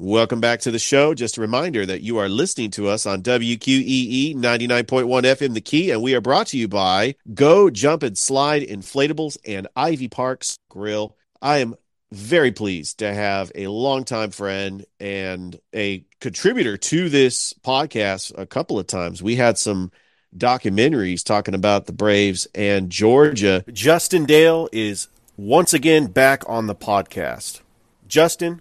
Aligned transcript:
Welcome 0.00 0.40
back 0.40 0.58
to 0.62 0.72
the 0.72 0.80
show. 0.80 1.14
Just 1.14 1.38
a 1.38 1.40
reminder 1.40 1.86
that 1.86 2.02
you 2.02 2.18
are 2.18 2.28
listening 2.28 2.72
to 2.72 2.88
us 2.88 3.06
on 3.06 3.22
WQEE 3.22 4.34
99.1 4.34 5.06
FM 5.06 5.54
The 5.54 5.60
Key, 5.60 5.92
and 5.92 6.02
we 6.02 6.16
are 6.16 6.20
brought 6.20 6.48
to 6.48 6.58
you 6.58 6.66
by 6.66 7.14
Go 7.32 7.70
Jump 7.70 8.02
and 8.02 8.18
Slide 8.18 8.62
Inflatables 8.62 9.36
and 9.46 9.68
Ivy 9.76 10.08
Parks 10.08 10.58
Grill. 10.68 11.16
I 11.40 11.58
am 11.58 11.76
very 12.10 12.50
pleased 12.50 12.98
to 12.98 13.14
have 13.14 13.52
a 13.54 13.68
longtime 13.68 14.32
friend 14.32 14.84
and 14.98 15.56
a 15.72 16.04
contributor 16.20 16.76
to 16.76 17.08
this 17.08 17.52
podcast 17.64 18.36
a 18.36 18.46
couple 18.46 18.80
of 18.80 18.88
times. 18.88 19.22
We 19.22 19.36
had 19.36 19.58
some 19.58 19.92
documentaries 20.36 21.22
talking 21.22 21.54
about 21.54 21.86
the 21.86 21.92
Braves 21.92 22.48
and 22.52 22.90
Georgia. 22.90 23.64
Justin 23.72 24.24
Dale 24.24 24.68
is 24.72 25.06
once 25.36 25.72
again 25.72 26.06
back 26.08 26.42
on 26.48 26.66
the 26.66 26.74
podcast. 26.74 27.60
Justin, 28.08 28.60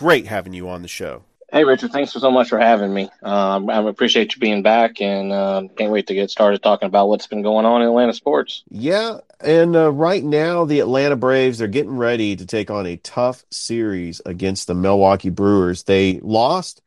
great 0.00 0.26
having 0.26 0.54
you 0.54 0.66
on 0.70 0.80
the 0.80 0.88
show. 0.88 1.22
Hey, 1.52 1.62
Richard, 1.64 1.92
thanks 1.92 2.12
so 2.12 2.30
much 2.30 2.48
for 2.48 2.58
having 2.58 2.94
me. 2.94 3.10
Um, 3.22 3.68
I 3.68 3.86
appreciate 3.86 4.34
you 4.34 4.40
being 4.40 4.62
back 4.62 5.02
and 5.02 5.30
uh, 5.30 5.64
can't 5.76 5.92
wait 5.92 6.06
to 6.06 6.14
get 6.14 6.30
started 6.30 6.62
talking 6.62 6.86
about 6.86 7.10
what's 7.10 7.26
been 7.26 7.42
going 7.42 7.66
on 7.66 7.82
in 7.82 7.88
Atlanta 7.88 8.14
sports. 8.14 8.62
Yeah, 8.70 9.18
and 9.40 9.76
uh, 9.76 9.92
right 9.92 10.24
now, 10.24 10.64
the 10.64 10.80
Atlanta 10.80 11.16
Braves 11.16 11.60
are 11.60 11.66
getting 11.66 11.98
ready 11.98 12.34
to 12.34 12.46
take 12.46 12.70
on 12.70 12.86
a 12.86 12.96
tough 12.96 13.44
series 13.50 14.22
against 14.24 14.68
the 14.68 14.74
Milwaukee 14.74 15.28
Brewers. 15.28 15.82
They 15.82 16.18
lost 16.22 16.80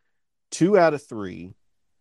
two 0.50 0.76
out 0.76 0.96
of 0.96 1.04
three 1.04 1.54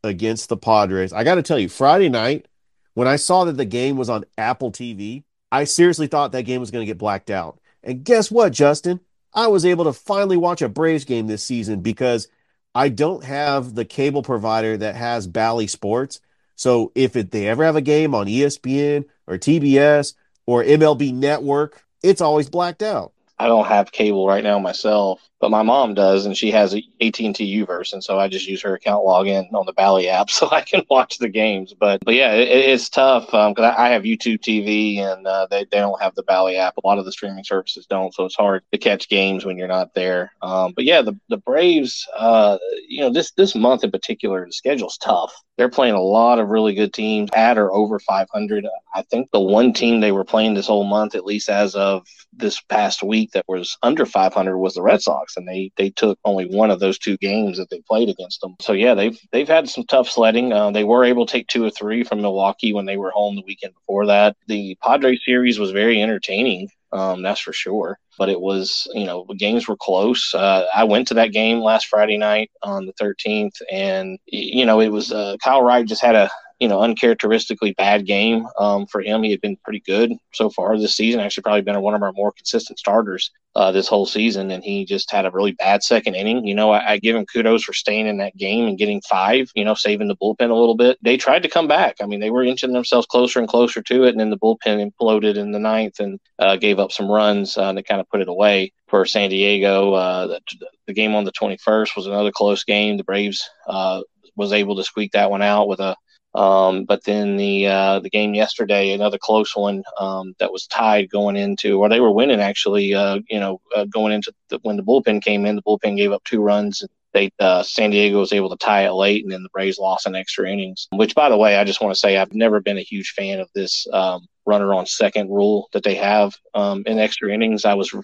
against 0.03 0.49
the 0.49 0.57
Padres. 0.57 1.13
I 1.13 1.25
got 1.25 1.35
to 1.35 1.43
tell 1.43 1.59
you, 1.59 1.69
Friday 1.69 2.09
night, 2.09 2.49
when 2.95 3.07
I 3.07 3.17
saw 3.17 3.45
that 3.45 3.59
the 3.59 3.67
game 3.67 3.99
was 3.99 4.09
on 4.09 4.25
Apple 4.39 4.73
TV, 4.73 5.25
I 5.51 5.65
seriously 5.65 6.07
thought 6.07 6.33
that 6.33 6.45
game 6.45 6.61
was 6.61 6.71
going 6.71 6.87
to 6.87 6.91
get 6.91 6.97
blacked 6.97 7.29
out. 7.29 7.61
And 7.83 8.03
guess 8.03 8.31
what, 8.31 8.55
Justin? 8.55 9.01
I 9.35 9.47
was 9.49 9.65
able 9.65 9.85
to 9.85 9.93
finally 9.93 10.37
watch 10.37 10.63
a 10.63 10.69
Braves 10.69 11.05
game 11.05 11.27
this 11.27 11.43
season 11.43 11.81
because 11.81 12.29
I 12.75 12.89
don't 12.89 13.25
have 13.25 13.75
the 13.75 13.85
cable 13.85 14.23
provider 14.23 14.77
that 14.77 14.97
has 14.97 15.27
Bally 15.27 15.67
Sports. 15.67 16.21
So 16.55 16.93
if 16.95 17.17
it, 17.17 17.31
they 17.31 17.49
ever 17.49 17.65
have 17.65 17.77
a 17.77 17.81
game 17.81 18.15
on 18.15 18.27
ESPN 18.27 19.05
or 19.27 19.39
TBS 19.39 20.15
or 20.47 20.63
MLB 20.63 21.15
Network, 21.15 21.83
it's 22.03 22.21
always 22.21 22.49
blacked 22.49 22.83
out. 22.83 23.13
I 23.39 23.47
don't 23.47 23.67
have 23.67 23.91
cable 23.91 24.27
right 24.27 24.45
now 24.45 24.59
myself, 24.59 25.29
but 25.43 25.51
my 25.51 25.63
mom 25.63 25.93
does, 25.93 26.25
and 26.25 26.37
she 26.37 26.53
has 26.53 26.73
a 26.73 26.79
AT&T 27.01 27.33
Uverse, 27.33 27.93
and 27.93 28.03
so 28.03 28.17
I 28.17 28.29
just 28.29 28.47
use 28.47 28.63
her 28.63 28.75
account 28.75 29.05
login 29.05 29.53
on 29.53 29.67
the 29.67 29.73
Bally 29.73 30.09
app 30.09 30.31
so 30.31 30.49
I 30.53 30.61
can 30.61 30.85
watch 30.89 31.19
the 31.19 31.29
games. 31.29 31.75
But 31.75 32.05
but 32.05 32.15
yeah, 32.15 32.33
it, 32.33 32.49
it's 32.49 32.89
tough 32.89 33.27
because 33.27 33.59
um, 33.59 33.75
I, 33.77 33.89
have 33.89 34.05
YouTube 34.05 34.39
TV, 34.39 34.99
and 34.99 35.27
uh, 35.27 35.49
they 35.51 35.65
they 35.65 35.79
don't 35.79 36.01
have 36.01 36.15
the 36.15 36.23
Bally 36.23 36.57
app. 36.57 36.77
A 36.77 36.87
lot 36.87 36.99
of 36.99 37.05
the 37.05 37.11
streaming 37.11 37.43
services 37.43 37.87
don't, 37.87 38.15
so 38.15 38.25
it's 38.25 38.37
hard 38.37 38.63
to 38.71 38.79
catch 38.79 39.09
games 39.09 39.45
when 39.45 39.59
you're 39.59 39.67
not 39.67 39.95
there. 39.95 40.33
Um, 40.43 40.75
but 40.77 40.85
yeah, 40.85 41.03
the 41.03 41.19
the 41.29 41.39
Braves, 41.39 42.07
uh, 42.17 42.59
you 42.89 43.01
know, 43.01 43.11
this 43.11 43.33
this 43.33 43.57
month 43.57 43.83
in 43.83 43.91
particular, 43.91 44.47
the 44.47 44.53
schedule's 44.53 44.97
tough. 44.97 45.35
They're 45.59 45.69
playing 45.69 45.95
a 45.95 46.01
lot 46.01 46.39
of 46.39 46.49
really 46.49 46.75
good 46.75 46.95
teams 46.95 47.31
at 47.35 47.59
or 47.59 47.73
over 47.73 47.99
500. 47.99 48.67
I 48.95 49.03
think 49.03 49.31
the 49.33 49.41
one 49.41 49.73
team 49.73 50.01
they 50.01 50.13
were 50.13 50.25
playing 50.25 50.55
this 50.55 50.67
whole 50.67 50.85
month, 50.85 51.15
at 51.15 51.27
least 51.27 51.49
as 51.49 51.75
of 51.75 52.07
this 52.33 52.61
past 52.63 53.03
week, 53.03 53.33
that 53.33 53.45
was 53.49 53.77
under 53.83 54.07
500 54.07 54.59
was 54.59 54.75
the 54.75 54.83
Red 54.83 55.03
Sox, 55.03 55.32
and 55.37 55.47
they 55.47 55.73
they 55.77 55.91
took 55.91 56.19
only 56.25 56.47
one 56.47 56.71
of 56.71 56.81
those 56.81 56.99
two 56.99 57.17
games 57.19 57.59
that 57.59 57.71
they 57.71 57.81
played 57.89 58.09
against 58.09 58.41
them. 58.41 58.57
So 58.61 58.73
yeah, 58.73 58.95
they've 58.95 59.19
they've 59.31 59.49
had 59.49 59.69
some 59.69 59.85
tough 59.85 60.09
sledding. 60.09 60.53
Uh, 60.53 60.71
they 60.71 60.85
were 60.85 61.05
able 61.05 61.27
to 61.27 61.33
take 61.33 61.47
two 61.49 61.65
or 61.65 61.71
three 61.71 62.05
from 62.05 62.21
Milwaukee 62.23 62.73
when 62.73 62.87
they 62.87 62.97
were 62.97 63.11
home 63.11 63.37
the 63.37 63.45
weekend 63.47 63.75
before 63.75 64.07
that. 64.07 64.37
The 64.47 64.77
Padres 64.83 65.25
series 65.25 65.59
was 65.59 65.71
very 65.71 66.01
entertaining. 66.01 66.69
Um, 66.93 67.23
that's 67.23 67.41
for 67.41 67.55
sure. 67.55 67.99
But 68.19 68.29
it 68.29 68.41
was, 68.41 68.87
you 68.93 69.07
know, 69.07 69.25
the 69.27 69.35
games 69.35 69.67
were 69.67 69.77
close. 69.77 70.35
Uh, 70.35 70.67
I 70.75 70.85
went 70.85 71.09
to 71.09 71.15
that 71.15 71.33
game 71.33 71.61
last 71.61 71.87
Friday 71.87 72.19
night 72.19 72.51
on 72.63 72.85
the 72.85 72.93
13th, 72.93 73.63
and 73.71 74.19
you 74.27 74.67
know, 74.67 74.81
it 74.81 74.91
was 74.91 75.11
uh, 75.13 75.37
Kyle 75.43 75.63
Wright 75.63 75.87
just 75.87 76.03
had 76.03 76.15
a 76.15 76.31
you 76.63 76.69
know, 76.69 76.81
uncharacteristically 76.81 77.73
bad 77.73 78.07
game 78.07 78.47
um, 78.57 78.87
for 78.87 79.01
him. 79.01 79.25
He 79.25 79.33
had 79.33 79.41
been 79.41 79.57
pretty 79.65 79.81
good 79.81 80.13
so 80.33 80.49
far 80.49 80.79
this 80.79 80.95
season. 80.95 81.19
Actually, 81.19 81.43
probably 81.43 81.63
been 81.63 81.81
one 81.81 81.95
of 81.95 82.05
our 82.05 82.13
more 82.13 82.31
consistent 82.31 82.79
starters 82.79 83.33
uh, 83.57 83.73
this 83.73 83.89
whole 83.89 84.07
season, 84.07 84.53
and 84.53 84.63
he 84.63 84.85
just 84.85 85.11
had 85.11 85.27
a 85.27 85.33
really 85.33 85.51
bad 85.55 85.83
second 85.83 86.15
inning. 86.15 86.47
You 86.47 86.55
know, 86.55 86.71
I, 86.71 86.93
I, 86.93 86.99
give 86.99 87.17
him 87.17 87.27
kudos 87.27 87.65
for 87.65 87.73
staying 87.73 88.07
in 88.07 88.19
that 88.19 88.37
game 88.37 88.69
and 88.69 88.79
getting 88.79 89.01
five. 89.11 89.51
You 89.57 89.65
know, 89.65 89.75
saving 89.75 90.07
the 90.07 90.15
bullpen 90.15 90.51
a 90.51 90.55
little 90.55 90.77
bit. 90.77 90.99
They 91.03 91.17
tried 91.17 91.43
to 91.43 91.49
come 91.49 91.67
back. 91.67 91.97
I 92.01 92.07
mean, 92.07 92.21
they 92.21 92.31
were 92.31 92.45
inching 92.45 92.73
themselves 92.73 93.09
closer 93.09 93.41
and 93.41 93.49
closer 93.49 93.83
to 93.83 94.05
it, 94.05 94.11
and 94.11 94.21
then 94.21 94.31
the 94.31 94.39
bullpen 94.39 94.89
imploded 94.89 95.37
in 95.37 95.51
the 95.51 95.59
ninth 95.59 95.99
and 95.99 96.21
uh, 96.39 96.55
gave 96.55 96.79
up 96.79 96.93
some 96.93 97.11
runs 97.11 97.57
uh, 97.57 97.73
to 97.73 97.83
kind 97.83 98.01
of 98.01 98.09
put 98.09 98.21
it 98.21 98.29
away 98.29 98.73
for 98.87 99.05
San 99.05 99.31
Diego. 99.31 99.95
Uh, 99.95 100.29
the, 100.29 100.41
the, 100.87 100.95
game 100.95 101.17
on 101.17 101.25
the 101.25 101.33
21st 101.33 101.97
was 101.97 102.07
another 102.07 102.31
close 102.31 102.63
game. 102.63 102.97
The 102.99 103.05
Braves 103.05 103.43
uh, 103.67 104.03
was 104.37 104.53
able 104.53 104.77
to 104.77 104.85
squeak 104.85 105.13
that 105.13 105.31
one 105.31 105.43
out 105.43 105.67
with 105.69 105.81
a 105.81 105.97
um, 106.35 106.85
but 106.85 107.05
then 107.05 107.37
the 107.37 107.67
uh, 107.67 108.01
the 108.01 108.11
game 108.11 108.35
yesterday, 108.35 108.93
another 108.93 109.19
close 109.19 109.55
one 109.55 109.83
um, 109.99 110.35
that 110.39 110.53
was 110.53 110.67
tied 110.67 111.11
going 111.11 111.37
into, 111.37 111.79
or 111.79 111.89
they 111.89 112.01
were 112.01 112.13
winning 112.13 112.41
actually. 112.41 112.95
Uh, 112.95 113.19
you 113.29 113.39
know, 113.39 113.61
uh, 113.77 113.85
going 113.85 114.13
into 114.13 114.33
the, 114.49 114.59
when 114.63 114.77
the 114.77 114.83
bullpen 114.83 115.23
came 115.23 115.45
in, 115.45 115.57
the 115.57 115.63
bullpen 115.63 115.97
gave 115.97 116.13
up 116.13 116.25
two 116.25 116.41
runs. 116.41 116.83
They 117.13 117.31
uh, 117.39 117.63
San 117.63 117.91
Diego 117.91 118.21
was 118.21 118.33
able 118.33 118.49
to 118.49 118.57
tie 118.57 118.87
it 118.87 118.93
late, 118.93 119.23
and 119.23 119.33
then 119.33 119.43
the 119.43 119.51
Braves 119.51 119.79
lost 119.79 120.07
in 120.07 120.15
extra 120.15 120.51
innings. 120.51 120.89
Which, 120.93 121.15
by 121.15 121.29
the 121.29 121.37
way, 121.37 121.57
I 121.57 121.65
just 121.65 121.83
want 121.83 121.95
to 121.95 121.99
say 121.99 122.17
I've 122.17 122.33
never 122.33 122.61
been 122.61 122.79
a 122.79 122.83
huge 122.83 123.11
fan 123.11 123.39
of 123.39 123.51
this 123.55 123.87
um, 123.93 124.27
runner 124.47 124.73
on 124.73 124.87
second 124.87 125.29
rule 125.29 125.69
that 125.75 125.83
they 125.83 125.97
have 125.97 126.35
um, 126.55 126.83
in 126.87 126.99
extra 126.99 127.31
innings. 127.31 127.67
I 127.67 127.75
was 127.75 127.95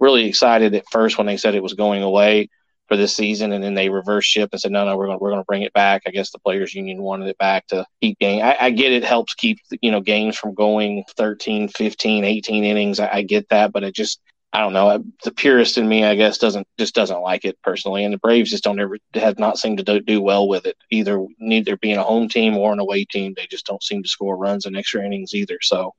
really 0.00 0.24
excited 0.24 0.74
at 0.74 0.84
first 0.90 1.18
when 1.18 1.26
they 1.26 1.36
said 1.36 1.54
it 1.54 1.62
was 1.62 1.74
going 1.74 2.02
away 2.02 2.48
for 2.88 2.96
this 2.96 3.14
season, 3.16 3.52
and 3.52 3.64
then 3.64 3.74
they 3.74 3.88
reverse 3.88 4.24
ship 4.24 4.50
and 4.52 4.60
said, 4.60 4.72
no, 4.72 4.84
no, 4.84 4.96
we're 4.96 5.06
going 5.06 5.18
we're 5.20 5.30
going 5.30 5.40
to 5.40 5.46
bring 5.46 5.62
it 5.62 5.72
back. 5.72 6.02
I 6.06 6.10
guess 6.10 6.30
the 6.30 6.38
players' 6.38 6.74
union 6.74 7.02
wanted 7.02 7.28
it 7.28 7.38
back 7.38 7.66
to 7.68 7.86
keep 8.00 8.18
game. 8.18 8.42
I, 8.42 8.56
I, 8.60 8.70
get 8.70 8.92
it 8.92 9.04
helps 9.04 9.34
keep 9.34 9.58
you 9.80 9.90
know 9.90 10.00
games 10.00 10.36
from 10.36 10.54
going 10.54 11.04
13, 11.16 11.68
15, 11.68 12.24
18 12.24 12.64
innings. 12.64 13.00
I, 13.00 13.08
I 13.12 13.22
get 13.22 13.48
that, 13.48 13.72
but 13.72 13.84
it 13.84 13.94
just 13.94 14.20
I 14.54 14.60
don't 14.60 14.72
know. 14.72 15.04
The 15.24 15.32
purist 15.32 15.78
in 15.78 15.88
me, 15.88 16.04
I 16.04 16.14
guess, 16.14 16.38
doesn't 16.38 16.68
just 16.78 16.94
doesn't 16.94 17.22
like 17.22 17.44
it 17.44 17.58
personally, 17.64 18.04
and 18.04 18.14
the 18.14 18.18
Braves 18.18 18.50
just 18.50 18.62
don't 18.62 18.78
ever 18.78 18.98
have 19.14 19.36
not 19.36 19.58
seemed 19.58 19.78
to 19.78 19.84
do, 19.84 19.98
do 19.98 20.20
well 20.20 20.46
with 20.46 20.66
it 20.66 20.76
either. 20.92 21.26
Neither 21.40 21.76
being 21.76 21.96
a 21.96 22.04
home 22.04 22.28
team 22.28 22.56
or 22.56 22.72
an 22.72 22.78
away 22.78 23.04
team, 23.04 23.34
they 23.36 23.48
just 23.50 23.66
don't 23.66 23.82
seem 23.82 24.04
to 24.04 24.08
score 24.08 24.36
runs 24.36 24.64
in 24.64 24.76
extra 24.76 25.04
innings 25.04 25.34
either. 25.34 25.58
So, 25.60 25.94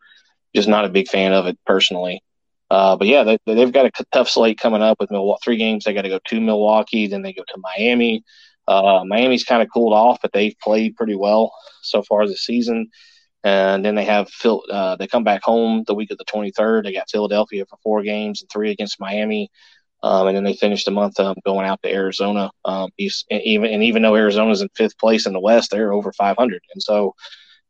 just 0.55 0.69
not 0.69 0.85
a 0.85 0.89
big 0.89 1.09
fan 1.09 1.33
of 1.33 1.47
it 1.47 1.59
personally. 1.65 2.23
Uh, 2.69 2.95
but 2.95 3.07
yeah, 3.07 3.23
they, 3.23 3.59
have 3.59 3.71
got 3.71 3.85
a 3.85 4.05
tough 4.11 4.29
slate 4.29 4.59
coming 4.59 4.81
up 4.81 4.99
with 4.99 5.11
Milwaukee. 5.11 5.41
Three 5.43 5.57
games. 5.57 5.83
They 5.83 5.93
got 5.93 6.01
to 6.01 6.09
go 6.09 6.19
to 6.25 6.41
Milwaukee, 6.41 7.07
then 7.07 7.21
they 7.21 7.33
go 7.33 7.43
to 7.47 7.57
Miami. 7.61 8.23
Uh, 8.67 9.03
Miami's 9.05 9.43
kind 9.43 9.61
of 9.61 9.69
cooled 9.71 9.93
off, 9.93 10.19
but 10.21 10.31
they've 10.33 10.57
played 10.59 10.95
pretty 10.95 11.15
well 11.15 11.53
so 11.81 12.01
far 12.01 12.27
this 12.27 12.45
season. 12.45 12.89
And 13.43 13.85
then 13.85 13.93
they 13.93 14.05
have 14.05 14.27
Phil. 14.29 14.63
Uh, 14.71 14.95
they 14.95 15.05
come 15.05 15.23
back 15.23 15.43
home 15.43 15.83
the 15.85 15.93
week 15.93 16.09
of 16.09 16.17
the 16.17 16.25
23rd. 16.25 16.83
They 16.83 16.93
got 16.93 17.09
Philadelphia 17.11 17.65
for 17.69 17.77
four 17.83 18.01
games 18.01 18.41
and 18.41 18.49
three 18.49 18.71
against 18.71 18.99
Miami. 18.99 19.51
Um, 20.01 20.27
and 20.27 20.35
then 20.35 20.43
they 20.43 20.53
finish 20.53 20.83
the 20.83 20.91
month 20.91 21.19
um, 21.19 21.35
going 21.45 21.67
out 21.67 21.81
to 21.83 21.93
Arizona. 21.93 22.49
Um, 22.63 22.89
even 22.97 23.71
and 23.71 23.83
even 23.83 24.01
though 24.01 24.15
Arizona's 24.15 24.61
in 24.61 24.69
fifth 24.75 24.97
place 24.97 25.27
in 25.27 25.33
the 25.33 25.39
West, 25.39 25.69
they're 25.71 25.93
over 25.93 26.11
500. 26.11 26.61
And 26.73 26.81
so 26.81 27.15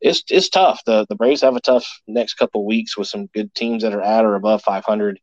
it's 0.01 0.23
it's 0.29 0.49
tough. 0.49 0.81
The 0.85 1.05
the 1.09 1.15
Braves 1.15 1.41
have 1.41 1.55
a 1.55 1.61
tough 1.61 1.87
next 2.07 2.35
couple 2.35 2.65
weeks 2.65 2.97
with 2.97 3.07
some 3.07 3.27
good 3.27 3.53
teams 3.53 3.83
that 3.83 3.93
are 3.93 4.01
at 4.01 4.25
or 4.25 4.35
above 4.35 4.61
500 4.63 5.19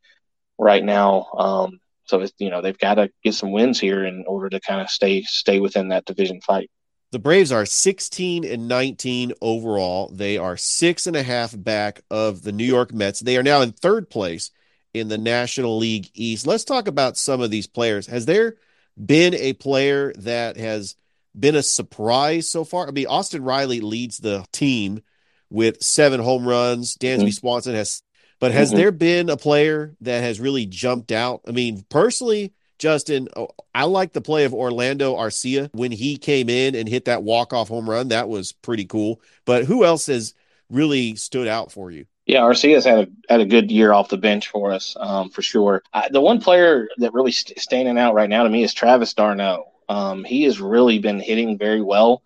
right 0.58 0.84
now. 0.84 1.28
Um, 1.36 1.80
so 2.04 2.20
it's, 2.20 2.32
you 2.38 2.50
know 2.50 2.62
they've 2.62 2.78
got 2.78 2.94
to 2.94 3.10
get 3.22 3.34
some 3.34 3.52
wins 3.52 3.78
here 3.78 4.04
in 4.04 4.24
order 4.26 4.48
to 4.50 4.60
kind 4.60 4.80
of 4.80 4.90
stay 4.90 5.22
stay 5.22 5.60
within 5.60 5.88
that 5.88 6.04
division 6.04 6.40
fight. 6.40 6.70
The 7.12 7.18
Braves 7.18 7.52
are 7.52 7.66
16 7.66 8.44
and 8.44 8.68
19 8.68 9.34
overall. 9.42 10.08
They 10.08 10.38
are 10.38 10.56
six 10.56 11.06
and 11.06 11.14
a 11.14 11.22
half 11.22 11.54
back 11.56 12.00
of 12.10 12.42
the 12.42 12.52
New 12.52 12.64
York 12.64 12.94
Mets. 12.94 13.20
They 13.20 13.36
are 13.36 13.42
now 13.42 13.60
in 13.60 13.72
third 13.72 14.08
place 14.08 14.50
in 14.94 15.08
the 15.08 15.18
National 15.18 15.76
League 15.76 16.10
East. 16.14 16.46
Let's 16.46 16.64
talk 16.64 16.88
about 16.88 17.18
some 17.18 17.42
of 17.42 17.50
these 17.50 17.66
players. 17.66 18.06
Has 18.06 18.24
there 18.24 18.56
been 19.04 19.34
a 19.34 19.52
player 19.52 20.14
that 20.18 20.56
has 20.56 20.96
been 21.38 21.56
a 21.56 21.62
surprise 21.62 22.48
so 22.48 22.64
far. 22.64 22.88
I 22.88 22.90
mean, 22.90 23.06
Austin 23.06 23.42
Riley 23.42 23.80
leads 23.80 24.18
the 24.18 24.44
team 24.52 25.02
with 25.50 25.82
seven 25.82 26.20
home 26.20 26.46
runs. 26.46 26.96
Dansby 26.96 27.20
mm-hmm. 27.20 27.30
Swanson 27.30 27.74
has, 27.74 28.02
but 28.40 28.52
has 28.52 28.68
mm-hmm. 28.68 28.78
there 28.78 28.92
been 28.92 29.30
a 29.30 29.36
player 29.36 29.94
that 30.00 30.22
has 30.22 30.40
really 30.40 30.66
jumped 30.66 31.12
out? 31.12 31.42
I 31.46 31.52
mean, 31.52 31.84
personally, 31.88 32.52
Justin, 32.78 33.28
oh, 33.36 33.48
I 33.74 33.84
like 33.84 34.12
the 34.12 34.20
play 34.20 34.44
of 34.44 34.52
Orlando 34.52 35.14
Arcia 35.14 35.70
when 35.72 35.92
he 35.92 36.16
came 36.16 36.48
in 36.48 36.74
and 36.74 36.88
hit 36.88 37.04
that 37.04 37.22
walk 37.22 37.52
off 37.52 37.68
home 37.68 37.88
run. 37.88 38.08
That 38.08 38.28
was 38.28 38.52
pretty 38.52 38.86
cool. 38.86 39.20
But 39.44 39.64
who 39.64 39.84
else 39.84 40.06
has 40.06 40.34
really 40.68 41.14
stood 41.14 41.46
out 41.46 41.70
for 41.70 41.90
you? 41.90 42.06
Yeah, 42.26 42.40
Arcia's 42.40 42.84
had 42.84 42.98
a 42.98 43.32
had 43.32 43.40
a 43.40 43.46
good 43.46 43.70
year 43.70 43.92
off 43.92 44.08
the 44.08 44.16
bench 44.16 44.48
for 44.48 44.72
us, 44.72 44.96
um, 44.98 45.30
for 45.30 45.42
sure. 45.42 45.82
I, 45.92 46.08
the 46.08 46.20
one 46.20 46.40
player 46.40 46.88
that 46.98 47.12
really 47.12 47.32
st- 47.32 47.58
standing 47.58 47.98
out 47.98 48.14
right 48.14 48.30
now 48.30 48.44
to 48.44 48.50
me 48.50 48.62
is 48.62 48.72
Travis 48.72 49.12
d'Arnaud. 49.14 49.71
Um, 49.92 50.24
he 50.24 50.44
has 50.44 50.58
really 50.58 50.98
been 50.98 51.20
hitting 51.20 51.58
very 51.58 51.82
well 51.82 52.22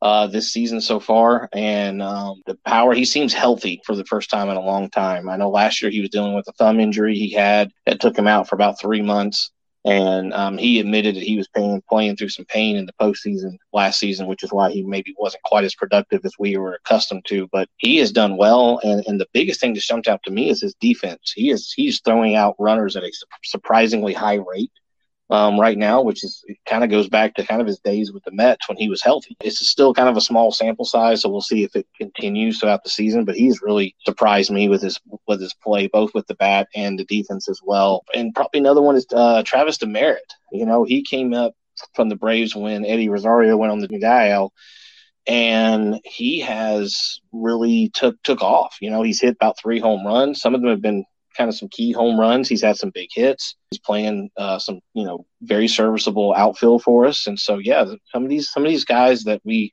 uh, 0.00 0.28
this 0.28 0.50
season 0.50 0.80
so 0.80 0.98
far, 0.98 1.50
and 1.52 2.00
um, 2.00 2.40
the 2.46 2.58
power. 2.66 2.94
He 2.94 3.04
seems 3.04 3.34
healthy 3.34 3.82
for 3.84 3.94
the 3.94 4.06
first 4.06 4.30
time 4.30 4.48
in 4.48 4.56
a 4.56 4.62
long 4.62 4.88
time. 4.88 5.28
I 5.28 5.36
know 5.36 5.50
last 5.50 5.82
year 5.82 5.90
he 5.90 6.00
was 6.00 6.08
dealing 6.08 6.34
with 6.34 6.48
a 6.48 6.52
thumb 6.52 6.80
injury 6.80 7.14
he 7.14 7.30
had 7.30 7.70
that 7.84 8.00
took 8.00 8.16
him 8.16 8.26
out 8.26 8.48
for 8.48 8.54
about 8.54 8.80
three 8.80 9.02
months, 9.02 9.50
and 9.84 10.32
um, 10.32 10.56
he 10.56 10.80
admitted 10.80 11.16
that 11.16 11.22
he 11.22 11.36
was 11.36 11.48
playing 11.86 12.16
through 12.16 12.30
some 12.30 12.46
pain 12.46 12.76
in 12.76 12.86
the 12.86 12.94
postseason 12.98 13.58
last 13.74 13.98
season, 13.98 14.26
which 14.26 14.42
is 14.42 14.50
why 14.50 14.70
he 14.70 14.82
maybe 14.82 15.14
wasn't 15.18 15.42
quite 15.42 15.64
as 15.64 15.74
productive 15.74 16.24
as 16.24 16.32
we 16.38 16.56
were 16.56 16.78
accustomed 16.82 17.26
to. 17.26 17.46
But 17.52 17.68
he 17.76 17.98
has 17.98 18.10
done 18.10 18.38
well, 18.38 18.80
and, 18.82 19.04
and 19.06 19.20
the 19.20 19.28
biggest 19.34 19.60
thing 19.60 19.74
that 19.74 19.82
jumped 19.82 20.08
out 20.08 20.22
to 20.22 20.30
me 20.30 20.48
is 20.48 20.62
his 20.62 20.74
defense. 20.80 21.34
He 21.36 21.50
is 21.50 21.74
he's 21.76 22.00
throwing 22.00 22.36
out 22.36 22.56
runners 22.58 22.96
at 22.96 23.04
a 23.04 23.12
surprisingly 23.44 24.14
high 24.14 24.40
rate 24.54 24.72
um, 25.30 25.58
right 25.58 25.78
now, 25.78 26.02
which 26.02 26.24
is 26.24 26.44
kind 26.66 26.84
of 26.84 26.90
goes 26.90 27.08
back 27.08 27.34
to 27.34 27.46
kind 27.46 27.60
of 27.60 27.66
his 27.66 27.78
days 27.78 28.12
with 28.12 28.22
the 28.24 28.32
Mets 28.32 28.68
when 28.68 28.76
he 28.76 28.88
was 28.88 29.02
healthy. 29.02 29.36
It's 29.40 29.66
still 29.66 29.94
kind 29.94 30.08
of 30.08 30.16
a 30.16 30.20
small 30.20 30.52
sample 30.52 30.84
size, 30.84 31.22
so 31.22 31.30
we'll 31.30 31.40
see 31.40 31.64
if 31.64 31.74
it 31.74 31.86
continues 31.96 32.58
throughout 32.58 32.84
the 32.84 32.90
season. 32.90 33.24
But 33.24 33.36
he's 33.36 33.62
really 33.62 33.94
surprised 34.04 34.50
me 34.50 34.68
with 34.68 34.82
his 34.82 35.00
with 35.26 35.40
his 35.40 35.54
play, 35.54 35.86
both 35.86 36.12
with 36.14 36.26
the 36.26 36.34
bat 36.34 36.68
and 36.74 36.98
the 36.98 37.04
defense 37.04 37.48
as 37.48 37.60
well. 37.64 38.04
And 38.14 38.34
probably 38.34 38.60
another 38.60 38.82
one 38.82 38.96
is 38.96 39.06
uh, 39.12 39.42
Travis 39.44 39.78
Demeritte. 39.78 40.18
You 40.52 40.66
know, 40.66 40.84
he 40.84 41.02
came 41.02 41.32
up 41.32 41.54
from 41.94 42.08
the 42.08 42.16
Braves 42.16 42.54
when 42.54 42.84
Eddie 42.84 43.08
Rosario 43.08 43.56
went 43.56 43.72
on 43.72 43.78
the 43.80 43.88
dial 43.98 44.52
and 45.26 46.00
he 46.04 46.40
has 46.40 47.20
really 47.32 47.90
took 47.94 48.20
took 48.22 48.42
off. 48.42 48.76
You 48.80 48.90
know, 48.90 49.02
he's 49.02 49.20
hit 49.20 49.36
about 49.36 49.58
three 49.58 49.78
home 49.78 50.06
runs. 50.06 50.40
Some 50.40 50.54
of 50.54 50.60
them 50.60 50.70
have 50.70 50.82
been 50.82 51.04
kind 51.36 51.48
of 51.48 51.56
some 51.56 51.68
key 51.68 51.92
home 51.92 52.18
runs. 52.18 52.48
He's 52.48 52.62
had 52.62 52.76
some 52.76 52.90
big 52.90 53.08
hits. 53.12 53.56
He's 53.70 53.80
playing 53.80 54.30
uh, 54.36 54.58
some, 54.58 54.80
you 54.94 55.04
know, 55.04 55.26
very 55.42 55.68
serviceable 55.68 56.34
outfield 56.36 56.82
for 56.82 57.06
us. 57.06 57.26
And 57.26 57.38
so, 57.38 57.58
yeah, 57.58 57.84
some 58.12 58.24
of 58.24 58.28
these 58.28 58.50
some 58.50 58.64
of 58.64 58.68
these 58.68 58.84
guys 58.84 59.24
that 59.24 59.40
we 59.44 59.72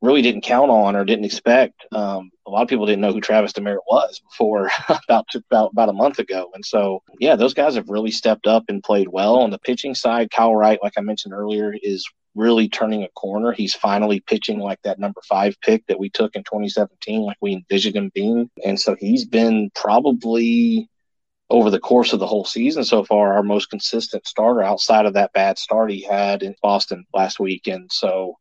really 0.00 0.22
didn't 0.22 0.42
count 0.42 0.70
on 0.70 0.94
or 0.94 1.04
didn't 1.04 1.24
expect. 1.24 1.84
Um, 1.92 2.30
a 2.46 2.50
lot 2.50 2.62
of 2.62 2.68
people 2.68 2.86
didn't 2.86 3.00
know 3.00 3.12
who 3.12 3.20
Travis 3.20 3.52
Demeritte 3.52 3.78
was 3.90 4.20
before 4.30 4.70
about 4.88 5.26
about 5.34 5.70
about 5.72 5.88
a 5.88 5.94
month 5.94 6.18
ago. 6.18 6.50
And 6.54 6.64
so, 6.64 7.02
yeah, 7.20 7.36
those 7.36 7.54
guys 7.54 7.74
have 7.74 7.88
really 7.88 8.10
stepped 8.10 8.46
up 8.46 8.64
and 8.68 8.82
played 8.82 9.08
well. 9.08 9.36
On 9.36 9.50
the 9.50 9.58
pitching 9.58 9.94
side, 9.94 10.30
Kyle 10.30 10.54
Wright, 10.54 10.78
like 10.82 10.94
I 10.96 11.00
mentioned 11.00 11.34
earlier, 11.34 11.74
is 11.82 12.06
really 12.38 12.68
turning 12.68 13.02
a 13.02 13.08
corner. 13.10 13.52
He's 13.52 13.74
finally 13.74 14.20
pitching 14.20 14.60
like 14.60 14.80
that 14.82 14.98
number 14.98 15.20
five 15.28 15.56
pick 15.60 15.86
that 15.86 15.98
we 15.98 16.08
took 16.08 16.36
in 16.36 16.44
2017, 16.44 17.22
like 17.22 17.36
we 17.40 17.52
envisioned 17.52 17.96
him 17.96 18.10
being. 18.14 18.50
And 18.64 18.78
so 18.78 18.96
he's 18.98 19.24
been 19.24 19.70
probably 19.74 20.88
over 21.50 21.70
the 21.70 21.80
course 21.80 22.12
of 22.12 22.20
the 22.20 22.26
whole 22.26 22.44
season 22.44 22.84
so 22.84 23.04
far 23.04 23.32
our 23.32 23.42
most 23.42 23.70
consistent 23.70 24.26
starter 24.26 24.62
outside 24.62 25.06
of 25.06 25.14
that 25.14 25.32
bad 25.32 25.58
start 25.58 25.90
he 25.90 26.02
had 26.02 26.42
in 26.42 26.54
Boston 26.62 27.04
last 27.14 27.40
week. 27.40 27.66
And 27.66 27.90
so 27.90 28.36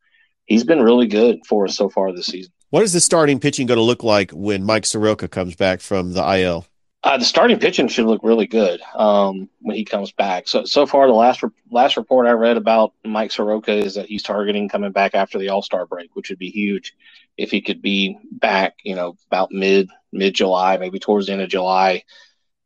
he's 0.46 0.64
been 0.64 0.82
really 0.82 1.08
good 1.08 1.40
for 1.48 1.66
us 1.66 1.78
so 1.78 1.90
far 1.90 2.12
this 2.12 2.28
season. 2.28 2.52
What 2.70 2.84
is 2.84 2.94
the 2.94 3.00
starting 3.00 3.40
pitching 3.40 3.66
going 3.66 3.78
to 3.78 3.84
look 3.84 4.04
like 4.04 4.32
when 4.32 4.64
Mike 4.64 4.86
Soroka 4.86 5.28
comes 5.30 5.56
back 5.56 5.80
from 5.80 6.14
the 6.14 6.40
IL? 6.40 6.66
Uh, 7.04 7.18
the 7.18 7.26
starting 7.26 7.60
pitching 7.60 7.88
should 7.88 8.06
look 8.06 8.22
really 8.24 8.48
good 8.48 8.82
um, 8.96 9.48
when 9.60 9.76
he 9.76 9.86
comes 9.86 10.12
back. 10.12 10.48
So 10.48 10.66
so 10.66 10.86
far, 10.86 11.08
the 11.08 11.14
last 11.14 11.44
re- 11.44 11.50
last 11.70 11.96
report 11.96 12.28
I 12.28 12.32
read 12.32 12.58
about 12.58 12.94
Mike 13.06 13.32
Soroka 13.32 13.72
is 13.72 13.96
that 13.96 14.08
he's 14.08 14.24
targeting 14.24 14.68
coming 14.68 14.92
back 14.92 15.14
after 15.14 15.38
the 15.38 15.50
All 15.50 15.62
Star 15.62 15.86
break, 15.86 16.16
which 16.16 16.30
would 16.30 16.40
be 16.40 16.50
huge 16.50 16.96
if 17.38 17.52
he 17.52 17.62
could 17.62 17.82
be 17.82 18.18
back. 18.32 18.78
You 18.84 18.96
know, 18.96 19.16
about 19.28 19.52
mid 19.52 19.90
mid 20.12 20.34
July, 20.34 20.78
maybe 20.78 21.00
towards 21.00 21.28
the 21.28 21.34
end 21.34 21.42
of 21.44 21.50
July 21.50 22.04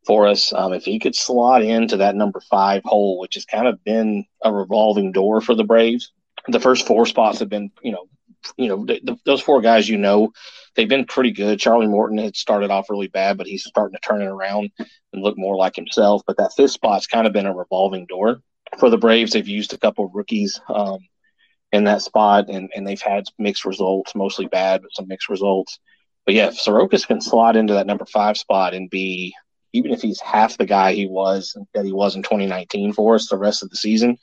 for 0.07 0.27
us. 0.27 0.53
Um, 0.53 0.73
if 0.73 0.85
he 0.85 0.97
could 0.97 1.15
slot 1.15 1.61
into 1.61 1.97
that 1.97 2.15
number 2.15 2.39
five 2.39 2.83
hole, 2.85 3.19
which 3.19 3.35
has 3.35 3.45
kind 3.45 3.67
of 3.67 3.83
been 3.83 4.25
a 4.41 4.51
revolving 4.51 5.11
door 5.11 5.41
for 5.41 5.55
the 5.55 5.65
Braves, 5.65 6.13
the 6.47 6.59
first 6.59 6.87
four 6.87 7.05
spots 7.05 7.39
have 7.39 7.49
been 7.49 7.69
you 7.83 7.91
know 7.91 8.07
you 8.57 8.67
know, 8.67 8.85
the, 8.85 8.99
the, 9.03 9.17
those 9.25 9.41
four 9.41 9.61
guys, 9.61 9.87
you 9.87 9.97
know, 9.97 10.31
they've 10.75 10.89
been 10.89 11.05
pretty 11.05 11.31
good. 11.31 11.59
Charlie 11.59 11.87
Morton 11.87 12.17
had 12.17 12.35
started 12.35 12.71
off 12.71 12.89
really 12.89 13.07
bad, 13.07 13.37
but 13.37 13.47
he's 13.47 13.63
starting 13.63 13.95
to 13.95 14.07
turn 14.07 14.21
it 14.21 14.27
around 14.27 14.71
and 14.79 15.21
look 15.21 15.37
more 15.37 15.55
like 15.55 15.75
himself. 15.75 16.21
But 16.25 16.37
that 16.37 16.53
fifth 16.55 16.71
spot's 16.71 17.07
kind 17.07 17.27
of 17.27 17.33
been 17.33 17.45
a 17.45 17.55
revolving 17.55 18.05
door 18.05 18.41
for 18.79 18.89
the 18.89 18.97
Braves. 18.97 19.33
They've 19.33 19.47
used 19.47 19.73
a 19.73 19.77
couple 19.77 20.05
of 20.05 20.15
rookies 20.15 20.59
um, 20.69 20.99
in 21.71 21.85
that 21.85 22.01
spot, 22.01 22.49
and, 22.49 22.69
and 22.75 22.85
they've 22.85 23.01
had 23.01 23.25
mixed 23.37 23.65
results, 23.65 24.15
mostly 24.15 24.47
bad, 24.47 24.81
but 24.81 24.93
some 24.93 25.07
mixed 25.07 25.29
results. 25.29 25.79
But 26.25 26.35
yeah, 26.35 26.47
if 26.47 26.55
Sorokas 26.55 27.07
can 27.07 27.21
slot 27.21 27.55
into 27.55 27.73
that 27.73 27.87
number 27.87 28.05
five 28.05 28.37
spot 28.37 28.73
and 28.73 28.89
be, 28.89 29.33
even 29.73 29.91
if 29.91 30.01
he's 30.01 30.19
half 30.19 30.57
the 30.57 30.65
guy 30.65 30.93
he 30.93 31.07
was 31.07 31.57
that 31.73 31.85
he 31.85 31.93
was 31.93 32.15
in 32.15 32.23
2019 32.23 32.93
for 32.93 33.15
us 33.15 33.29
the 33.29 33.37
rest 33.37 33.63
of 33.63 33.69
the 33.69 33.77
season, 33.77 34.17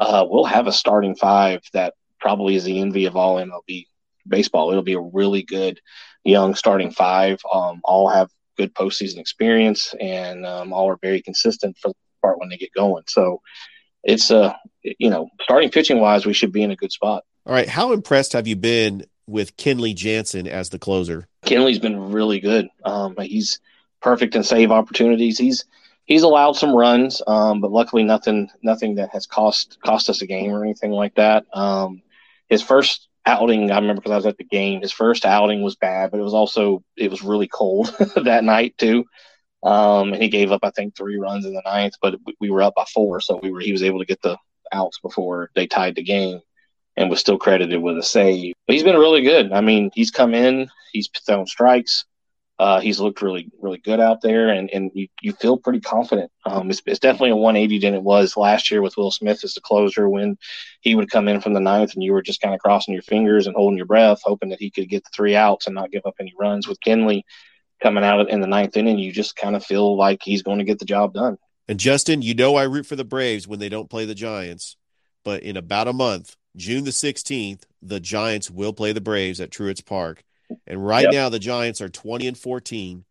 uh, 0.00 0.24
we'll 0.28 0.44
have 0.44 0.66
a 0.66 0.72
starting 0.72 1.14
five 1.14 1.60
that 1.72 1.94
probably 2.20 2.56
is 2.56 2.64
the 2.64 2.80
envy 2.80 3.06
of 3.06 3.16
all 3.16 3.36
MLB 3.36 3.86
baseball. 4.26 4.70
It'll 4.70 4.82
be 4.82 4.94
a 4.94 5.00
really 5.00 5.42
good 5.42 5.80
young 6.24 6.54
starting 6.54 6.90
five. 6.90 7.40
Um, 7.52 7.80
all 7.84 8.08
have 8.08 8.30
good 8.56 8.74
postseason 8.74 9.18
experience 9.18 9.94
and 10.00 10.44
um, 10.44 10.72
all 10.72 10.90
are 10.90 10.98
very 11.00 11.22
consistent 11.22 11.76
for 11.80 11.88
the 11.88 11.94
part 12.20 12.38
when 12.38 12.48
they 12.48 12.56
get 12.56 12.72
going. 12.74 13.04
So 13.06 13.40
it's 14.04 14.30
uh 14.30 14.54
you 14.82 15.10
know 15.10 15.28
starting 15.40 15.70
pitching 15.70 16.00
wise, 16.00 16.26
we 16.26 16.32
should 16.32 16.52
be 16.52 16.62
in 16.62 16.70
a 16.70 16.76
good 16.76 16.92
spot. 16.92 17.24
All 17.46 17.54
right, 17.54 17.68
how 17.68 17.92
impressed 17.92 18.32
have 18.34 18.46
you 18.46 18.56
been 18.56 19.06
with 19.26 19.56
Kenley 19.56 19.94
Jansen 19.94 20.46
as 20.46 20.70
the 20.70 20.78
closer? 20.78 21.28
Kenley's 21.44 21.78
been 21.78 22.12
really 22.12 22.40
good. 22.40 22.68
Um, 22.84 23.14
he's 23.20 23.60
perfect 24.00 24.34
in 24.34 24.42
save 24.42 24.70
opportunities. 24.70 25.38
He's 25.38 25.64
he's 26.04 26.22
allowed 26.22 26.56
some 26.56 26.74
runs, 26.74 27.22
um, 27.26 27.60
but 27.60 27.70
luckily 27.70 28.04
nothing 28.04 28.50
nothing 28.62 28.96
that 28.96 29.10
has 29.10 29.26
cost 29.26 29.78
cost 29.84 30.10
us 30.10 30.22
a 30.22 30.26
game 30.26 30.50
or 30.50 30.64
anything 30.64 30.90
like 30.90 31.14
that. 31.14 31.44
Um, 31.52 32.02
his 32.48 32.62
first 32.62 33.08
outing, 33.26 33.70
I 33.70 33.76
remember 33.76 34.00
because 34.00 34.12
I 34.12 34.16
was 34.16 34.26
at 34.26 34.38
the 34.38 34.44
game. 34.44 34.80
His 34.80 34.92
first 34.92 35.24
outing 35.24 35.62
was 35.62 35.76
bad, 35.76 36.10
but 36.10 36.20
it 36.20 36.24
was 36.24 36.34
also 36.34 36.82
it 36.96 37.10
was 37.10 37.22
really 37.22 37.48
cold 37.48 37.94
that 38.16 38.44
night 38.44 38.76
too. 38.78 39.04
Um, 39.62 40.12
and 40.12 40.22
he 40.22 40.28
gave 40.28 40.52
up, 40.52 40.60
I 40.62 40.70
think, 40.70 40.96
three 40.96 41.18
runs 41.18 41.44
in 41.44 41.52
the 41.52 41.62
ninth, 41.64 41.94
but 42.00 42.14
we 42.40 42.50
were 42.50 42.62
up 42.62 42.74
by 42.76 42.84
four, 42.84 43.20
so 43.20 43.40
we 43.42 43.50
were 43.50 43.60
he 43.60 43.72
was 43.72 43.82
able 43.82 43.98
to 43.98 44.06
get 44.06 44.22
the 44.22 44.38
outs 44.72 45.00
before 45.00 45.50
they 45.54 45.66
tied 45.66 45.96
the 45.96 46.02
game, 46.02 46.40
and 46.96 47.10
was 47.10 47.20
still 47.20 47.38
credited 47.38 47.82
with 47.82 47.98
a 47.98 48.02
save. 48.02 48.54
But 48.66 48.74
he's 48.74 48.84
been 48.84 48.96
really 48.96 49.22
good. 49.22 49.52
I 49.52 49.60
mean, 49.60 49.90
he's 49.94 50.10
come 50.10 50.34
in, 50.34 50.70
he's 50.92 51.08
thrown 51.26 51.46
strikes, 51.46 52.04
uh, 52.58 52.80
he's 52.80 52.98
looked 52.98 53.22
really, 53.22 53.50
really 53.60 53.78
good 53.78 54.00
out 54.00 54.20
there, 54.20 54.48
and, 54.48 54.68
and 54.70 54.90
you, 54.92 55.06
you 55.22 55.32
feel 55.32 55.56
pretty 55.56 55.78
confident. 55.78 56.30
Um, 56.44 56.68
it's, 56.70 56.82
it's 56.86 56.98
definitely 56.98 57.30
a 57.30 57.36
180 57.36 57.78
than 57.78 57.94
it 57.94 58.02
was 58.02 58.36
last 58.36 58.70
year 58.70 58.82
with 58.82 58.96
Will 58.96 59.12
Smith 59.12 59.44
as 59.44 59.54
the 59.54 59.60
closer 59.60 60.08
when 60.08 60.36
he 60.80 60.96
would 60.96 61.10
come 61.10 61.28
in 61.28 61.40
from 61.40 61.54
the 61.54 61.60
ninth 61.60 61.94
and 61.94 62.02
you 62.02 62.12
were 62.12 62.22
just 62.22 62.40
kind 62.40 62.54
of 62.54 62.60
crossing 62.60 62.94
your 62.94 63.02
fingers 63.02 63.46
and 63.46 63.54
holding 63.54 63.76
your 63.76 63.86
breath, 63.86 64.20
hoping 64.24 64.48
that 64.48 64.58
he 64.58 64.70
could 64.70 64.88
get 64.88 65.04
the 65.04 65.10
three 65.14 65.36
outs 65.36 65.66
and 65.66 65.74
not 65.76 65.92
give 65.92 66.02
up 66.04 66.16
any 66.18 66.34
runs. 66.36 66.66
With 66.66 66.80
Kenley 66.80 67.22
coming 67.80 68.02
out 68.02 68.28
in 68.28 68.40
the 68.40 68.48
ninth 68.48 68.76
inning, 68.76 68.98
you 68.98 69.12
just 69.12 69.36
kind 69.36 69.54
of 69.54 69.64
feel 69.64 69.96
like 69.96 70.18
he's 70.24 70.42
going 70.42 70.58
to 70.58 70.64
get 70.64 70.80
the 70.80 70.84
job 70.84 71.14
done. 71.14 71.38
And 71.68 71.78
Justin, 71.78 72.22
you 72.22 72.34
know 72.34 72.56
I 72.56 72.64
root 72.64 72.86
for 72.86 72.96
the 72.96 73.04
Braves 73.04 73.46
when 73.46 73.60
they 73.60 73.68
don't 73.68 73.90
play 73.90 74.04
the 74.04 74.16
Giants, 74.16 74.76
but 75.24 75.44
in 75.44 75.56
about 75.56 75.86
a 75.86 75.92
month, 75.92 76.34
June 76.56 76.82
the 76.82 76.90
16th, 76.90 77.62
the 77.82 78.00
Giants 78.00 78.50
will 78.50 78.72
play 78.72 78.92
the 78.92 79.00
Braves 79.00 79.40
at 79.40 79.50
Truist 79.50 79.86
Park. 79.86 80.24
And 80.66 80.84
right 80.84 81.04
yep. 81.04 81.12
now, 81.12 81.28
the 81.28 81.38
Giants 81.38 81.80
are 81.80 81.88
20 81.88 82.28
and 82.28 82.38
14. 82.38 83.04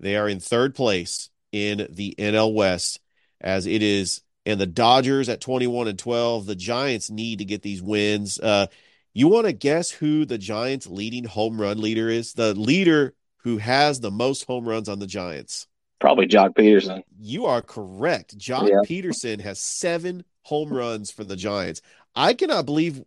They 0.00 0.16
are 0.16 0.28
in 0.28 0.40
third 0.40 0.74
place 0.74 1.30
in 1.52 1.86
the 1.90 2.14
NL 2.18 2.54
West, 2.54 3.00
as 3.40 3.66
it 3.66 3.82
is, 3.82 4.22
and 4.44 4.60
the 4.60 4.66
Dodgers 4.66 5.28
at 5.28 5.40
21 5.40 5.88
and 5.88 5.98
12. 5.98 6.46
The 6.46 6.56
Giants 6.56 7.10
need 7.10 7.38
to 7.38 7.44
get 7.44 7.62
these 7.62 7.82
wins. 7.82 8.38
Uh, 8.38 8.66
you 9.12 9.28
want 9.28 9.46
to 9.46 9.52
guess 9.52 9.90
who 9.90 10.24
the 10.24 10.38
Giants' 10.38 10.86
leading 10.86 11.24
home 11.24 11.60
run 11.60 11.80
leader 11.80 12.08
is? 12.08 12.32
The 12.32 12.54
leader 12.54 13.14
who 13.38 13.58
has 13.58 14.00
the 14.00 14.10
most 14.10 14.44
home 14.46 14.68
runs 14.68 14.88
on 14.88 14.98
the 14.98 15.06
Giants. 15.06 15.68
Probably 16.00 16.26
Joc 16.26 16.54
Pederson. 16.54 17.02
You 17.18 17.46
are 17.46 17.62
correct. 17.62 18.36
Joc 18.36 18.68
yeah. 18.68 18.80
Pederson 18.84 19.40
has 19.40 19.60
seven 19.60 20.24
home 20.42 20.72
runs 20.72 21.10
for 21.10 21.24
the 21.24 21.36
Giants. 21.36 21.80
I 22.14 22.34
cannot 22.34 22.66
believe 22.66 23.02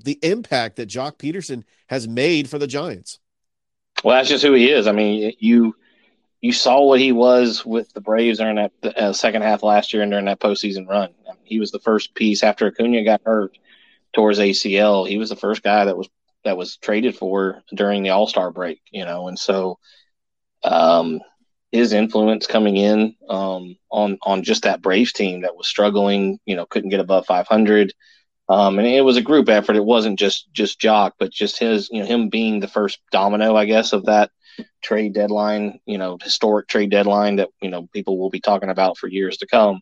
the 0.00 0.18
impact 0.22 0.76
that 0.76 0.88
Joc 0.88 1.16
Pederson 1.18 1.64
has 1.86 2.06
made 2.06 2.50
for 2.50 2.58
the 2.58 2.66
Giants. 2.66 3.18
Well, 4.02 4.16
that's 4.16 4.28
just 4.28 4.44
who 4.44 4.52
he 4.54 4.70
is. 4.70 4.86
I 4.86 4.92
mean, 4.92 5.32
you 5.38 5.74
you 6.40 6.52
saw 6.52 6.82
what 6.82 7.00
he 7.00 7.12
was 7.12 7.64
with 7.64 7.92
the 7.92 8.00
Braves 8.00 8.38
during 8.38 8.56
that 8.56 8.72
uh, 8.96 9.12
second 9.12 9.42
half 9.42 9.62
last 9.62 9.92
year 9.92 10.02
and 10.02 10.10
during 10.10 10.24
that 10.26 10.40
postseason 10.40 10.88
run. 10.88 11.10
I 11.28 11.34
mean, 11.34 11.42
he 11.44 11.60
was 11.60 11.70
the 11.70 11.78
first 11.78 12.14
piece 12.14 12.42
after 12.42 12.66
Acuna 12.66 13.04
got 13.04 13.22
hurt 13.24 13.56
towards 14.12 14.38
ACL. 14.40 15.08
He 15.08 15.18
was 15.18 15.30
the 15.30 15.36
first 15.36 15.62
guy 15.62 15.84
that 15.84 15.96
was 15.96 16.08
that 16.44 16.56
was 16.56 16.76
traded 16.76 17.16
for 17.16 17.62
during 17.74 18.02
the 18.02 18.10
All 18.10 18.26
Star 18.26 18.50
break. 18.50 18.80
You 18.90 19.04
know, 19.04 19.28
and 19.28 19.38
so 19.38 19.78
um, 20.64 21.20
his 21.70 21.92
influence 21.92 22.46
coming 22.46 22.76
in 22.76 23.14
um, 23.28 23.76
on 23.90 24.18
on 24.22 24.42
just 24.42 24.64
that 24.64 24.82
Braves 24.82 25.12
team 25.12 25.42
that 25.42 25.56
was 25.56 25.68
struggling, 25.68 26.40
you 26.44 26.56
know, 26.56 26.66
couldn't 26.66 26.90
get 26.90 27.00
above 27.00 27.26
500. 27.26 27.92
Um, 28.52 28.78
and 28.78 28.86
it 28.86 29.00
was 29.00 29.16
a 29.16 29.22
group 29.22 29.48
effort. 29.48 29.76
It 29.76 29.84
wasn't 29.84 30.18
just 30.18 30.52
just 30.52 30.78
Joc, 30.78 31.12
but 31.18 31.32
just 31.32 31.58
his, 31.58 31.88
you 31.90 32.00
know, 32.00 32.06
him 32.06 32.28
being 32.28 32.60
the 32.60 32.68
first 32.68 33.00
domino, 33.10 33.56
I 33.56 33.64
guess, 33.64 33.94
of 33.94 34.04
that 34.04 34.30
trade 34.82 35.14
deadline, 35.14 35.80
you 35.86 35.96
know, 35.96 36.18
historic 36.22 36.68
trade 36.68 36.90
deadline 36.90 37.36
that 37.36 37.48
you 37.62 37.70
know 37.70 37.88
people 37.94 38.18
will 38.18 38.28
be 38.28 38.40
talking 38.40 38.68
about 38.68 38.98
for 38.98 39.08
years 39.08 39.38
to 39.38 39.46
come. 39.46 39.80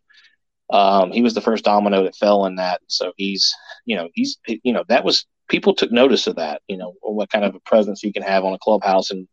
Um, 0.73 1.11
he 1.11 1.21
was 1.21 1.35
the 1.35 1.41
first 1.41 1.65
domino 1.65 2.05
that 2.05 2.15
fell 2.15 2.47
in 2.47 2.55
that. 2.57 2.81
So 2.87 3.13
he's, 3.17 3.53
you 3.87 3.97
know, 3.97 4.09
he's, 4.15 4.39
you 4.47 4.73
know, 4.73 4.85
that 4.87 5.03
was 5.03 5.27
people 5.49 5.75
took 5.75 5.91
notice 5.91 6.29
of 6.29 6.37
that. 6.37 6.63
You 6.69 6.77
know, 6.77 6.95
what 7.01 7.29
kind 7.29 7.45
of 7.45 7.57
a 7.57 7.61
presence 7.61 8.01
he 8.01 8.13
can 8.13 8.23
have 8.23 8.45
on 8.45 8.55
a 8.55 8.59
clubhouse 8.59 9.11
and 9.11 9.27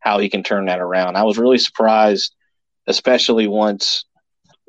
how 0.00 0.18
he 0.18 0.28
can 0.28 0.42
turn 0.42 0.66
that 0.66 0.80
around. 0.80 1.14
I 1.14 1.22
was 1.22 1.38
really 1.38 1.58
surprised, 1.58 2.34
especially 2.88 3.46
once 3.46 4.04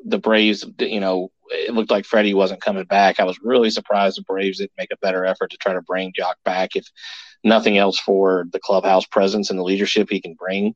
the 0.04 0.18
Braves, 0.18 0.64
you 0.78 1.00
know, 1.00 1.31
it 1.52 1.74
looked 1.74 1.90
like 1.90 2.04
Freddie 2.04 2.34
wasn't 2.34 2.60
coming 2.60 2.84
back. 2.84 3.20
I 3.20 3.24
was 3.24 3.38
really 3.42 3.70
surprised 3.70 4.18
the 4.18 4.22
Braves 4.22 4.58
didn't 4.58 4.72
make 4.78 4.92
a 4.92 4.98
better 4.98 5.24
effort 5.24 5.50
to 5.50 5.56
try 5.56 5.72
to 5.72 5.82
bring 5.82 6.12
Joc 6.12 6.34
back, 6.44 6.76
if 6.76 6.86
nothing 7.44 7.78
else 7.78 7.98
for 7.98 8.46
the 8.52 8.60
clubhouse 8.60 9.06
presence 9.06 9.50
and 9.50 9.58
the 9.58 9.64
leadership 9.64 10.08
he 10.10 10.20
can 10.20 10.34
bring. 10.34 10.74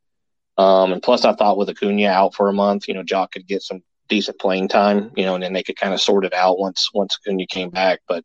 Um, 0.59 0.93
and 0.93 1.03
plus, 1.03 1.25
I 1.25 1.35
thought 1.35 1.59
with 1.59 1.69
Acuna 1.69 2.09
out 2.09 2.35
for 2.35 2.49
a 2.49 2.53
month, 2.53 2.89
you 2.89 2.95
know, 2.95 3.03
Joc 3.03 3.33
could 3.33 3.47
get 3.47 3.63
some 3.63 3.83
decent 4.09 4.39
playing 4.39 4.69
time, 4.69 5.11
you 5.17 5.25
know, 5.25 5.35
and 5.35 5.43
then 5.43 5.53
they 5.53 5.63
could 5.63 5.77
kind 5.77 5.93
of 5.93 6.01
sort 6.01 6.25
it 6.25 6.33
out 6.33 6.59
once 6.59 6.91
once 6.95 7.19
Acuna 7.19 7.47
came 7.47 7.71
back. 7.71 8.01
But 8.09 8.25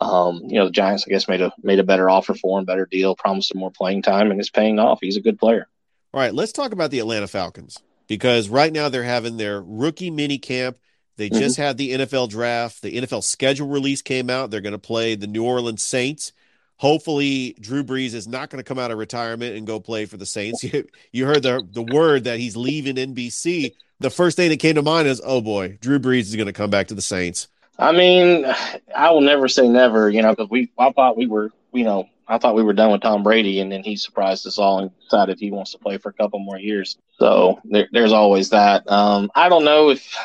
um, 0.00 0.42
you 0.44 0.58
know, 0.58 0.66
the 0.66 0.72
Giants, 0.72 1.04
I 1.06 1.10
guess, 1.10 1.28
made 1.28 1.40
a 1.40 1.52
made 1.62 1.78
a 1.78 1.84
better 1.84 2.10
offer 2.10 2.34
for 2.34 2.58
him, 2.58 2.64
better 2.64 2.86
deal, 2.86 3.16
promised 3.16 3.52
him 3.52 3.60
more 3.60 3.70
playing 3.70 4.02
time, 4.02 4.30
and 4.30 4.40
it's 4.40 4.50
paying 4.50 4.78
off. 4.78 4.98
He's 5.00 5.16
a 5.16 5.22
good 5.22 5.38
player. 5.38 5.68
All 6.12 6.20
right, 6.20 6.34
let's 6.34 6.52
talk 6.52 6.72
about 6.72 6.90
the 6.90 6.98
Atlanta 6.98 7.26
Falcons 7.26 7.80
because 8.06 8.48
right 8.48 8.72
now 8.72 8.88
they're 8.88 9.02
having 9.02 9.36
their 9.36 9.62
rookie 9.62 10.10
mini 10.10 10.38
camp. 10.38 10.78
They 11.16 11.30
mm-hmm. 11.30 11.38
just 11.38 11.56
had 11.56 11.76
the 11.76 11.92
NFL 11.92 12.30
draft. 12.30 12.82
The 12.82 13.00
NFL 13.00 13.24
schedule 13.24 13.68
release 13.68 14.02
came 14.02 14.30
out. 14.30 14.50
They're 14.50 14.60
going 14.60 14.72
to 14.72 14.78
play 14.78 15.14
the 15.14 15.26
New 15.26 15.44
Orleans 15.44 15.82
Saints. 15.82 16.32
Hopefully, 16.76 17.54
Drew 17.60 17.84
Brees 17.84 18.14
is 18.14 18.26
not 18.26 18.50
going 18.50 18.62
to 18.62 18.68
come 18.68 18.78
out 18.78 18.90
of 18.90 18.98
retirement 18.98 19.56
and 19.56 19.66
go 19.66 19.78
play 19.78 20.06
for 20.06 20.16
the 20.16 20.26
Saints. 20.26 20.64
You, 20.64 20.86
you 21.12 21.26
heard 21.26 21.42
the 21.42 21.66
the 21.70 21.82
word 21.82 22.24
that 22.24 22.38
he's 22.38 22.56
leaving 22.56 22.96
NBC. 22.96 23.74
The 24.00 24.10
first 24.10 24.36
thing 24.36 24.50
that 24.50 24.58
came 24.58 24.74
to 24.74 24.82
mind 24.82 25.06
is, 25.06 25.22
oh 25.24 25.40
boy, 25.40 25.78
Drew 25.80 25.98
Brees 25.98 26.22
is 26.22 26.36
going 26.36 26.46
to 26.46 26.52
come 26.52 26.70
back 26.70 26.88
to 26.88 26.94
the 26.94 27.02
Saints. 27.02 27.48
I 27.78 27.92
mean, 27.92 28.46
I 28.94 29.10
will 29.10 29.20
never 29.20 29.48
say 29.48 29.68
never, 29.68 30.10
you 30.10 30.22
know, 30.22 30.30
because 30.30 30.50
we 30.50 30.70
I 30.78 30.90
thought 30.90 31.16
we 31.16 31.26
were, 31.26 31.50
you 31.72 31.84
know, 31.84 32.08
I 32.26 32.38
thought 32.38 32.54
we 32.54 32.62
were 32.62 32.72
done 32.72 32.92
with 32.92 33.02
Tom 33.02 33.22
Brady, 33.22 33.60
and 33.60 33.70
then 33.70 33.82
he 33.82 33.96
surprised 33.96 34.46
us 34.46 34.58
all 34.58 34.78
and 34.78 34.90
decided 35.02 35.38
he 35.38 35.50
wants 35.50 35.72
to 35.72 35.78
play 35.78 35.98
for 35.98 36.08
a 36.08 36.12
couple 36.12 36.38
more 36.38 36.58
years. 36.58 36.96
So 37.18 37.60
there, 37.64 37.88
there's 37.92 38.12
always 38.12 38.50
that. 38.50 38.90
Um, 38.90 39.30
I 39.34 39.48
don't 39.48 39.64
know 39.64 39.90
if, 39.90 40.16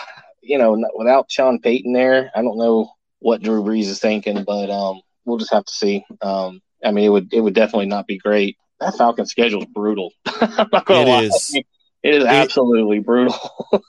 you 0.50 0.58
know, 0.58 0.84
without 0.96 1.32
Sean 1.32 1.60
Payton 1.60 1.94
there, 1.94 2.32
I 2.34 2.41
don't 2.41 2.58
know 2.58 2.91
what 3.20 3.44
Drew 3.44 3.62
Brees 3.62 3.84
is 3.84 4.00
thinking, 4.00 4.44
but 4.44 4.72
um, 4.72 5.01
we'll 5.24 5.38
just 5.38 5.53
have 5.53 5.63
to 5.63 5.72
see. 5.72 6.03
Um, 6.22 6.62
I 6.84 6.91
mean, 6.91 7.06
it 7.06 7.10
would 7.10 7.34
it 7.34 7.41
would 7.41 7.53
definitely 7.53 7.86
not 7.86 8.08
be 8.08 8.18
great. 8.18 8.58
That 8.79 8.98
Falcon 8.98 9.27
schedule 9.27 9.62
is 9.62 9.68
brutal. 9.68 10.12
it 10.25 11.25
is. 11.25 11.56
It 12.01 12.15
is 12.15 12.24
absolutely 12.24 13.00
brutal. 13.00 13.36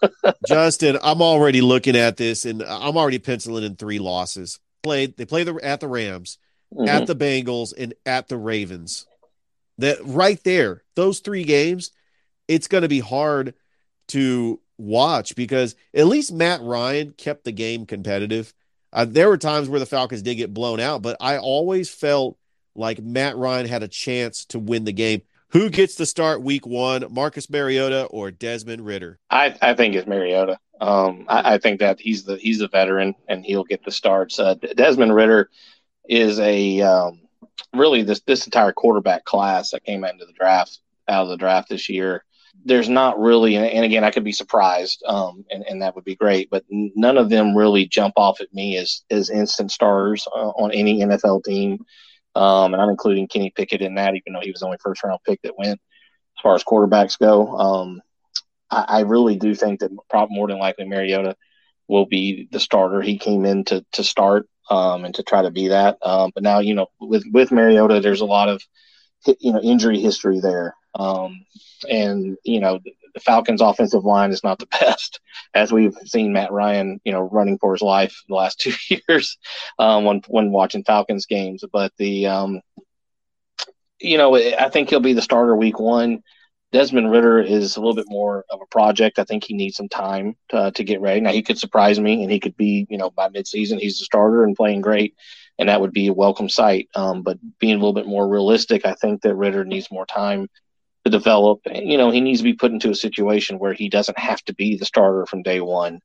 Justin, 0.47 0.99
I'm 1.02 1.23
already 1.23 1.62
looking 1.62 1.97
at 1.97 2.19
this 2.19 2.45
and 2.45 2.62
I'm 2.62 2.97
already 2.97 3.21
penciling 3.21 3.64
in 3.64 3.76
three 3.76 4.00
losses. 4.00 4.59
Played 4.83 5.17
they 5.17 5.25
play 5.25 5.45
the 5.45 5.55
at 5.62 5.81
the 5.81 5.88
Rams, 5.88 6.37
mm-hmm. 6.75 6.88
at 6.88 7.07
the 7.07 7.17
Bengals, 7.17 7.73
and 7.76 7.95
at 8.05 8.29
the 8.29 8.37
Ravens. 8.37 9.07
That 9.79 9.99
right 10.05 10.43
there, 10.45 10.83
those 10.95 11.21
three 11.21 11.45
games, 11.45 11.93
it's 12.49 12.69
going 12.69 12.83
to 12.83 12.88
be 12.88 13.00
hard 13.00 13.55
to 14.09 14.61
watch 14.80 15.37
because 15.37 15.75
at 15.94 16.06
least 16.06 16.32
Matt 16.32 16.60
Ryan 16.62 17.12
kept 17.12 17.44
the 17.44 17.52
game 17.52 17.87
competitive. 17.87 18.52
Uh, 18.92 19.04
there 19.04 19.28
were 19.28 19.38
times 19.38 19.68
where 19.68 19.80
the 19.80 19.87
Falcons 19.87 20.22
did 20.22 20.37
get 20.37 20.54
blown 20.54 20.80
out, 20.80 21.02
but 21.02 21.16
I 21.20 21.38
always 21.38 21.88
felt 21.88 22.37
like 22.75 23.00
Matt 23.00 23.37
Ryan 23.37 23.66
had 23.66 23.82
a 23.82 23.88
chance 23.88 24.44
to 24.46 24.58
win 24.58 24.84
the 24.84 24.92
game. 24.92 25.22
Who 25.50 25.68
gets 25.68 25.96
to 25.96 26.06
start 26.06 26.42
week 26.42 26.66
one, 26.66 27.04
Marcus 27.10 27.50
Mariota 27.50 28.04
or 28.06 28.30
Desmond 28.30 28.84
Ridder? 28.84 29.18
I, 29.30 29.56
I 29.60 29.75
think 29.75 29.94
it's 29.94 30.06
Mariota. 30.06 30.58
Um, 30.80 31.26
I, 31.28 31.54
I, 31.54 31.58
think 31.58 31.80
that 31.80 32.00
he's 32.00 32.25
the 32.25 32.37
he's 32.37 32.62
a 32.62 32.68
veteran 32.68 33.14
and 33.28 33.44
he'll 33.44 33.64
get 33.64 33.84
the 33.84 33.90
starts. 33.90 34.38
Uh, 34.38 34.54
Desmond 34.54 35.14
Ridder 35.14 35.50
is 36.08 36.38
a 36.40 36.80
um, 36.80 37.20
really 37.75 38.02
this 38.02 38.20
this 38.20 38.46
entire 38.46 38.72
quarterback 38.72 39.25
class 39.25 39.72
that 39.72 39.84
came 39.84 40.04
into 40.04 40.25
the 40.25 40.32
draft 40.32 40.78
out 41.08 41.25
of 41.25 41.28
the 41.28 41.37
draft 41.37 41.68
this 41.68 41.88
year. 41.88 42.25
There's 42.64 42.88
not 42.88 43.19
really, 43.19 43.57
and 43.57 43.85
again, 43.85 44.05
I 44.05 44.11
could 44.11 44.25
be 44.25 44.33
surprised, 44.33 45.02
um, 45.07 45.45
and, 45.50 45.64
and 45.64 45.83
that 45.83 45.95
would 45.95 46.05
be 46.05 46.17
great, 46.17 46.50
but 46.50 46.64
none 46.69 47.17
of 47.17 47.31
them 47.31 47.57
really 47.57 47.87
jump 47.87 48.14
off 48.17 48.40
at 48.40 48.52
me 48.52 48.76
as 48.76 49.02
as 49.11 49.31
instant 49.31 49.73
stars 49.73 50.26
uh, 50.35 50.50
on 50.50 50.73
any 50.73 51.00
NFL 51.00 51.45
team. 51.45 51.85
Um, 52.35 52.75
and 52.75 52.83
I'm 52.83 52.90
including 52.90 53.29
Kenny 53.29 53.50
Pickett 53.50 53.83
in 53.83 53.95
that, 53.97 54.14
even 54.14 54.33
though 54.33 54.40
he 54.40 54.50
was 54.50 54.61
the 54.61 54.67
only 54.67 54.79
first 54.81 55.02
round 55.02 55.19
pick 55.26 55.40
that 55.43 55.59
went 55.59 55.81
as 56.40 56.43
far 56.43 56.55
as 56.55 56.64
quarterbacks 56.64 57.19
go. 57.19 57.57
Um, 57.57 58.02
I, 58.71 58.85
I, 58.88 59.00
really 59.00 59.37
do 59.37 59.55
think 59.55 59.81
that 59.81 59.90
probably 60.09 60.37
more 60.37 60.47
than 60.47 60.59
likely 60.59 60.85
Mariota 60.85 61.37
will 61.88 62.07
be 62.07 62.49
the 62.52 62.61
starter. 62.61 63.02
He 63.02 63.19
came 63.19 63.45
in 63.45 63.64
to, 63.64 63.85
to 63.93 64.05
start 64.05 64.49
um, 64.71 65.05
and 65.05 65.14
to 65.17 65.25
try 65.25 65.43
to 65.43 65.50
be 65.50 65.69
that. 65.69 65.99
Um, 66.02 66.31
but 66.35 66.45
now, 66.45 66.61
you 66.61 66.75
know, 66.75 66.87
with, 67.00 67.25
with 67.33 67.50
Mariota, 67.50 68.00
there's 68.00 68.21
a 68.21 68.26
lot 68.26 68.49
of, 68.49 68.62
you 69.38 69.52
know, 69.52 69.60
injury 69.60 70.00
history 70.00 70.40
there. 70.40 70.74
Um, 70.94 71.44
and, 71.88 72.36
you 72.44 72.60
know, 72.60 72.80
the 73.14 73.20
Falcons' 73.20 73.60
offensive 73.60 74.04
line 74.04 74.30
is 74.30 74.44
not 74.44 74.58
the 74.58 74.66
best, 74.80 75.20
as 75.54 75.72
we've 75.72 75.96
seen 76.04 76.32
Matt 76.32 76.52
Ryan, 76.52 77.00
you 77.04 77.12
know, 77.12 77.20
running 77.20 77.58
for 77.58 77.72
his 77.72 77.82
life 77.82 78.22
the 78.28 78.34
last 78.34 78.60
two 78.60 78.72
years 78.88 79.38
um, 79.78 80.04
when 80.04 80.22
when 80.28 80.52
watching 80.52 80.84
Falcons 80.84 81.26
games. 81.26 81.64
But 81.72 81.92
the, 81.98 82.26
um, 82.26 82.60
you 84.00 84.18
know, 84.18 84.36
I 84.36 84.68
think 84.70 84.90
he'll 84.90 85.00
be 85.00 85.12
the 85.12 85.22
starter 85.22 85.54
week 85.54 85.78
one. 85.78 86.22
Desmond 86.72 87.10
Ridder 87.10 87.40
is 87.40 87.76
a 87.76 87.80
little 87.80 87.96
bit 87.96 88.06
more 88.08 88.44
of 88.48 88.60
a 88.62 88.66
project. 88.66 89.18
I 89.18 89.24
think 89.24 89.42
he 89.42 89.54
needs 89.54 89.76
some 89.76 89.88
time 89.88 90.36
to, 90.50 90.70
to 90.70 90.84
get 90.84 91.00
ready. 91.00 91.20
Now 91.20 91.32
he 91.32 91.42
could 91.42 91.58
surprise 91.58 91.98
me, 91.98 92.22
and 92.22 92.30
he 92.30 92.38
could 92.38 92.56
be, 92.56 92.86
you 92.88 92.96
know, 92.96 93.10
by 93.10 93.28
midseason 93.28 93.80
he's 93.80 93.98
the 93.98 94.04
starter 94.04 94.44
and 94.44 94.56
playing 94.56 94.80
great, 94.80 95.16
and 95.59 95.69
that 95.69 95.80
would 95.80 95.92
be 95.92 96.09
a 96.09 96.12
welcome 96.12 96.49
sight. 96.49 96.88
Um, 96.95 97.23
but 97.23 97.38
being 97.59 97.75
a 97.75 97.78
little 97.78 97.92
bit 97.92 98.07
more 98.07 98.28
realistic, 98.28 98.87
I 98.87 98.95
think 98.95 99.23
that 99.23 99.35
Ridder 99.35 99.64
needs 99.64 99.90
more 99.90 100.07
time 100.07 100.49
to 101.04 101.11
develop. 101.11 101.61
You 101.73 101.99
know, 101.99 102.11
he 102.11 102.21
needs 102.21 102.40
to 102.40 102.45
be 102.45 102.54
put 102.54 102.73
into 102.73 102.90
a 102.90 102.95
situation 102.95 103.59
where 103.59 103.73
he 103.73 103.88
doesn't 103.88 104.19
have 104.19 104.42
to 104.45 104.54
be 104.54 104.76
the 104.76 104.85
starter 104.85 105.26
from 105.26 105.42
day 105.42 105.61
one. 105.61 106.00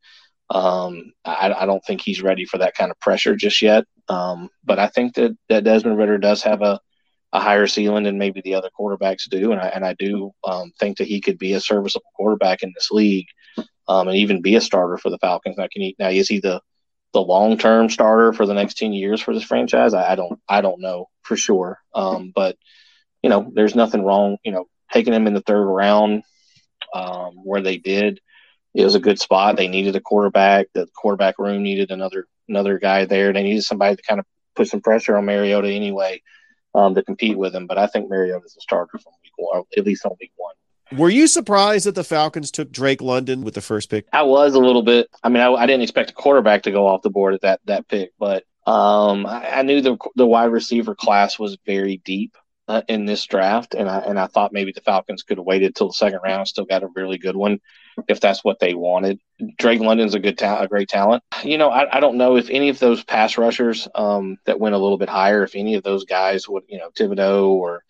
Um, 0.50 1.14
I, 1.24 1.54
I, 1.58 1.66
don't 1.66 1.84
think 1.84 2.02
he's 2.02 2.22
ready 2.22 2.46
for 2.46 2.60
that 2.60 2.76
kind 2.76 2.92
of 2.92 3.00
pressure 3.00 3.36
just 3.36 3.64
yet. 3.64 3.86
Um, 4.10 4.50
but 4.64 4.78
I 4.78 4.88
think 4.88 5.16
that, 5.16 5.36
that 5.50 5.64
Desmond 5.64 5.98
Ridder 5.98 6.20
does 6.20 6.44
have 6.44 6.62
a, 6.62 6.80
a 7.34 7.40
higher 7.40 7.66
ceiling 7.66 8.04
than 8.04 8.20
maybe 8.20 8.42
the 8.42 8.54
other 8.54 8.70
quarterbacks 8.80 9.28
do. 9.28 9.52
And 9.52 9.60
I, 9.60 9.70
and 9.70 9.84
I 9.84 9.94
do 9.94 10.32
um, 10.44 10.72
think 10.80 10.98
that 10.98 11.08
he 11.08 11.20
could 11.20 11.40
be 11.40 11.54
a 11.54 11.60
serviceable 11.60 12.12
quarterback 12.16 12.62
in 12.62 12.72
this 12.76 12.92
league 12.92 13.26
um, 13.88 14.08
and 14.08 14.18
even 14.18 14.44
be 14.44 14.56
a 14.56 14.62
starter 14.62 14.98
for 14.98 15.10
the 15.10 15.18
Falcons. 15.18 15.58
Now, 15.58 15.68
can 15.72 15.82
he, 15.82 15.96
now 15.98 16.10
is 16.10 16.28
he 16.28 16.40
the, 16.40 16.62
the 17.16 17.22
long 17.22 17.58
term 17.58 17.90
starter 17.90 18.34
for 18.34 18.46
the 18.46 18.54
next 18.54 18.78
10 18.78 18.94
years 18.94 19.22
for 19.22 19.34
this 19.34 19.44
franchise? 19.44 19.94
I, 19.94 20.12
I 20.12 20.16
don't, 20.16 20.40
I 20.48 20.62
don't 20.62 20.82
know 20.82 21.10
for 21.24 21.36
sure. 21.36 21.80
Um, 21.96 22.32
but, 22.36 22.58
you 23.24 23.30
know, 23.30 23.52
there's 23.54 23.74
nothing 23.74 24.04
wrong, 24.04 24.38
you 24.44 24.52
know, 24.52 24.68
taking 24.92 25.14
him 25.14 25.26
in 25.26 25.34
the 25.34 25.42
third 25.42 25.66
round 25.66 26.24
um, 26.94 27.34
where 27.44 27.62
they 27.62 27.78
did. 27.78 28.20
It 28.74 28.84
was 28.84 28.96
a 28.96 29.00
good 29.00 29.20
spot. 29.20 29.56
They 29.56 29.70
needed 29.70 29.96
a 29.96 30.02
quarterback. 30.02 30.68
The 30.74 30.88
quarterback 30.96 31.40
room 31.40 31.64
needed 31.64 31.92
another 31.92 32.28
another 32.48 32.78
guy 32.78 33.06
there. 33.06 33.34
They 33.34 33.44
needed 33.44 33.64
somebody 33.64 33.96
to 33.96 34.04
kind 34.04 34.20
of 34.20 34.26
put 34.56 34.68
some 34.68 34.82
pressure 34.82 35.18
on 35.18 35.26
Mariota 35.26 35.70
anyway 35.70 36.22
um, 36.76 36.94
to 36.96 37.04
compete 37.04 37.38
with 37.38 37.56
him. 37.56 37.68
But 37.68 37.78
I 37.78 37.88
think 37.88 38.10
Mariota 38.10 38.46
is 38.46 38.58
a 38.58 38.62
starter 38.62 38.98
from 38.98 39.14
week 39.24 39.34
one, 39.38 39.64
at 39.78 39.86
least 39.86 40.06
on 40.06 40.12
week 40.20 40.34
one. 40.36 40.56
Were 40.92 41.10
you 41.10 41.28
surprised 41.28 41.86
that 41.86 41.96
the 41.96 42.04
Falcons 42.04 42.52
took 42.52 42.72
Drake 42.72 43.02
London 43.02 43.44
with 43.44 43.56
the 43.56 43.62
first 43.62 43.90
pick? 43.90 44.06
I 44.14 44.24
was 44.24 44.54
a 44.54 44.60
little 44.60 44.84
bit. 44.84 45.10
I 45.24 45.30
mean, 45.30 45.42
I, 45.42 45.52
I 45.52 45.66
didn't 45.66 45.82
expect 45.82 46.12
a 46.12 46.14
quarterback 46.14 46.64
to 46.64 46.72
go 46.72 46.88
off 46.88 47.02
the 47.02 47.10
board 47.10 47.34
at 47.34 47.42
that 47.42 47.60
that 47.66 47.88
pick, 47.88 48.12
but 48.20 48.44
um, 48.68 49.26
I, 49.26 49.60
I, 49.60 49.62
knew 49.64 49.82
the 49.82 49.98
the 50.16 50.28
wide 50.28 50.52
receiver 50.52 50.96
class 50.96 51.38
was 51.40 51.58
very 51.66 51.98
deep 51.98 52.36
uh, 52.68 52.82
in 52.88 53.06
this 53.06 53.26
draft, 53.26 53.74
and 53.74 53.90
I 53.90 54.00
and 54.00 54.20
I 54.20 54.28
thought 54.28 54.54
maybe 54.54 54.72
the 54.72 54.82
Falcons 54.82 55.24
could 55.24 55.38
have 55.38 55.46
waited 55.46 55.76
till 55.76 55.88
the 55.88 55.94
second 55.94 56.20
round, 56.24 56.40
and 56.40 56.48
still 56.48 56.66
got 56.66 56.84
a 56.84 56.90
really 56.96 57.18
good 57.18 57.36
one, 57.36 57.60
if 58.08 58.20
that's 58.20 58.44
what 58.44 58.60
they 58.60 58.74
wanted. 58.74 59.20
Drake 59.58 59.82
London's 59.82 60.16
a 60.16 60.20
good 60.20 60.38
talent, 60.38 60.66
a 60.66 60.68
great 60.68 60.90
talent. 60.90 61.24
You 61.44 61.58
know, 61.58 61.70
I, 61.70 61.98
I 61.98 62.00
don't 62.00 62.18
know 62.18 62.38
if 62.38 62.50
any 62.50 62.70
of 62.70 62.80
those 62.80 63.04
pass 63.04 63.38
rushers 63.38 63.88
um, 63.96 64.38
that 64.46 64.60
went 64.60 64.76
a 64.76 64.80
little 64.80 64.98
bit 64.98 65.10
higher, 65.10 65.44
if 65.44 65.56
any 65.56 65.76
of 65.76 65.84
those 65.84 66.06
guys 66.06 66.48
would, 66.48 66.64
you 66.68 66.78
know, 66.78 66.90
Thibodeaux 66.90 67.50
or 67.50 67.84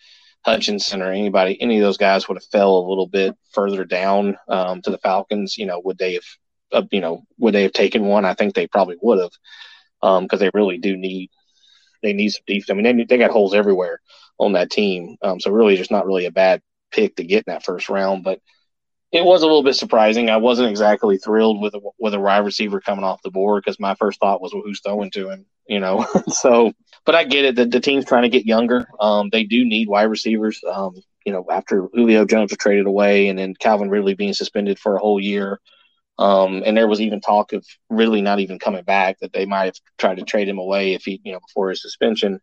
Hutchinson 0.45 1.01
or 1.01 1.11
anybody, 1.11 1.59
any 1.59 1.77
of 1.77 1.83
those 1.83 1.97
guys 1.97 2.27
would 2.27 2.37
have 2.37 2.51
fell 2.51 2.77
a 2.77 2.87
little 2.87 3.07
bit 3.07 3.35
further 3.51 3.83
down 3.83 4.37
um, 4.47 4.81
to 4.83 4.91
the 4.91 4.99
Falcons. 4.99 5.57
You 5.57 5.65
know, 5.65 5.81
would 5.83 5.97
they 5.97 6.13
have, 6.13 6.23
uh, 6.71 6.83
you 6.91 7.01
know, 7.01 7.23
would 7.39 7.55
they 7.55 7.63
have 7.63 7.73
taken 7.73 8.05
one? 8.05 8.25
I 8.25 8.35
think 8.35 8.53
they 8.53 8.67
probably 8.67 8.97
would 9.01 9.19
have, 9.19 9.31
because 10.01 10.33
um, 10.33 10.39
they 10.39 10.51
really 10.53 10.77
do 10.77 10.95
need 10.95 11.31
they 12.03 12.13
need 12.13 12.29
some 12.29 12.43
defense. 12.45 12.69
I 12.69 12.73
mean, 12.73 12.97
they, 12.97 13.03
they 13.05 13.17
got 13.17 13.31
holes 13.31 13.55
everywhere 13.55 13.99
on 14.37 14.53
that 14.53 14.69
team. 14.69 15.17
Um, 15.23 15.39
so 15.39 15.49
really, 15.49 15.77
just 15.77 15.89
not 15.89 16.05
really 16.05 16.25
a 16.25 16.31
bad 16.31 16.61
pick 16.91 17.15
to 17.15 17.23
get 17.23 17.45
in 17.47 17.53
that 17.53 17.65
first 17.65 17.89
round. 17.89 18.23
But 18.23 18.39
it 19.11 19.25
was 19.25 19.41
a 19.41 19.47
little 19.47 19.63
bit 19.63 19.75
surprising. 19.75 20.29
I 20.29 20.37
wasn't 20.37 20.69
exactly 20.69 21.17
thrilled 21.17 21.59
with 21.59 21.73
a, 21.73 21.79
with 21.97 22.13
a 22.13 22.19
wide 22.19 22.45
receiver 22.45 22.81
coming 22.81 23.03
off 23.03 23.23
the 23.23 23.31
board 23.31 23.63
because 23.63 23.79
my 23.79 23.95
first 23.95 24.19
thought 24.19 24.41
was, 24.41 24.53
well, 24.53 24.61
who's 24.63 24.81
throwing 24.81 25.09
to 25.11 25.31
him? 25.31 25.45
You 25.67 25.79
know, 25.79 26.05
so 26.29 26.71
but 27.05 27.15
I 27.15 27.23
get 27.23 27.45
it. 27.45 27.55
The, 27.55 27.65
the 27.65 27.79
team's 27.79 28.05
trying 28.05 28.23
to 28.23 28.29
get 28.29 28.45
younger. 28.45 28.87
Um, 28.99 29.29
they 29.31 29.43
do 29.43 29.63
need 29.63 29.87
wide 29.87 30.03
receivers. 30.03 30.61
Um, 30.69 30.95
you 31.25 31.31
know, 31.31 31.45
after 31.51 31.87
Julio 31.93 32.25
Jones 32.25 32.51
was 32.51 32.57
traded 32.57 32.87
away, 32.87 33.29
and 33.29 33.37
then 33.37 33.53
Calvin 33.55 33.89
Ridley 33.89 34.15
being 34.15 34.33
suspended 34.33 34.79
for 34.79 34.95
a 34.95 34.99
whole 34.99 35.19
year. 35.19 35.59
Um, 36.17 36.63
and 36.65 36.77
there 36.77 36.87
was 36.87 37.01
even 37.01 37.19
talk 37.19 37.51
of 37.53 37.65
Ridley 37.89 38.21
not 38.21 38.39
even 38.39 38.57
coming 38.57 38.83
back, 38.83 39.19
that 39.19 39.33
they 39.33 39.45
might 39.45 39.65
have 39.65 39.75
tried 39.97 40.17
to 40.17 40.23
trade 40.23 40.47
him 40.47 40.59
away 40.59 40.93
if 40.93 41.03
he, 41.03 41.19
you 41.23 41.33
know, 41.33 41.39
before 41.39 41.69
his 41.69 41.81
suspension. 41.81 42.39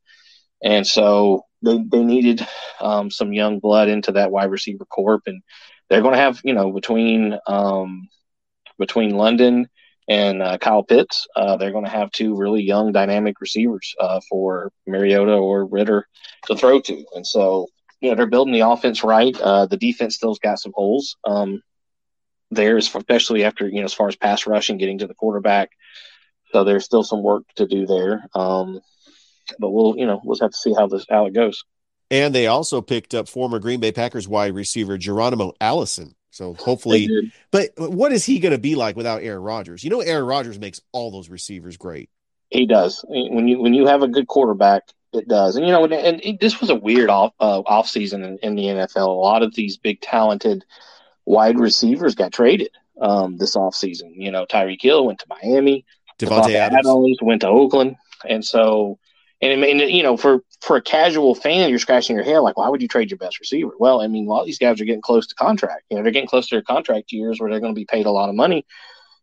And 0.63 0.87
so 0.87 1.47
they, 1.63 1.79
they 1.79 2.05
needed 2.05 2.47
um, 2.81 3.11
some 3.11 3.33
young 3.33 3.61
blood 3.61 3.89
into 3.89 4.13
that 4.13 4.31
wide 4.31 4.51
receiver 4.51 4.85
corp, 4.85 5.23
and 5.27 5.43
they're 5.89 6.03
going 6.03 6.15
to 6.15 6.21
have, 6.21 6.41
you 6.45 6.55
know, 6.55 6.71
between 6.71 7.39
um, 7.47 8.09
between 8.79 9.17
London 9.17 9.69
and 10.09 10.43
uh, 10.43 10.59
Kyle 10.59 10.83
Pitts, 10.83 11.27
uh, 11.37 11.57
they're 11.57 11.73
going 11.73 11.85
to 11.85 11.91
have 11.91 12.11
two 12.11 12.37
really 12.37 12.63
young, 12.63 12.93
dynamic 12.93 13.41
receivers 13.41 13.95
uh, 14.01 14.21
for 14.29 14.73
Mariota 14.87 15.35
or 15.35 15.67
Ridder 15.67 16.07
to 16.47 16.57
throw 16.57 16.81
to. 16.81 17.05
And 17.15 17.27
so, 17.27 17.69
you 18.01 18.11
know, 18.11 18.17
they're 18.17 18.27
building 18.27 18.53
the 18.53 18.69
offense 18.69 19.05
right. 19.05 19.39
Uh, 19.41 19.67
the 19.67 19.77
defense 19.77 20.17
still's 20.17 20.41
got 20.41 20.59
some 20.59 20.73
holes. 20.75 21.17
Um, 21.25 21.63
there, 22.53 22.77
especially 22.77 23.45
after 23.45 23.67
you 23.67 23.81
know 23.81 23.85
as 23.85 23.95
far 23.95 24.09
as 24.09 24.17
pass 24.17 24.47
rushing, 24.47 24.77
getting 24.77 24.99
to 24.99 25.07
the 25.07 25.15
quarterback. 25.15 25.71
So 26.53 26.65
there's 26.65 26.85
still 26.85 27.03
some 27.03 27.23
work 27.23 27.45
to 27.57 27.67
do 27.67 27.87
there. 27.87 28.25
Um, 28.35 28.81
but 29.59 29.71
we'll 29.71 29.97
you 29.97 30.07
know 30.07 30.21
we'll 30.23 30.39
have 30.39 30.51
to 30.51 30.57
see 30.57 30.75
how 30.75 30.87
this 30.87 31.07
how 31.09 31.27
it 31.27 31.35
goes. 31.35 31.65
And 32.11 32.35
they 32.35 32.47
also 32.47 32.83
picked 32.83 33.15
up 33.15 33.27
former 33.27 33.59
Green 33.59 33.81
Bay 33.81 33.91
Packers 33.91 34.29
wide 34.29 34.55
receiver 34.55 34.99
Geronimo 34.99 35.55
Allison. 35.61 36.15
So 36.33 36.55
hopefully, 36.55 37.31
but 37.51 37.71
what 37.77 38.11
is 38.11 38.25
he 38.25 38.39
going 38.39 38.53
to 38.53 38.59
be 38.59 38.75
like 38.75 38.97
without 38.97 39.23
Aaron 39.23 39.43
Rodgers? 39.43 39.85
You 39.85 39.91
know, 39.91 40.01
Aaron 40.01 40.25
Rodgers 40.25 40.59
makes 40.59 40.81
all 40.91 41.11
those 41.11 41.29
receivers 41.29 41.77
great. 41.77 42.09
He 42.49 42.67
does. 42.67 43.05
When 43.07 43.47
you 43.49 43.61
when 43.61 43.75
you 43.75 43.87
have 43.87 44.03
a 44.03 44.09
good 44.09 44.27
quarterback, 44.27 44.85
it 45.13 45.29
does. 45.29 45.57
And 45.57 45.67
you 45.67 45.73
know, 45.73 45.85
and, 45.85 46.23
and 46.23 46.39
this 46.41 46.59
was 46.59 46.71
a 46.71 46.75
weird 46.75 47.11
off 47.11 47.35
uh, 47.39 47.61
off 47.61 47.87
season 47.87 48.25
in, 48.25 48.39
in 48.39 48.55
the 48.57 48.65
NFL. 48.65 49.09
A 49.09 49.11
lot 49.11 49.43
of 49.43 49.55
these 49.55 49.77
big 49.77 50.01
talented 50.01 50.65
wide 51.27 51.59
receivers 51.59 52.15
got 52.15 52.33
traded 52.33 52.71
um, 53.01 53.37
this 53.37 53.55
off 53.55 53.75
season. 53.75 54.15
You 54.17 54.31
know, 54.31 54.47
Tyreek 54.47 54.81
Hill 54.81 55.07
went 55.07 55.19
to 55.19 55.27
Miami. 55.29 55.85
Davante 56.19 56.55
Adams. 56.55 56.87
Adams 56.87 57.19
went 57.21 57.43
to 57.43 57.49
Oakland. 57.49 57.97
And 58.27 58.45
so, 58.45 58.99
and 59.43 59.61
mean, 59.61 59.79
you 59.81 60.03
know, 60.03 60.17
for, 60.17 60.41
for 60.61 60.77
a 60.77 60.83
casual 60.83 61.35
fan, 61.35 61.69
you're 61.69 61.79
scratching 61.79 62.17
your 62.17 62.25
head 62.25 62.39
like, 62.39 62.57
why 62.57 62.69
would 62.69 62.81
you 62.81 62.89
trade 62.89 63.11
your 63.11 63.19
best 63.19 63.41
receiver? 63.41 63.73
Well, 63.79 64.01
I 64.01 64.07
mean, 64.07 64.27
a 64.27 64.31
lot 64.31 64.41
of 64.41 64.47
these 64.47 64.59
guys 64.59 64.81
are 64.81 64.85
getting 64.85 65.03
close 65.03 65.27
to 65.27 65.35
contract. 65.35 65.85
You 65.91 65.97
know, 65.97 66.03
they're 66.03 66.13
getting 66.13 66.29
close 66.29 66.49
to 66.49 66.55
their 66.55 66.63
contract 66.63 67.13
years 67.13 67.41
where 67.41 67.51
they're 67.51 67.61
going 67.61 67.75
to 67.75 67.79
be 67.79 67.85
paid 67.87 68.07
a 68.07 68.13
lot 68.13 68.29
of 68.29 68.37
money. 68.37 68.65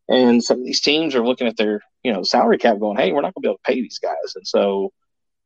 And 0.10 0.44
some 0.44 0.60
of 0.60 0.66
these 0.66 0.82
teams 0.82 1.16
are 1.16 1.26
looking 1.26 1.48
at 1.48 1.56
their, 1.56 1.82
you 2.04 2.12
know, 2.12 2.24
salary 2.24 2.58
cap 2.58 2.80
going, 2.80 2.98
hey, 2.98 3.12
we're 3.12 3.22
not 3.22 3.34
going 3.34 3.42
to 3.44 3.48
be 3.48 3.48
able 3.48 3.60
to 3.64 3.72
pay 3.72 3.82
these 3.82 4.00
guys. 4.00 4.36
And 4.36 4.46
so 4.46 4.92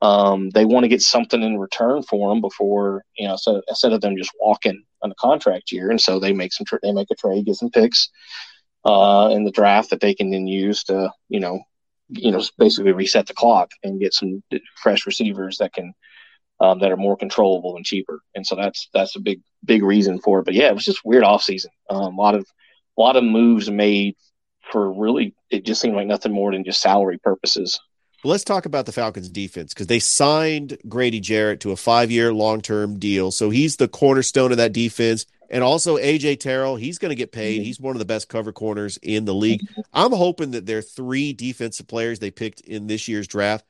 um, 0.04 0.50
they 0.50 0.66
want 0.66 0.84
to 0.84 0.90
get 0.90 1.02
something 1.02 1.42
in 1.42 1.58
return 1.58 2.04
for 2.04 2.30
them 2.30 2.42
before 2.42 3.06
you 3.18 3.26
know. 3.26 3.38
So 3.38 3.62
instead 3.70 3.94
of 3.94 4.02
them 4.02 4.18
just 4.18 4.32
walking 4.38 4.84
on 5.02 5.12
a 5.12 5.16
contract 5.16 5.72
year, 5.72 5.90
and 5.90 6.00
so 6.00 6.20
they 6.20 6.34
make 6.34 6.52
some 6.52 6.66
tra- 6.66 6.80
they 6.84 6.92
make 6.92 7.08
a 7.10 7.16
trade, 7.16 7.46
get 7.46 7.56
some 7.56 7.70
picks 7.70 8.10
uh, 8.84 9.30
in 9.32 9.46
the 9.46 9.52
draft 9.52 9.92
that 9.92 10.02
they 10.02 10.14
can 10.14 10.30
then 10.30 10.46
use 10.46 10.84
to 10.86 11.10
you 11.30 11.40
know 11.40 11.62
you 12.16 12.32
know 12.32 12.42
basically 12.58 12.92
reset 12.92 13.28
the 13.28 13.34
clock 13.34 13.72
and 13.84 14.00
get 14.00 14.14
some 14.14 14.44
fresh 14.82 15.06
receivers 15.06 15.58
that 15.58 15.74
can 15.74 15.94
um, 16.60 16.80
that 16.80 16.92
are 16.92 16.98
more 16.98 17.18
controllable 17.18 17.76
and 17.76 17.86
cheaper. 17.86 18.22
And 18.36 18.46
so 18.46 18.56
that's 18.56 18.90
that's 18.94 19.16
a 19.16 19.20
big 19.20 19.42
big 19.64 19.84
reason 19.84 20.20
for 20.20 20.40
it. 20.40 20.46
But 20.46 20.54
yeah, 20.54 20.68
it 20.68 20.74
was 20.74 20.86
just 20.86 21.06
weird 21.06 21.24
off 21.24 21.44
season. 21.44 21.72
Um, 21.90 22.18
a 22.18 22.22
lot 22.22 22.36
of 22.36 22.46
a 22.98 23.02
lot 23.02 23.16
of 23.16 23.24
moves 23.24 23.70
made 23.70 24.16
for 24.72 24.92
really 24.92 25.36
it 25.50 25.66
just 25.66 25.82
seemed 25.82 25.96
like 25.96 26.08
nothing 26.08 26.32
more 26.32 26.52
than 26.52 26.64
just 26.64 26.82
salary 26.82 27.18
purposes 27.18 27.80
but 28.24 28.30
let's 28.30 28.46
talk 28.46 28.66
about 28.66 28.86
the 28.86 28.94
Falcons 28.94 29.30
defense 29.30 29.74
because 29.74 29.88
they 29.88 30.00
signed 30.00 30.78
Grady 30.88 31.20
Jarrett 31.20 31.60
to 31.60 31.72
a 31.72 31.76
five 31.76 32.10
year 32.10 32.34
long 32.34 32.62
term 32.62 32.98
deal. 32.98 33.32
So 33.32 33.50
he's 33.50 33.76
the 33.76 33.90
cornerstone 33.90 34.52
of 34.52 34.58
that 34.58 34.72
defense. 34.72 35.26
And 35.54 35.64
also 35.64 35.98
AJ 35.98 36.40
Terrell, 36.40 36.76
he's 36.76 36.98
going 36.98 37.12
to 37.12 37.16
get 37.16 37.32
paid. 37.32 37.62
He's 37.62 37.80
one 37.80 37.96
of 37.96 38.00
the 38.00 38.06
best 38.06 38.28
cover 38.28 38.52
corners 38.52 38.98
in 39.04 39.26
the 39.26 39.36
league. 39.36 39.62
I'm 39.94 40.12
hoping 40.12 40.50
that 40.52 40.66
there 40.66 40.80
are 40.80 40.82
three 40.82 41.32
defensive 41.32 41.88
players 41.88 42.18
they 42.18 42.32
picked 42.32 42.62
in 42.62 42.88
this 42.88 43.08
year's 43.08 43.28
draft 43.28 43.64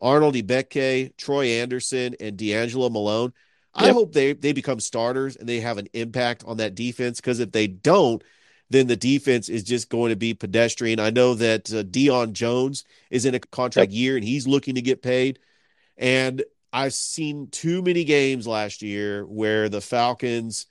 Arnold 0.00 0.34
Ebiketie, 0.34 1.14
Troy 1.18 1.46
Anderson, 1.46 2.16
and 2.20 2.38
D'Angelo 2.38 2.88
Malone. 2.88 3.34
I 3.74 3.90
hope 3.90 4.14
they, 4.14 4.32
they 4.32 4.54
become 4.54 4.80
starters 4.80 5.36
and 5.36 5.46
they 5.46 5.60
have 5.60 5.76
an 5.76 5.88
impact 5.92 6.42
on 6.46 6.56
that 6.56 6.74
defense 6.74 7.20
because 7.20 7.38
if 7.38 7.52
they 7.52 7.66
don't, 7.66 8.24
then 8.70 8.86
the 8.86 8.96
defense 8.96 9.50
is 9.50 9.62
just 9.62 9.90
going 9.90 10.08
to 10.08 10.16
be 10.16 10.32
pedestrian. 10.32 10.98
I 10.98 11.10
know 11.10 11.34
that 11.34 11.70
uh, 11.70 11.82
Deion 11.82 12.32
Jones 12.32 12.84
is 13.10 13.26
in 13.26 13.34
a 13.34 13.40
contract 13.40 13.92
yep. 13.92 13.98
year 13.98 14.16
and 14.16 14.24
he's 14.24 14.46
looking 14.46 14.76
to 14.76 14.82
get 14.82 15.02
paid. 15.02 15.38
And 15.98 16.42
I've 16.72 16.94
seen 16.94 17.48
too 17.48 17.82
many 17.82 18.04
games 18.04 18.46
last 18.46 18.80
year 18.80 19.26
where 19.26 19.68
the 19.68 19.82
Falcons 19.82 20.66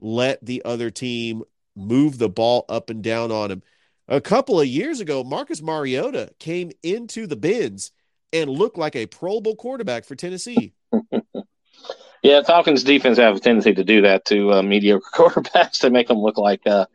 let 0.00 0.44
the 0.44 0.62
other 0.64 0.90
team 0.90 1.42
move 1.76 2.18
the 2.18 2.28
ball 2.28 2.64
up 2.68 2.90
and 2.90 3.02
down 3.02 3.30
on 3.30 3.50
him. 3.50 3.62
A 4.08 4.20
couple 4.20 4.60
of 4.60 4.66
years 4.66 5.00
ago, 5.00 5.22
Marcus 5.22 5.60
Mariota 5.60 6.30
came 6.38 6.72
into 6.82 7.26
the 7.26 7.36
Benz 7.36 7.92
and 8.32 8.50
looked 8.50 8.78
like 8.78 8.96
a 8.96 9.06
Pro 9.06 9.40
Bowl 9.40 9.56
quarterback 9.56 10.04
for 10.04 10.14
Tennessee. 10.14 10.72
yeah, 12.22 12.42
Falcons 12.42 12.84
defense 12.84 13.18
have 13.18 13.36
a 13.36 13.40
tendency 13.40 13.74
to 13.74 13.84
do 13.84 14.02
that 14.02 14.24
to 14.26 14.52
uh, 14.54 14.62
mediocre 14.62 15.08
quarterbacks 15.14 15.80
to 15.80 15.90
make 15.90 16.08
them 16.08 16.18
look 16.18 16.38
like 16.38 16.66
uh, 16.66 16.86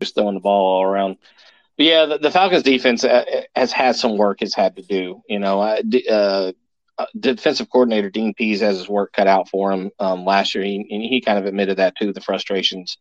just 0.00 0.14
throwing 0.14 0.34
the 0.34 0.40
ball 0.40 0.76
all 0.76 0.82
around. 0.82 1.16
But 1.76 1.86
yeah, 1.86 2.06
the, 2.06 2.18
the, 2.18 2.30
Falcons 2.30 2.62
defense 2.62 3.04
uh, 3.04 3.24
has 3.56 3.72
had 3.72 3.96
some 3.96 4.18
work 4.18 4.42
it's 4.42 4.54
had 4.54 4.76
to 4.76 4.82
do. 4.82 5.22
You 5.28 5.38
know, 5.38 5.60
uh, 5.60 5.80
uh, 6.10 6.52
defensive 7.18 7.68
coordinator 7.70 8.10
Dean 8.10 8.34
Pees 8.34 8.60
has 8.60 8.78
his 8.78 8.88
work 8.88 9.12
cut 9.12 9.26
out 9.26 9.48
for 9.48 9.72
him 9.72 9.90
um, 9.98 10.24
last 10.24 10.54
year. 10.54 10.64
He, 10.64 10.84
he 10.88 11.20
kind 11.20 11.38
of 11.38 11.46
admitted 11.46 11.78
that 11.78 11.94
too, 11.96 12.12
the 12.12 12.20
frustrations 12.20 12.98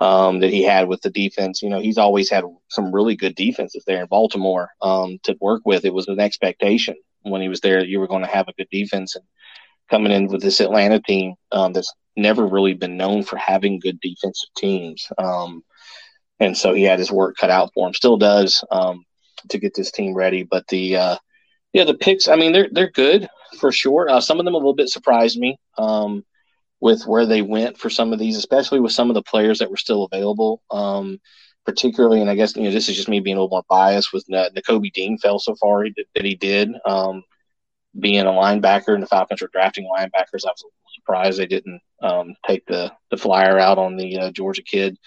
um, 0.00 0.40
that 0.40 0.50
he 0.50 0.62
had 0.62 0.88
with 0.88 1.00
the 1.02 1.10
defense. 1.10 1.62
You 1.62 1.70
know, 1.70 1.80
he's 1.80 1.98
always 1.98 2.28
had 2.28 2.44
some 2.68 2.92
really 2.92 3.16
good 3.16 3.34
defenses 3.34 3.84
there 3.86 4.00
in 4.02 4.08
Baltimore 4.08 4.70
um, 4.80 5.18
to 5.24 5.36
work 5.40 5.62
with. 5.64 5.84
It 5.84 5.94
was 5.94 6.08
an 6.08 6.20
expectation 6.20 6.96
when 7.22 7.40
he 7.40 7.48
was 7.48 7.60
there 7.60 7.78
that 7.80 7.88
you 7.88 8.00
were 8.00 8.08
going 8.08 8.24
to 8.24 8.30
have 8.30 8.48
a 8.48 8.52
good 8.54 8.68
defense. 8.70 9.14
And 9.14 9.24
coming 9.90 10.12
in 10.12 10.26
with 10.26 10.42
this 10.42 10.60
Atlanta 10.60 11.00
team 11.00 11.34
um, 11.52 11.72
that's 11.72 11.92
never 12.16 12.46
really 12.46 12.74
been 12.74 12.96
known 12.96 13.22
for 13.22 13.36
having 13.36 13.78
good 13.78 14.00
defensive 14.00 14.48
teams. 14.56 15.08
Um, 15.18 15.62
and 16.40 16.56
so 16.56 16.74
he 16.74 16.82
had 16.82 16.98
his 16.98 17.12
work 17.12 17.36
cut 17.36 17.50
out 17.50 17.70
for 17.72 17.86
him. 17.86 17.94
Still 17.94 18.16
does 18.16 18.64
um, 18.70 19.04
to 19.50 19.58
get 19.58 19.74
this 19.74 19.92
team 19.92 20.14
ready. 20.14 20.42
But 20.42 20.66
the 20.66 20.96
uh, 20.96 21.16
yeah, 21.72 21.84
the 21.84 21.94
picks. 21.94 22.28
I 22.28 22.36
mean, 22.36 22.52
they're 22.52 22.68
they're 22.70 22.90
good 22.90 23.28
for 23.58 23.72
sure. 23.72 24.08
Uh, 24.08 24.20
some 24.20 24.38
of 24.38 24.44
them 24.44 24.54
a 24.54 24.58
little 24.58 24.74
bit 24.74 24.88
surprised 24.88 25.38
me 25.38 25.58
um, 25.78 26.24
with 26.80 27.06
where 27.06 27.26
they 27.26 27.42
went 27.42 27.78
for 27.78 27.90
some 27.90 28.12
of 28.12 28.18
these, 28.18 28.36
especially 28.36 28.80
with 28.80 28.92
some 28.92 29.10
of 29.10 29.14
the 29.14 29.22
players 29.22 29.58
that 29.58 29.70
were 29.70 29.76
still 29.76 30.04
available. 30.04 30.62
Um, 30.70 31.20
particularly, 31.64 32.20
and 32.20 32.28
I 32.30 32.34
guess 32.34 32.56
you 32.56 32.64
know 32.64 32.70
this 32.70 32.88
is 32.88 32.96
just 32.96 33.08
me 33.08 33.20
being 33.20 33.36
a 33.36 33.40
little 33.40 33.56
more 33.56 33.64
biased 33.68 34.12
with 34.12 34.26
Nakobe 34.28 34.92
Dean 34.92 35.18
fell 35.18 35.38
so 35.38 35.54
far 35.56 35.84
that 36.14 36.24
he 36.24 36.34
did. 36.34 36.70
Um, 36.84 37.22
being 37.98 38.20
a 38.20 38.30
linebacker, 38.30 38.94
and 38.94 39.02
the 39.02 39.06
Falcons 39.06 39.42
were 39.42 39.50
drafting 39.52 39.86
linebackers, 39.86 40.46
I 40.46 40.50
was 40.50 40.64
surprised 40.94 41.38
they 41.38 41.46
didn't 41.46 41.80
um, 42.02 42.34
take 42.46 42.66
the 42.66 42.92
the 43.10 43.16
flyer 43.16 43.58
out 43.58 43.78
on 43.78 43.96
the 43.96 44.18
uh, 44.18 44.30
Georgia 44.30 44.62
kid 44.62 44.98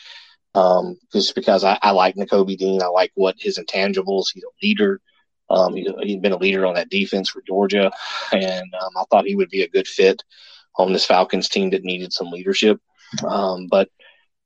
um, 0.56 0.97
just 1.12 1.36
because 1.36 1.63
I, 1.63 1.78
I 1.82 1.91
like 1.91 2.15
Nakobe 2.15 2.58
Dean. 2.58 2.82
I 2.82 2.88
like 2.88 3.12
what 3.15 3.36
his 3.38 3.60
intangibles. 3.60 4.28
He's 4.34 4.43
a 4.43 4.65
leader. 4.65 5.01
Um, 5.49 5.75
he, 5.75 5.84
has 5.86 6.21
been 6.21 6.31
a 6.31 6.38
leader 6.38 6.65
on 6.65 6.75
that 6.75 6.89
defense 6.89 7.29
for 7.29 7.41
Georgia, 7.41 7.91
and 8.31 8.73
um, 8.73 8.91
I 8.97 9.03
thought 9.10 9.25
he 9.25 9.36
would 9.36 9.49
be 9.49 9.62
a 9.62 9.69
good 9.69 9.88
fit 9.88 10.23
on 10.77 10.91
this 10.91 11.05
Falcons 11.05 11.49
team 11.49 11.69
that 11.71 11.84
needed 11.84 12.13
some 12.13 12.29
leadership. 12.29 12.81
Um, 13.23 13.67
but 13.67 13.89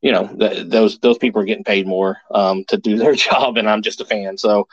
you 0.02 0.12
know, 0.12 0.28
th- 0.28 0.68
those 0.68 1.00
those 1.00 1.18
people 1.18 1.42
are 1.42 1.46
getting 1.46 1.64
paid 1.64 1.88
more 1.88 2.18
um, 2.32 2.64
to 2.68 2.78
do 2.78 2.98
their 2.98 3.16
job, 3.28 3.58
and 3.58 3.70
I'm 3.70 3.82
just 3.82 4.02
a 4.02 4.06
fan. 4.06 4.38
So 4.38 4.68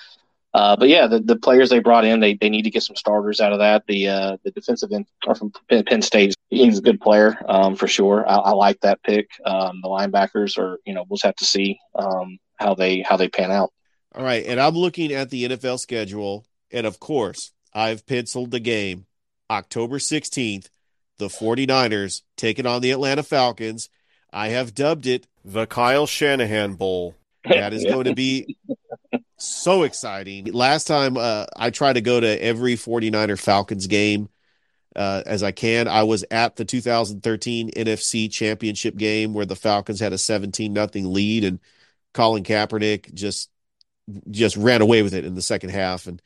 uh, 0.57 0.75
but 0.75 0.89
yeah, 0.89 1.07
the, 1.07 1.21
the 1.21 1.37
players 1.37 1.69
they 1.69 1.81
brought 1.81 2.07
in, 2.07 2.19
they, 2.19 2.33
they 2.33 2.49
need 2.49 2.63
to 2.63 2.71
get 2.71 2.83
some 2.83 2.97
starters 2.97 3.41
out 3.41 3.53
of 3.53 3.59
that. 3.59 3.87
The 3.87 4.09
uh, 4.09 4.37
the 4.43 4.51
defensive 4.53 4.91
end 4.91 5.07
from 5.23 5.53
Penn, 5.69 5.85
Penn 5.85 6.01
State. 6.01 6.35
He's 6.49 6.79
a 6.79 6.83
good 6.83 6.99
player 6.99 7.37
um, 7.47 7.77
for 7.77 7.87
sure. 7.87 8.27
I, 8.27 8.37
I, 8.37 8.51
like 8.53 8.81
that 8.81 9.03
pick. 9.03 9.29
Um, 9.45 9.81
the 9.83 9.89
linebackers 9.89 10.57
are, 10.57 10.79
you 10.87 10.95
know, 10.95 11.05
we'll 11.11 11.19
just 11.19 11.27
have 11.27 11.37
to 11.37 11.45
see 11.45 11.79
how 11.95 12.75
they 12.75 13.03
how 13.03 13.19
they 13.19 13.29
pan 13.29 13.53
out. 13.53 13.71
All 14.17 14.25
right, 14.25 14.47
and 14.47 14.59
I'm 14.59 14.75
looking 14.75 15.13
at 15.13 15.29
the 15.29 15.45
NFL 15.45 15.79
schedule, 15.79 16.47
and 16.73 16.87
of 16.87 16.99
course, 16.99 17.53
I've 17.75 18.07
penciled 18.07 18.51
the 18.51 18.61
game 18.61 19.05
October 19.51 19.99
16th. 19.99 20.71
The 21.19 21.29
49ers 21.29 22.23
taking 22.37 22.67
on 22.67 22.81
the 22.81 22.93
Atlanta 22.93 23.23
Falcons. 23.23 23.91
I 24.33 24.49
have 24.49 24.75
dubbed 24.75 25.07
it 25.07 25.27
the 25.45 25.67
Kyle 25.67 26.07
Shanahan 26.07 26.75
Bowl. 26.75 27.15
That 27.45 27.75
is 27.75 27.85
going 27.85 28.05
to 28.05 28.15
be 28.15 28.57
so 29.37 29.83
exciting. 29.83 30.47
Last 30.47 30.87
time 30.87 31.17
uh, 31.19 31.47
I 31.55 31.71
tried 31.71 31.95
to 31.95 32.01
go 32.01 32.19
to 32.19 32.43
every 32.43 32.75
49er 32.75 33.39
Falcons 33.39 33.87
game 33.87 34.31
uh, 34.95 35.23
as 35.27 35.43
I 35.43 35.53
can. 35.53 35.89
I 35.89 36.05
was 36.05 36.25
at 36.31 36.57
the 36.57 36.65
2013 36.65 37.71
NFC 37.73 38.31
Championship 38.33 38.97
game 38.97 39.35
where 39.35 39.47
the 39.47 39.57
Falcons 39.57 40.01
had 40.01 40.15
a 40.15 40.19
17 40.19 40.73
nothing 40.73 41.13
lead, 41.13 41.45
and 41.45 41.61
Colin 42.15 42.45
Kaepernick 42.45 43.13
just 43.13 43.51
just 44.31 44.57
ran 44.57 44.83
away 44.83 45.03
with 45.03 45.15
it 45.15 45.25
in 45.25 45.35
the 45.35 45.43
second 45.43 45.71
half, 45.71 46.07
and 46.07 46.21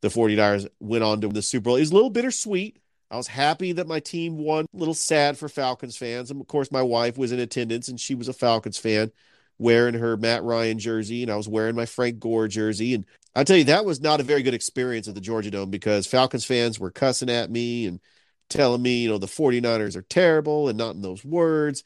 the 0.00 0.08
49ers 0.08 0.68
went 0.80 1.04
on 1.04 1.20
to 1.20 1.28
the 1.28 1.42
Super 1.42 1.64
Bowl. 1.64 1.76
It 1.76 1.80
was 1.80 1.90
a 1.90 1.94
little 1.94 2.10
bittersweet. 2.10 2.78
I 3.10 3.16
was 3.16 3.26
happy 3.26 3.72
that 3.72 3.86
my 3.86 4.00
team 4.00 4.38
won. 4.38 4.66
A 4.74 4.76
little 4.76 4.94
sad 4.94 5.38
for 5.38 5.48
Falcons 5.48 5.96
fans, 5.96 6.30
and 6.30 6.40
of 6.40 6.46
course, 6.46 6.72
my 6.72 6.82
wife 6.82 7.16
was 7.16 7.32
in 7.32 7.40
attendance, 7.40 7.88
and 7.88 7.98
she 7.98 8.14
was 8.14 8.28
a 8.28 8.32
Falcons 8.32 8.78
fan, 8.78 9.12
wearing 9.58 9.94
her 9.94 10.16
Matt 10.16 10.42
Ryan 10.42 10.78
jersey, 10.78 11.22
and 11.22 11.30
I 11.30 11.36
was 11.36 11.48
wearing 11.48 11.76
my 11.76 11.86
Frank 11.86 12.18
Gore 12.18 12.48
jersey, 12.48 12.94
and 12.94 13.04
I 13.34 13.44
tell 13.44 13.56
you 13.56 13.64
that 13.64 13.84
was 13.84 14.00
not 14.00 14.20
a 14.20 14.24
very 14.24 14.42
good 14.42 14.54
experience 14.54 15.08
at 15.08 15.14
the 15.14 15.20
Georgia 15.20 15.50
Dome 15.50 15.70
because 15.70 16.06
Falcons 16.06 16.44
fans 16.44 16.78
were 16.78 16.90
cussing 16.90 17.30
at 17.30 17.50
me 17.50 17.86
and 17.86 18.00
telling 18.48 18.82
me, 18.82 19.02
you 19.02 19.08
know, 19.08 19.18
the 19.18 19.26
49ers 19.26 19.96
are 19.96 20.02
terrible 20.02 20.68
and 20.68 20.78
not 20.78 20.94
in 20.94 21.02
those 21.02 21.24
words. 21.24 21.82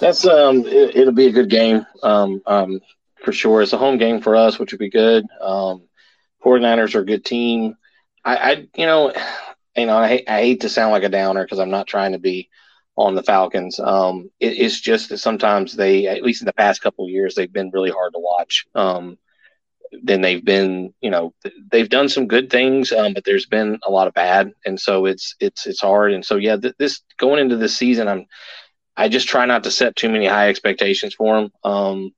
That's 0.00 0.24
um 0.26 0.64
it, 0.66 0.94
will 0.94 1.12
be 1.12 1.26
a 1.26 1.32
good 1.32 1.50
game. 1.50 1.86
Um 2.02 2.42
um 2.46 2.80
for 3.22 3.32
sure. 3.32 3.62
It's 3.62 3.72
a 3.72 3.78
home 3.78 3.98
game 3.98 4.20
for 4.20 4.36
us, 4.36 4.58
which 4.58 4.72
would 4.72 4.78
be 4.78 4.90
good. 4.90 5.24
Um 5.40 5.82
49ers 6.44 6.94
are 6.94 7.00
a 7.00 7.06
good 7.06 7.24
team. 7.24 7.76
I, 8.24 8.36
I 8.36 8.68
you 8.76 8.86
know, 8.86 9.12
you 9.76 9.86
know, 9.86 9.96
I 9.96 10.08
hate, 10.08 10.28
I 10.28 10.40
hate 10.40 10.60
to 10.62 10.68
sound 10.68 10.92
like 10.92 11.04
a 11.04 11.08
downer 11.08 11.44
because 11.44 11.58
I'm 11.58 11.70
not 11.70 11.86
trying 11.86 12.12
to 12.12 12.18
be 12.18 12.48
on 12.96 13.14
the 13.14 13.22
Falcons. 13.22 13.78
Um, 13.78 14.30
it, 14.38 14.58
it's 14.58 14.80
just 14.80 15.08
that 15.08 15.18
sometimes 15.18 15.74
they, 15.74 16.06
at 16.06 16.22
least 16.22 16.42
in 16.42 16.46
the 16.46 16.52
past 16.52 16.82
couple 16.82 17.08
years, 17.08 17.34
they've 17.34 17.52
been 17.52 17.70
really 17.70 17.90
hard 17.90 18.12
to 18.12 18.18
watch. 18.18 18.66
Um, 18.74 19.18
then 20.02 20.20
they've 20.22 20.44
been, 20.44 20.94
you 21.00 21.10
know, 21.10 21.34
they've 21.70 21.88
done 21.88 22.08
some 22.08 22.26
good 22.26 22.50
things, 22.50 22.92
um, 22.92 23.12
but 23.14 23.24
there's 23.24 23.46
been 23.46 23.78
a 23.82 23.90
lot 23.90 24.06
of 24.06 24.14
bad, 24.14 24.50
and 24.64 24.80
so 24.80 25.04
it's 25.04 25.34
it's 25.38 25.66
it's 25.66 25.82
hard. 25.82 26.12
And 26.12 26.24
so 26.24 26.36
yeah, 26.36 26.56
th- 26.56 26.74
this 26.78 27.02
going 27.18 27.40
into 27.40 27.56
this 27.56 27.76
season, 27.76 28.08
I'm 28.08 28.26
I 28.96 29.08
just 29.08 29.28
try 29.28 29.44
not 29.44 29.64
to 29.64 29.70
set 29.70 29.96
too 29.96 30.08
many 30.08 30.26
high 30.26 30.48
expectations 30.48 31.14
for 31.14 31.40
them. 31.40 31.50
Um, 31.62 32.12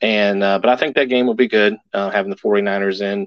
and 0.00 0.42
uh, 0.42 0.58
but 0.58 0.70
I 0.70 0.76
think 0.76 0.96
that 0.96 1.08
game 1.08 1.26
will 1.26 1.34
be 1.34 1.48
good 1.48 1.76
uh, 1.92 2.10
having 2.10 2.30
the 2.30 2.36
49ers 2.36 3.00
in. 3.00 3.26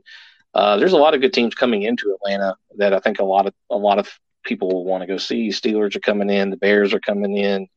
Uh, 0.54 0.78
there's 0.78 0.93
a 0.93 0.97
lot 0.97 1.13
of 1.13 1.21
good 1.21 1.34
teams 1.34 1.56
coming 1.56 1.84
into 1.84 2.13
Atlanta 2.13 2.56
that 2.78 2.93
I 2.93 3.00
think 3.00 3.19
a 3.19 3.26
lot 3.26 3.47
of 3.47 3.54
a 3.69 3.78
lot 3.78 4.00
of 4.00 4.10
people 4.43 4.69
will 4.69 4.86
want 4.86 5.02
to 5.02 5.08
go 5.08 5.17
see. 5.17 5.50
Steelers 5.50 5.95
are 5.95 6.02
coming 6.02 6.30
in, 6.30 6.50
the 6.50 6.58
Bears 6.58 6.93
are 6.93 7.00
coming 7.00 7.38
in 7.38 7.67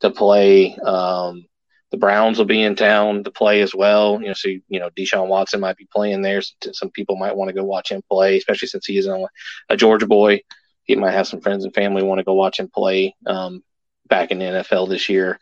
to 0.00 0.10
play. 0.10 0.76
Um, 0.76 1.46
the 1.90 1.96
Browns 1.96 2.38
will 2.38 2.46
be 2.46 2.62
in 2.62 2.76
town 2.76 3.24
to 3.24 3.30
play 3.30 3.62
as 3.62 3.74
well. 3.74 4.20
You 4.20 4.28
know, 4.28 4.34
so 4.34 4.48
you 4.48 4.80
know 4.80 4.90
Deshaun 4.90 5.28
Watson 5.28 5.60
might 5.60 5.76
be 5.76 5.88
playing 5.92 6.22
there. 6.22 6.40
Some 6.72 6.90
people 6.90 7.16
might 7.16 7.36
want 7.36 7.48
to 7.48 7.54
go 7.54 7.64
watch 7.64 7.90
him 7.90 8.02
play, 8.08 8.36
especially 8.38 8.68
since 8.68 8.86
he 8.86 8.96
is 8.96 9.06
a, 9.06 9.26
a 9.68 9.76
Georgia 9.76 10.06
boy. 10.06 10.40
He 10.84 10.96
might 10.96 11.12
have 11.12 11.26
some 11.26 11.40
friends 11.40 11.64
and 11.64 11.74
family 11.74 12.02
want 12.02 12.18
to 12.18 12.24
go 12.24 12.34
watch 12.34 12.58
him 12.58 12.68
play 12.68 13.14
um, 13.26 13.62
back 14.08 14.30
in 14.30 14.38
the 14.38 14.44
NFL 14.44 14.88
this 14.88 15.08
year. 15.08 15.38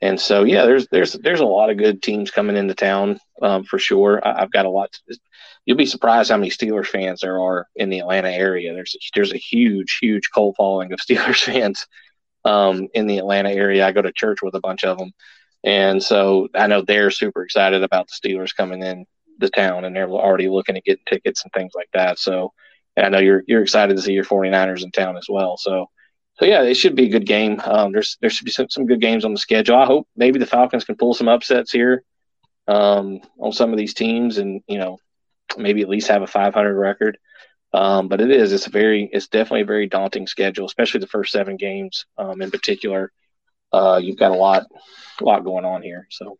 And 0.00 0.20
so, 0.20 0.44
yeah, 0.44 0.64
there's 0.64 0.86
there's 0.88 1.12
there's 1.14 1.40
a 1.40 1.46
lot 1.46 1.70
of 1.70 1.76
good 1.76 2.02
teams 2.02 2.30
coming 2.30 2.56
into 2.56 2.74
town 2.74 3.18
um, 3.42 3.64
for 3.64 3.78
sure. 3.78 4.20
I, 4.26 4.40
have 4.40 4.52
got 4.52 4.66
a 4.66 4.70
lot. 4.70 4.92
To, 4.92 5.18
you'll 5.64 5.76
be 5.76 5.86
surprised 5.86 6.30
how 6.30 6.36
many 6.36 6.50
Steelers 6.50 6.86
fans 6.86 7.20
there 7.20 7.40
are 7.40 7.66
in 7.74 7.90
the 7.90 7.98
Atlanta 7.98 8.30
area. 8.30 8.74
There's 8.74 8.96
there's 9.14 9.32
a 9.32 9.38
huge 9.38 9.98
huge 10.00 10.30
cult 10.32 10.56
following 10.56 10.92
of 10.92 11.00
Steelers 11.08 11.42
fans 11.42 11.86
um, 12.44 12.88
in 12.94 13.08
the 13.08 13.18
Atlanta 13.18 13.50
area. 13.50 13.86
I 13.86 13.92
go 13.92 14.02
to 14.02 14.12
church 14.12 14.38
with 14.40 14.54
a 14.54 14.60
bunch 14.60 14.84
of 14.84 14.98
them, 14.98 15.10
and 15.64 16.00
so 16.02 16.48
I 16.54 16.68
know 16.68 16.82
they're 16.82 17.10
super 17.10 17.42
excited 17.42 17.82
about 17.82 18.08
the 18.08 18.28
Steelers 18.28 18.54
coming 18.54 18.82
in 18.82 19.04
the 19.38 19.50
town 19.50 19.84
and 19.84 19.94
they're 19.94 20.08
already 20.08 20.48
looking 20.48 20.74
to 20.74 20.80
get 20.80 21.04
tickets 21.06 21.44
and 21.44 21.52
things 21.52 21.72
like 21.74 21.88
that. 21.94 22.18
So 22.18 22.52
I 22.96 23.08
know 23.08 23.18
you're 23.18 23.44
you're 23.46 23.62
excited 23.62 23.96
to 23.96 24.02
see 24.02 24.12
your 24.12 24.24
49ers 24.24 24.82
in 24.82 24.90
town 24.90 25.16
as 25.16 25.26
well. 25.28 25.56
So 25.56 25.86
so 26.38 26.46
yeah, 26.46 26.62
it 26.62 26.74
should 26.74 26.94
be 26.94 27.06
a 27.06 27.10
good 27.10 27.26
game. 27.26 27.60
Um, 27.64 27.92
there's 27.92 28.16
there 28.20 28.30
should 28.30 28.44
be 28.44 28.52
some, 28.52 28.68
some 28.70 28.86
good 28.86 29.00
games 29.00 29.24
on 29.24 29.32
the 29.32 29.38
schedule. 29.38 29.76
I 29.76 29.86
hope 29.86 30.08
maybe 30.16 30.38
the 30.38 30.46
Falcons 30.46 30.84
can 30.84 30.96
pull 30.96 31.14
some 31.14 31.28
upsets 31.28 31.72
here 31.72 32.04
um, 32.68 33.20
on 33.38 33.52
some 33.52 33.72
of 33.72 33.78
these 33.78 33.94
teams 33.94 34.38
and 34.38 34.62
you 34.68 34.78
know 34.78 34.98
maybe 35.56 35.82
at 35.82 35.88
least 35.88 36.08
have 36.08 36.22
a 36.22 36.26
500 36.26 36.74
record. 36.74 37.18
Um, 37.74 38.08
but 38.08 38.20
it 38.20 38.30
is 38.30 38.52
it's 38.52 38.68
a 38.68 38.70
very 38.70 39.10
it's 39.12 39.28
definitely 39.28 39.62
a 39.62 39.66
very 39.66 39.88
daunting 39.88 40.26
schedule, 40.26 40.66
especially 40.66 41.00
the 41.00 41.08
first 41.08 41.32
seven 41.32 41.56
games 41.56 42.06
um, 42.16 42.40
in 42.40 42.50
particular. 42.50 43.12
Uh, 43.72 44.00
you've 44.02 44.18
got 44.18 44.30
a 44.30 44.36
lot 44.36 44.66
a 45.20 45.24
lot 45.24 45.44
going 45.44 45.64
on 45.64 45.82
here. 45.82 46.06
So, 46.10 46.38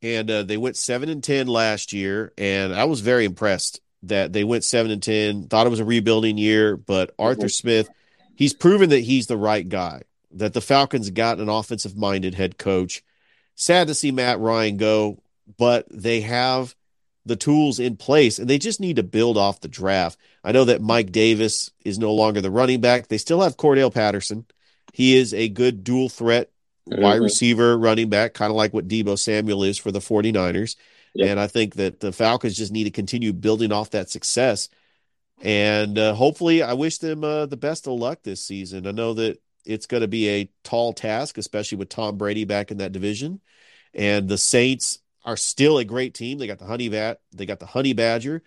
and 0.00 0.30
uh, 0.30 0.42
they 0.44 0.56
went 0.56 0.76
seven 0.76 1.10
and 1.10 1.22
ten 1.22 1.46
last 1.46 1.92
year, 1.92 2.32
and 2.38 2.74
I 2.74 2.84
was 2.84 3.00
very 3.00 3.26
impressed 3.26 3.80
that 4.04 4.32
they 4.32 4.44
went 4.44 4.64
seven 4.64 4.90
and 4.90 5.02
ten. 5.02 5.48
Thought 5.48 5.66
it 5.66 5.70
was 5.70 5.80
a 5.80 5.84
rebuilding 5.84 6.38
year, 6.38 6.76
but 6.76 7.14
Arthur 7.18 7.42
mm-hmm. 7.42 7.48
Smith, 7.48 7.90
he's 8.34 8.54
proven 8.54 8.90
that 8.90 9.00
he's 9.00 9.26
the 9.26 9.36
right 9.36 9.68
guy. 9.68 10.02
That 10.32 10.52
the 10.52 10.60
Falcons 10.60 11.10
got 11.10 11.40
an 11.40 11.48
offensive 11.48 11.96
minded 11.96 12.34
head 12.34 12.58
coach. 12.58 13.02
Sad 13.54 13.88
to 13.88 13.94
see 13.94 14.12
Matt 14.12 14.38
Ryan 14.38 14.76
go, 14.76 15.22
but 15.56 15.86
they 15.90 16.20
have 16.20 16.74
the 17.24 17.36
tools 17.36 17.78
in 17.78 17.96
place 17.96 18.38
and 18.38 18.48
they 18.48 18.58
just 18.58 18.80
need 18.80 18.96
to 18.96 19.02
build 19.02 19.36
off 19.36 19.60
the 19.60 19.68
draft. 19.68 20.18
I 20.42 20.52
know 20.52 20.64
that 20.64 20.80
Mike 20.80 21.12
Davis 21.12 21.70
is 21.84 21.98
no 21.98 22.12
longer 22.12 22.40
the 22.40 22.50
running 22.50 22.80
back. 22.80 23.08
They 23.08 23.18
still 23.18 23.42
have 23.42 23.56
Cordell 23.56 23.92
Patterson. 23.92 24.46
He 24.92 25.16
is 25.16 25.34
a 25.34 25.48
good 25.48 25.84
dual 25.84 26.08
threat 26.08 26.50
mm-hmm. 26.88 27.02
wide 27.02 27.20
receiver, 27.20 27.78
running 27.78 28.08
back, 28.08 28.34
kind 28.34 28.50
of 28.50 28.56
like 28.56 28.72
what 28.72 28.88
Deebo 28.88 29.18
Samuel 29.18 29.62
is 29.62 29.78
for 29.78 29.92
the 29.92 30.00
49ers. 30.00 30.76
Yep. 31.14 31.28
And 31.28 31.40
I 31.40 31.46
think 31.46 31.74
that 31.74 32.00
the 32.00 32.12
Falcons 32.12 32.56
just 32.56 32.72
need 32.72 32.84
to 32.84 32.90
continue 32.90 33.32
building 33.32 33.72
off 33.72 33.90
that 33.90 34.10
success. 34.10 34.68
And 35.40 35.98
uh, 35.98 36.14
hopefully, 36.14 36.62
I 36.62 36.72
wish 36.72 36.98
them 36.98 37.24
uh, 37.24 37.46
the 37.46 37.56
best 37.56 37.86
of 37.86 37.98
luck 37.98 38.22
this 38.22 38.44
season. 38.44 38.86
I 38.86 38.90
know 38.90 39.14
that 39.14 39.40
it's 39.64 39.86
going 39.86 40.00
to 40.00 40.08
be 40.08 40.28
a 40.28 40.50
tall 40.64 40.92
task, 40.92 41.38
especially 41.38 41.78
with 41.78 41.88
Tom 41.88 42.16
Brady 42.16 42.44
back 42.44 42.70
in 42.70 42.78
that 42.78 42.92
division. 42.92 43.40
And 43.94 44.28
the 44.28 44.38
Saints 44.38 44.98
are 45.24 45.36
still 45.36 45.78
a 45.78 45.84
great 45.84 46.14
team. 46.14 46.38
They 46.38 46.46
got 46.46 46.58
the 46.58 46.66
Honey 46.66 46.88
Bat, 46.88 47.20
they 47.32 47.46
got 47.46 47.60
the 47.60 47.66
Honey 47.66 47.92
Badger, 47.92 48.42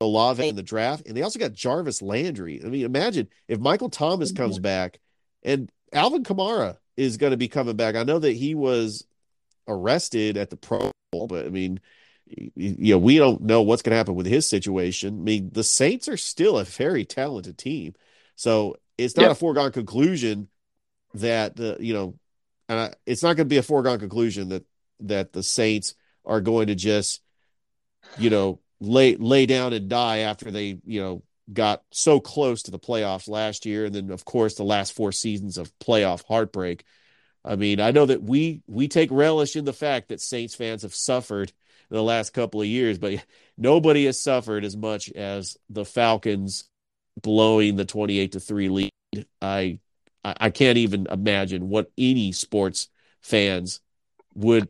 Olave 0.00 0.46
in 0.46 0.56
the 0.56 0.62
draft, 0.62 1.06
and 1.06 1.16
they 1.16 1.22
also 1.22 1.38
got 1.38 1.52
Jarvis 1.52 2.02
Landry. 2.02 2.60
I 2.64 2.68
mean, 2.68 2.84
imagine 2.84 3.28
if 3.48 3.58
Michael 3.58 3.90
Thomas 3.90 4.32
comes 4.32 4.58
back 4.58 5.00
and 5.42 5.70
Alvin 5.92 6.24
Kamara 6.24 6.76
is 6.96 7.16
going 7.16 7.30
to 7.30 7.36
be 7.36 7.48
coming 7.48 7.76
back. 7.76 7.94
I 7.96 8.02
know 8.02 8.18
that 8.18 8.32
he 8.32 8.54
was 8.54 9.06
arrested 9.66 10.36
at 10.36 10.50
the 10.50 10.56
Pro 10.56 10.90
but 11.26 11.46
I 11.46 11.48
mean, 11.50 11.80
you 12.26 12.94
know, 12.94 12.98
we 12.98 13.18
don't 13.18 13.42
know 13.42 13.62
what's 13.62 13.82
going 13.82 13.92
to 13.92 13.96
happen 13.96 14.14
with 14.14 14.26
his 14.26 14.46
situation. 14.46 15.14
I 15.14 15.22
mean, 15.22 15.50
the 15.52 15.64
Saints 15.64 16.08
are 16.08 16.16
still 16.16 16.58
a 16.58 16.64
very 16.64 17.04
talented 17.04 17.58
team, 17.58 17.94
so 18.36 18.76
it's 18.98 19.16
not 19.16 19.24
yep. 19.24 19.32
a 19.32 19.34
foregone 19.34 19.72
conclusion 19.72 20.48
that 21.14 21.56
the 21.56 21.76
you 21.80 21.94
know, 21.94 22.14
and 22.68 22.78
I, 22.78 22.94
it's 23.06 23.22
not 23.22 23.36
going 23.36 23.46
to 23.46 23.52
be 23.52 23.58
a 23.58 23.62
foregone 23.62 23.98
conclusion 23.98 24.48
that 24.50 24.64
that 25.00 25.32
the 25.32 25.42
Saints 25.42 25.94
are 26.24 26.40
going 26.40 26.68
to 26.68 26.74
just 26.74 27.20
you 28.18 28.30
know 28.30 28.60
lay 28.80 29.16
lay 29.16 29.46
down 29.46 29.72
and 29.72 29.88
die 29.88 30.18
after 30.18 30.50
they 30.50 30.78
you 30.84 31.00
know 31.00 31.22
got 31.52 31.82
so 31.90 32.20
close 32.20 32.62
to 32.62 32.70
the 32.70 32.78
playoffs 32.78 33.28
last 33.28 33.66
year, 33.66 33.84
and 33.84 33.94
then 33.94 34.10
of 34.10 34.24
course 34.24 34.54
the 34.54 34.64
last 34.64 34.94
four 34.94 35.12
seasons 35.12 35.58
of 35.58 35.76
playoff 35.78 36.24
heartbreak. 36.26 36.84
I 37.44 37.56
mean, 37.56 37.80
I 37.80 37.90
know 37.90 38.06
that 38.06 38.22
we 38.22 38.62
we 38.66 38.88
take 38.88 39.10
relish 39.10 39.56
in 39.56 39.64
the 39.64 39.72
fact 39.72 40.08
that 40.08 40.20
Saints 40.20 40.54
fans 40.54 40.82
have 40.82 40.94
suffered 40.94 41.52
in 41.90 41.96
the 41.96 42.02
last 42.02 42.32
couple 42.32 42.60
of 42.62 42.66
years, 42.66 42.98
but 42.98 43.24
nobody 43.58 44.06
has 44.06 44.18
suffered 44.18 44.64
as 44.64 44.76
much 44.76 45.10
as 45.12 45.56
the 45.68 45.84
Falcons 45.84 46.64
blowing 47.20 47.76
the 47.76 47.84
twenty-eight 47.84 48.32
to 48.32 48.40
three 48.40 48.68
lead. 48.68 48.92
I 49.42 49.78
I 50.24 50.50
can't 50.50 50.78
even 50.78 51.06
imagine 51.10 51.68
what 51.68 51.90
any 51.98 52.32
sports 52.32 52.88
fans 53.20 53.80
would 54.34 54.68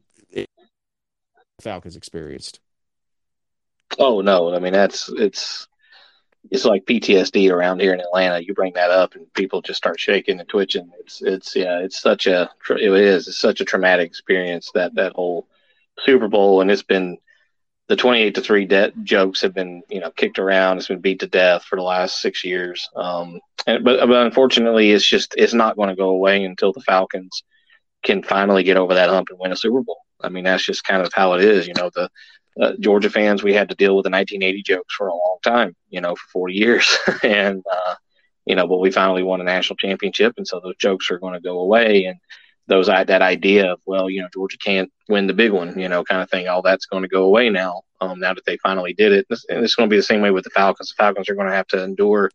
Falcons 1.61 1.97
experienced. 1.97 2.61
Oh 3.99 4.21
no, 4.21 4.53
I 4.53 4.59
mean 4.59 4.73
that's 4.73 5.09
it's 5.09 5.69
it's 6.51 6.65
like 6.65 6.85
PTSD 6.85 7.51
around 7.51 7.81
here 7.81 7.95
in 7.95 8.01
Atlanta. 8.01 8.41
You 8.41 8.55
bring 8.55 8.75
that 8.75 8.91
up, 8.91 9.15
and 9.15 9.33
people 9.35 9.63
just 9.63 9.79
start 9.79 9.99
shaking 9.99 10.41
and 10.41 10.49
twitching. 10.49 10.91
It's 11.01 11.23
it's 11.23 11.57
yeah, 11.57 11.79
it's 11.79 12.01
such 12.01 12.27
a 12.27 12.51
it 12.71 12.93
is 12.93 13.29
it's 13.29 13.39
such 13.39 13.61
a 13.61 13.65
traumatic 13.65 14.07
experience 14.07 14.71
that 14.75 14.95
that 14.95 15.13
whole 15.15 15.49
Super 16.01 16.29
Bowl, 16.29 16.61
and 16.61 16.71
it's 16.71 16.83
been 16.83 17.19
the 17.89 17.97
twenty 17.97 18.23
eight 18.23 18.35
to 18.35 18.41
three 18.41 18.67
de- 18.67 18.93
jokes 19.03 19.41
have 19.41 19.55
been 19.55 19.83
you 19.89 20.01
know 20.01 20.11
kicked 20.11 20.39
around. 20.39 20.79
It's 20.79 20.89
been 20.89 21.01
beat 21.01 21.21
to 21.21 21.27
death 21.27 21.65
for 21.65 21.77
the 21.77 21.83
last 21.83 22.21
six 22.21 22.45
years. 22.45 22.89
Um, 22.95 23.41
and, 23.67 23.83
but 23.85 24.07
but 24.07 24.27
unfortunately, 24.27 24.91
it's 24.91 25.07
just 25.07 25.35
it's 25.37 25.55
not 25.55 25.77
going 25.77 25.89
to 25.89 25.97
go 25.97 26.11
away 26.11 26.45
until 26.45 26.73
the 26.73 26.83
Falcons 26.83 27.43
can 28.03 28.23
finally 28.23 28.63
get 28.63 28.77
over 28.77 28.95
that 28.95 29.09
hump 29.09 29.29
and 29.31 29.39
win 29.39 29.53
a 29.53 29.57
Super 29.57 29.83
Bowl. 29.83 29.99
I 30.21 30.29
mean, 30.29 30.45
that's 30.45 30.65
just 30.65 30.85
kind 30.85 31.03
of 31.03 31.13
how 31.13 31.33
it 31.35 31.43
is. 31.43 31.67
You 31.67 31.75
know, 31.75 31.91
the 31.95 32.11
uh, 32.61 32.73
Georgia 32.79 33.11
fans, 33.11 33.43
we 33.43 33.55
had 33.55 33.69
to 33.69 33.75
deal 33.75 33.97
with 33.97 34.05
the 34.05 34.11
1980 34.11 34.63
jokes 34.63 34.95
for 34.95 35.09
a 35.09 35.13
long 35.13 35.39
time, 35.43 35.75
you 35.91 36.01
know, 36.01 36.15
for 36.15 36.27
40 36.33 36.55
years. 36.55 36.99
and, 37.23 37.63
uh, 37.71 37.95
you 38.45 38.55
know, 38.55 38.67
but 38.67 38.79
we 38.79 38.91
finally 38.91 39.23
won 39.23 39.41
a 39.41 39.45
national 39.45 39.77
championship. 39.77 40.35
And 40.37 40.47
so 40.47 40.61
those 40.61 40.77
jokes 40.77 41.11
are 41.11 41.19
going 41.19 41.35
to 41.35 41.41
go 41.41 41.61
away. 41.61 42.05
And 42.05 42.19
those, 42.67 42.87
that 42.87 43.11
idea 43.11 43.73
of, 43.73 43.81
well, 43.87 44.09
you 44.09 44.23
know, 44.23 44.29
Georgia 44.33 44.59
can't 44.59 44.91
win 45.09 45.27
the 45.27 45.35
big 45.35 45.53
one, 45.53 45.79
you 45.79 45.89
know, 45.89 46.05
kind 46.05 46.23
of 46.23 46.31
thing, 46.31 46.49
all 46.49 46.63
that's 46.63 46.87
going 46.87 47.03
to 47.03 47.09
go 47.09 47.25
away 47.25 47.51
now, 47.51 47.83
um, 48.01 48.21
now 48.21 48.35
that 48.35 48.45
they 48.47 48.57
finally 48.59 48.95
did 48.95 49.13
it. 49.13 49.27
And 49.49 49.65
it's 49.65 49.75
going 49.75 49.89
to 49.89 49.93
be 49.93 49.99
the 49.99 50.03
same 50.03 50.21
way 50.21 50.31
with 50.31 50.45
the 50.45 50.51
Falcons. 50.51 50.91
The 50.91 51.03
Falcons 51.03 51.29
are 51.29 51.35
going 51.35 51.49
to 51.49 51.55
have 51.55 51.67
to 51.69 51.83
endure 51.83 52.31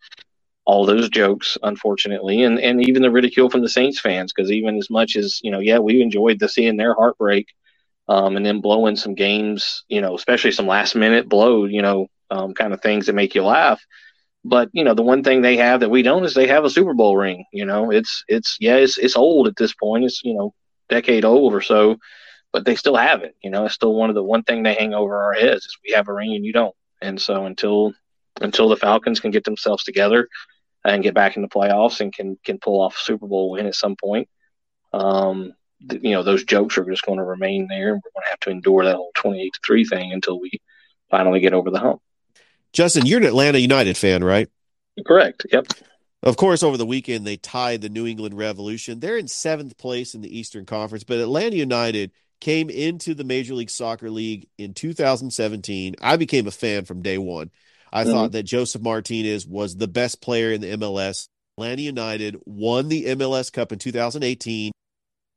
all 0.69 0.85
those 0.85 1.09
jokes, 1.09 1.57
unfortunately, 1.63 2.43
and 2.43 2.59
and 2.59 2.87
even 2.87 3.01
the 3.01 3.09
ridicule 3.09 3.49
from 3.49 3.61
the 3.61 3.69
Saints 3.69 3.99
fans, 3.99 4.31
because 4.31 4.51
even 4.51 4.77
as 4.77 4.87
much 4.87 5.15
as 5.15 5.39
you 5.41 5.49
know, 5.49 5.57
yeah, 5.57 5.79
we 5.79 5.99
enjoyed 5.99 6.39
the 6.39 6.47
seeing 6.47 6.77
their 6.77 6.93
heartbreak, 6.93 7.47
um, 8.09 8.35
and 8.35 8.45
then 8.45 8.59
blowing 8.59 8.95
some 8.95 9.13
games, 9.13 9.83
you 9.87 10.01
know, 10.01 10.15
especially 10.15 10.51
some 10.51 10.65
last 10.65 10.95
minute 10.95 11.29
blow, 11.29 11.65
you 11.65 11.83
know, 11.83 12.07
um, 12.31 12.55
kind 12.55 12.73
of 12.73 12.81
things 12.81 13.05
that 13.05 13.13
make 13.13 13.35
you 13.35 13.43
laugh. 13.43 13.79
But 14.43 14.69
you 14.73 14.83
know, 14.83 14.95
the 14.95 15.03
one 15.03 15.23
thing 15.23 15.41
they 15.41 15.57
have 15.57 15.81
that 15.81 15.91
we 15.91 16.01
don't 16.01 16.25
is 16.25 16.33
they 16.33 16.47
have 16.47 16.65
a 16.65 16.69
Super 16.69 16.95
Bowl 16.95 17.15
ring. 17.15 17.45
You 17.53 17.65
know, 17.65 17.91
it's 17.91 18.23
it's 18.27 18.57
yeah, 18.59 18.77
it's 18.77 18.97
it's 18.97 19.15
old 19.15 19.47
at 19.47 19.55
this 19.57 19.73
point. 19.75 20.05
It's 20.05 20.23
you 20.23 20.33
know, 20.33 20.53
decade 20.89 21.23
old 21.23 21.53
or 21.53 21.61
so, 21.61 21.97
but 22.51 22.65
they 22.65 22.75
still 22.75 22.95
have 22.95 23.21
it. 23.21 23.35
You 23.43 23.51
know, 23.51 23.65
it's 23.65 23.75
still 23.75 23.93
one 23.93 24.09
of 24.09 24.15
the 24.15 24.23
one 24.23 24.43
thing 24.43 24.63
they 24.63 24.73
hang 24.73 24.93
over 24.93 25.15
our 25.15 25.33
heads 25.33 25.65
is 25.65 25.77
we 25.85 25.93
have 25.93 26.07
a 26.07 26.13
ring 26.13 26.33
and 26.35 26.45
you 26.45 26.53
don't. 26.53 26.75
And 27.01 27.21
so 27.21 27.45
until 27.45 27.93
until 28.41 28.69
the 28.69 28.77
Falcons 28.77 29.19
can 29.19 29.31
get 29.31 29.43
themselves 29.43 29.83
together 29.83 30.27
and 30.83 31.03
get 31.03 31.13
back 31.13 31.35
in 31.35 31.43
the 31.43 31.49
playoffs 31.49 31.99
and 31.99 32.11
can 32.11 32.39
can 32.43 32.57
pull 32.57 32.81
off 32.81 32.95
a 32.95 33.03
Super 33.03 33.27
Bowl 33.27 33.51
win 33.51 33.67
at 33.67 33.75
some 33.75 33.95
point, 33.95 34.29
um, 34.93 35.53
you 35.79 36.11
know, 36.11 36.23
those 36.23 36.43
jokes 36.43 36.77
are 36.77 36.85
just 36.85 37.05
going 37.05 37.19
to 37.19 37.23
remain 37.23 37.67
there, 37.67 37.93
and 37.93 38.01
we're 38.03 38.11
going 38.11 38.23
to 38.25 38.29
have 38.29 38.39
to 38.41 38.49
endure 38.49 38.85
that 38.85 38.95
whole 38.95 39.11
twenty-eight 39.15 39.53
to 39.53 39.59
three 39.65 39.85
thing 39.85 40.11
until 40.11 40.39
we 40.39 40.51
finally 41.09 41.39
get 41.39 41.53
over 41.53 41.71
the 41.71 41.79
hump. 41.79 42.01
Justin, 42.73 43.05
you're 43.05 43.19
an 43.19 43.25
Atlanta 43.25 43.59
United 43.59 43.97
fan, 43.97 44.23
right? 44.23 44.47
Correct. 45.05 45.45
Yep. 45.51 45.67
Of 46.21 46.35
course, 46.35 46.63
over 46.63 46.77
the 46.77 46.85
weekend 46.85 47.25
they 47.25 47.37
tied 47.37 47.81
the 47.81 47.89
New 47.89 48.05
England 48.05 48.37
Revolution. 48.37 48.99
They're 48.99 49.17
in 49.17 49.27
seventh 49.27 49.77
place 49.77 50.13
in 50.13 50.21
the 50.21 50.37
Eastern 50.37 50.65
Conference, 50.65 51.03
but 51.03 51.19
Atlanta 51.19 51.55
United 51.55 52.11
came 52.41 52.69
into 52.69 53.13
the 53.13 53.23
Major 53.23 53.53
League 53.53 53.69
Soccer 53.69 54.09
League 54.09 54.47
in 54.57 54.73
2017. 54.73 55.95
I 56.01 56.17
became 56.17 56.47
a 56.47 56.51
fan 56.51 56.85
from 56.85 57.01
day 57.01 57.17
one. 57.17 57.51
I 57.91 58.03
mm-hmm. 58.03 58.11
thought 58.11 58.31
that 58.33 58.43
Josef 58.43 58.81
Martinez 58.81 59.47
was 59.47 59.75
the 59.75 59.87
best 59.87 60.21
player 60.21 60.51
in 60.51 60.61
the 60.61 60.77
MLS. 60.77 61.27
Atlanta 61.57 61.81
United 61.81 62.37
won 62.45 62.87
the 62.87 63.05
MLS 63.05 63.51
Cup 63.51 63.71
in 63.71 63.79
2018. 63.79 64.71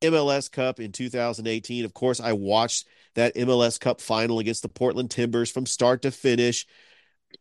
MLS 0.02 0.50
Cup 0.50 0.80
in 0.80 0.92
2018. 0.92 1.84
Of 1.84 1.94
course, 1.94 2.20
I 2.20 2.32
watched 2.32 2.86
that 3.14 3.34
MLS 3.34 3.78
Cup 3.78 4.00
final 4.00 4.38
against 4.38 4.62
the 4.62 4.68
Portland 4.68 5.10
Timbers 5.10 5.50
from 5.50 5.66
start 5.66 6.02
to 6.02 6.10
finish. 6.10 6.66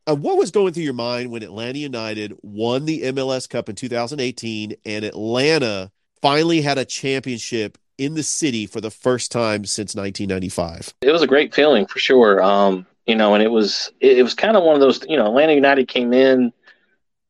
Uh, 0.08 0.16
what 0.16 0.38
was 0.38 0.52
going 0.52 0.74
through 0.74 0.84
your 0.84 0.94
mind 0.94 1.32
when 1.32 1.44
Atlanta 1.44 1.80
United 1.80 2.34
won 2.42 2.86
the 2.86 3.02
MLS 3.04 3.50
Cup 3.50 3.70
in 3.70 3.76
2018 3.76 4.76
and 4.86 5.06
Atlanta 5.06 5.92
finally 6.22 6.62
had 6.62 6.78
a 6.78 6.86
championship 6.86 7.78
in 7.98 8.14
the 8.14 8.24
city 8.24 8.66
for 8.66 8.82
the 8.82 8.92
first 8.92 9.32
time 9.32 9.66
since 9.66 9.96
1995? 9.96 10.94
It 11.02 11.12
was 11.12 11.22
a 11.22 11.28
great 11.28 11.54
feeling 11.54 11.86
for 11.86 12.00
sure. 12.00 12.42
Um, 12.42 12.86
you 13.06 13.16
know, 13.16 13.34
and 13.34 13.44
it 13.44 13.52
was 13.52 13.92
it, 14.00 14.20
it 14.20 14.24
was 14.24 14.34
kind 14.34 14.56
of 14.56 14.64
one 14.64 14.76
of 14.76 14.82
those. 14.82 15.04
You 15.08 15.18
know, 15.18 15.28
Atlanta 15.28 15.54
United 15.54 15.88
came 15.88 16.14
in. 16.14 16.54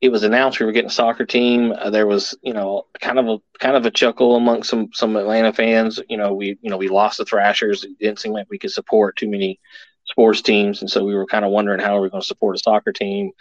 It 0.02 0.12
was 0.12 0.24
announced 0.24 0.60
we 0.60 0.66
were 0.66 0.72
getting 0.72 0.90
a 0.90 0.94
soccer 0.94 1.26
team. 1.26 1.74
Uh, 1.74 1.92
there 1.92 2.08
was, 2.08 2.36
you 2.42 2.54
know, 2.54 2.88
kind 3.00 3.20
of 3.20 3.28
a 3.28 3.38
kind 3.60 3.76
of 3.76 3.86
a 3.86 3.92
chuckle 3.92 4.36
among 4.36 4.64
some 4.64 4.90
some 4.94 5.16
Atlanta 5.16 5.54
fans. 5.54 6.00
You 6.10 6.18
know, 6.18 6.34
we 6.34 6.58
you 6.62 6.70
know 6.70 6.78
we 6.78 6.88
lost 6.88 7.20
the 7.20 7.26
Thrashers. 7.26 7.84
It 7.84 8.00
didn't 8.00 8.20
seem 8.20 8.34
like 8.34 8.50
we 8.50 8.58
could 8.58 8.72
support 8.72 9.16
too 9.16 9.30
many 9.30 9.60
sports 10.06 10.42
teams, 10.42 10.82
and 10.82 10.90
so 10.90 11.04
we 11.06 11.14
were 11.14 11.28
kind 11.28 11.46
of 11.46 11.52
wondering 11.52 11.80
how 11.80 11.98
are 11.98 12.02
we 12.02 12.10
going 12.10 12.22
to 12.22 12.28
support 12.28 12.56
a 12.56 12.60
soccer 12.60 12.92
team. 12.92 13.32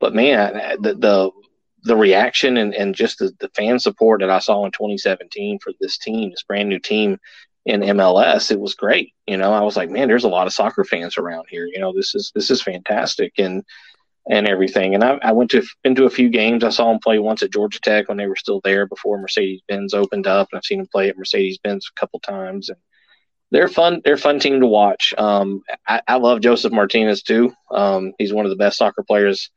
But 0.00 0.14
man, 0.14 0.80
the 0.80 0.94
the, 0.94 1.30
the 1.82 1.96
reaction 1.96 2.56
and, 2.56 2.74
and 2.74 2.94
just 2.94 3.18
the, 3.18 3.32
the 3.38 3.50
fan 3.50 3.78
support 3.78 4.20
that 4.20 4.30
I 4.30 4.38
saw 4.38 4.64
in 4.64 4.72
2017 4.72 5.58
for 5.60 5.72
this 5.80 5.98
team, 5.98 6.30
this 6.30 6.42
brand 6.42 6.68
new 6.68 6.78
team 6.78 7.18
in 7.66 7.80
MLS, 7.80 8.50
it 8.50 8.60
was 8.60 8.74
great. 8.74 9.12
You 9.26 9.36
know, 9.36 9.52
I 9.52 9.60
was 9.60 9.76
like, 9.76 9.90
man, 9.90 10.08
there's 10.08 10.24
a 10.24 10.28
lot 10.28 10.46
of 10.46 10.52
soccer 10.52 10.84
fans 10.84 11.18
around 11.18 11.46
here. 11.50 11.66
You 11.66 11.80
know, 11.80 11.92
this 11.92 12.14
is 12.14 12.32
this 12.34 12.50
is 12.50 12.62
fantastic 12.62 13.34
and 13.38 13.64
and 14.28 14.48
everything. 14.48 14.94
And 14.94 15.04
I, 15.04 15.18
I 15.22 15.32
went 15.32 15.50
to 15.52 15.62
into 15.84 16.04
a 16.04 16.10
few 16.10 16.28
games. 16.28 16.64
I 16.64 16.70
saw 16.70 16.90
them 16.90 17.00
play 17.00 17.18
once 17.18 17.42
at 17.42 17.52
Georgia 17.52 17.80
Tech 17.80 18.08
when 18.08 18.16
they 18.16 18.26
were 18.26 18.36
still 18.36 18.60
there 18.64 18.86
before 18.86 19.18
Mercedes 19.18 19.62
Benz 19.68 19.94
opened 19.94 20.26
up, 20.26 20.48
and 20.50 20.58
I've 20.58 20.64
seen 20.64 20.78
them 20.78 20.88
play 20.88 21.08
at 21.08 21.18
Mercedes 21.18 21.58
Benz 21.58 21.88
a 21.90 22.00
couple 22.00 22.20
times. 22.20 22.68
And 22.68 22.78
they're 23.50 23.68
fun. 23.68 24.02
They're 24.04 24.14
a 24.14 24.18
fun 24.18 24.40
team 24.40 24.60
to 24.60 24.66
watch. 24.66 25.14
Um, 25.16 25.62
I, 25.86 26.02
I, 26.08 26.16
love 26.16 26.40
Josef 26.40 26.72
Martinez 26.72 27.22
too. 27.22 27.52
Um, 27.70 28.12
he's 28.18 28.32
one 28.32 28.44
of 28.44 28.50
the 28.50 28.56
best 28.56 28.78
soccer 28.78 29.04
players 29.04 29.50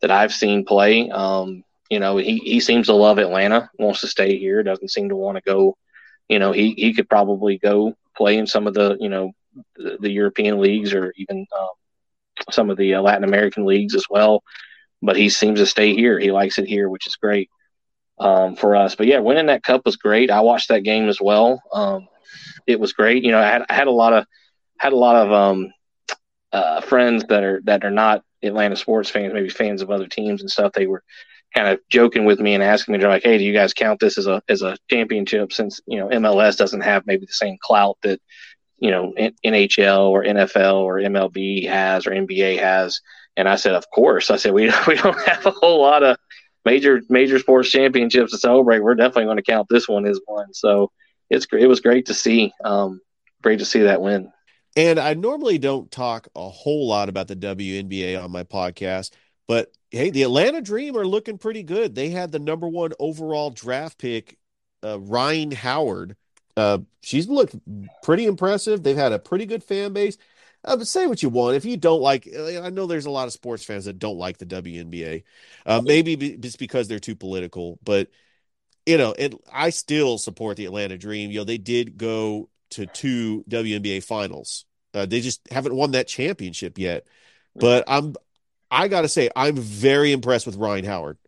that 0.00 0.10
I've 0.10 0.32
seen 0.32 0.64
play. 0.64 1.10
Um, 1.10 1.62
you 1.90 2.00
know, 2.00 2.16
he, 2.16 2.38
he 2.38 2.60
seems 2.60 2.86
to 2.86 2.94
love 2.94 3.18
Atlanta, 3.18 3.70
wants 3.78 4.00
to 4.00 4.08
stay 4.08 4.38
here, 4.38 4.62
doesn't 4.62 4.90
seem 4.90 5.10
to 5.10 5.16
want 5.16 5.36
to 5.36 5.42
go. 5.42 5.76
You 6.28 6.38
know, 6.38 6.52
he, 6.52 6.72
he 6.72 6.94
could 6.94 7.08
probably 7.08 7.58
go 7.58 7.94
play 8.16 8.38
in 8.38 8.46
some 8.46 8.66
of 8.66 8.72
the, 8.72 8.96
you 8.98 9.10
know, 9.10 9.32
the, 9.76 9.98
the 10.00 10.10
European 10.10 10.60
leagues 10.60 10.94
or 10.94 11.12
even 11.16 11.46
um, 11.58 11.68
some 12.50 12.70
of 12.70 12.76
the 12.76 12.94
uh, 12.94 13.02
Latin 13.02 13.24
American 13.24 13.64
leagues 13.64 13.94
as 13.94 14.04
well. 14.08 14.42
But 15.02 15.16
he 15.16 15.28
seems 15.28 15.60
to 15.60 15.66
stay 15.66 15.94
here. 15.94 16.18
He 16.18 16.32
likes 16.32 16.58
it 16.58 16.66
here, 16.66 16.88
which 16.88 17.06
is 17.06 17.16
great 17.16 17.50
um, 18.18 18.56
for 18.56 18.76
us. 18.76 18.94
But 18.94 19.06
yeah, 19.06 19.18
winning 19.18 19.46
that 19.46 19.62
cup 19.62 19.82
was 19.84 19.96
great. 19.96 20.30
I 20.30 20.40
watched 20.40 20.68
that 20.68 20.84
game 20.84 21.08
as 21.08 21.20
well. 21.20 21.62
Um, 21.72 22.08
it 22.66 22.80
was 22.80 22.92
great. 22.92 23.24
You 23.24 23.32
know, 23.32 23.40
I 23.40 23.46
had, 23.46 23.62
I 23.68 23.74
had 23.74 23.86
a 23.86 23.92
lot 23.92 24.12
of 24.12 24.26
had 24.78 24.92
a 24.92 24.96
lot 24.96 25.16
of 25.16 25.32
um, 25.32 25.72
uh, 26.52 26.80
friends 26.80 27.24
that 27.28 27.42
are 27.42 27.60
that 27.64 27.84
are 27.84 27.90
not 27.90 28.22
Atlanta 28.42 28.76
sports 28.76 29.10
fans, 29.10 29.32
maybe 29.34 29.48
fans 29.48 29.82
of 29.82 29.90
other 29.90 30.06
teams 30.06 30.40
and 30.40 30.50
stuff. 30.50 30.72
They 30.72 30.86
were 30.86 31.02
kind 31.54 31.68
of 31.68 31.80
joking 31.88 32.24
with 32.24 32.40
me 32.40 32.54
and 32.54 32.62
asking 32.62 32.92
me, 32.92 32.98
they're 32.98 33.08
like, 33.08 33.22
"Hey, 33.22 33.38
do 33.38 33.44
you 33.44 33.52
guys 33.52 33.74
count 33.74 34.00
this 34.00 34.18
as 34.18 34.26
a 34.26 34.42
as 34.48 34.62
a 34.62 34.76
championship? 34.90 35.52
Since 35.52 35.80
you 35.86 35.98
know 35.98 36.08
MLS 36.08 36.56
doesn't 36.56 36.80
have 36.80 37.06
maybe 37.06 37.26
the 37.26 37.32
same 37.32 37.56
clout 37.60 37.98
that 38.02 38.20
you 38.78 38.90
know 38.90 39.12
NHL 39.44 40.08
or 40.08 40.24
NFL 40.24 40.82
or 40.82 40.96
MLB 40.96 41.68
has 41.68 42.06
or 42.06 42.10
NBA 42.10 42.58
has." 42.58 43.00
And 43.36 43.48
I 43.48 43.56
said, 43.56 43.74
"Of 43.74 43.90
course." 43.90 44.30
I 44.30 44.36
said, 44.36 44.52
"We 44.52 44.72
we 44.86 44.94
don't 44.96 45.20
have 45.22 45.46
a 45.46 45.50
whole 45.50 45.80
lot 45.80 46.02
of 46.02 46.16
major 46.64 47.02
major 47.08 47.38
sports 47.38 47.70
championships 47.70 48.32
to 48.32 48.38
celebrate. 48.38 48.80
We're 48.80 48.94
definitely 48.94 49.24
going 49.24 49.36
to 49.38 49.42
count 49.42 49.68
this 49.68 49.88
one 49.88 50.06
as 50.06 50.20
one." 50.26 50.52
So 50.54 50.90
it's. 51.30 51.46
It 51.52 51.66
was 51.66 51.80
great 51.80 52.06
to 52.06 52.14
see. 52.14 52.52
Um, 52.64 53.00
great 53.42 53.58
to 53.58 53.64
see 53.64 53.80
that 53.82 54.00
win. 54.00 54.32
And 54.76 54.98
I 54.98 55.14
normally 55.14 55.58
don't 55.58 55.90
talk 55.90 56.26
a 56.34 56.48
whole 56.48 56.88
lot 56.88 57.08
about 57.08 57.28
the 57.28 57.36
WNBA 57.36 58.20
on 58.20 58.32
my 58.32 58.42
podcast, 58.42 59.12
but 59.46 59.72
hey, 59.92 60.10
the 60.10 60.24
Atlanta 60.24 60.60
Dream 60.60 60.96
are 60.96 61.06
looking 61.06 61.38
pretty 61.38 61.62
good. 61.62 61.94
They 61.94 62.10
had 62.10 62.32
the 62.32 62.40
number 62.40 62.68
one 62.68 62.92
overall 62.98 63.50
draft 63.50 63.98
pick, 63.98 64.36
uh, 64.82 64.98
Rhyne 64.98 65.52
Howard. 65.52 66.16
Uh, 66.56 66.78
she's 67.02 67.28
looked 67.28 67.56
pretty 68.02 68.26
impressive. 68.26 68.82
They've 68.82 68.96
had 68.96 69.12
a 69.12 69.18
pretty 69.18 69.46
good 69.46 69.64
fan 69.64 69.92
base. 69.92 70.18
Uh, 70.64 70.76
but 70.76 70.86
say 70.86 71.06
what 71.06 71.22
you 71.22 71.28
want. 71.28 71.56
If 71.56 71.64
you 71.64 71.76
don't 71.76 72.00
like, 72.00 72.26
I 72.26 72.70
know 72.70 72.86
there's 72.86 73.06
a 73.06 73.10
lot 73.10 73.26
of 73.26 73.32
sports 73.32 73.64
fans 73.64 73.84
that 73.84 73.98
don't 73.98 74.16
like 74.16 74.38
the 74.38 74.46
WNBA. 74.46 75.24
Uh, 75.66 75.82
maybe 75.84 76.14
it's 76.14 76.56
because 76.56 76.88
they're 76.88 76.98
too 76.98 77.16
political, 77.16 77.78
but 77.84 78.08
you 78.86 78.98
know, 78.98 79.14
and 79.18 79.38
I 79.52 79.70
still 79.70 80.18
support 80.18 80.56
the 80.56 80.66
Atlanta 80.66 80.98
Dream. 80.98 81.30
You 81.30 81.40
know, 81.40 81.44
they 81.44 81.58
did 81.58 81.96
go 81.96 82.50
to 82.70 82.86
two 82.86 83.44
WNBA 83.48 84.02
finals. 84.02 84.66
Uh, 84.92 85.06
they 85.06 85.20
just 85.20 85.40
haven't 85.50 85.74
won 85.74 85.92
that 85.92 86.08
championship 86.08 86.78
yet. 86.78 87.06
But 87.58 87.84
I'm, 87.86 88.14
I 88.70 88.88
got 88.88 89.02
to 89.02 89.08
say, 89.08 89.30
I'm 89.34 89.56
very 89.56 90.12
impressed 90.12 90.46
with 90.46 90.56
Rhyne 90.56 90.84
Howard. 90.84 91.18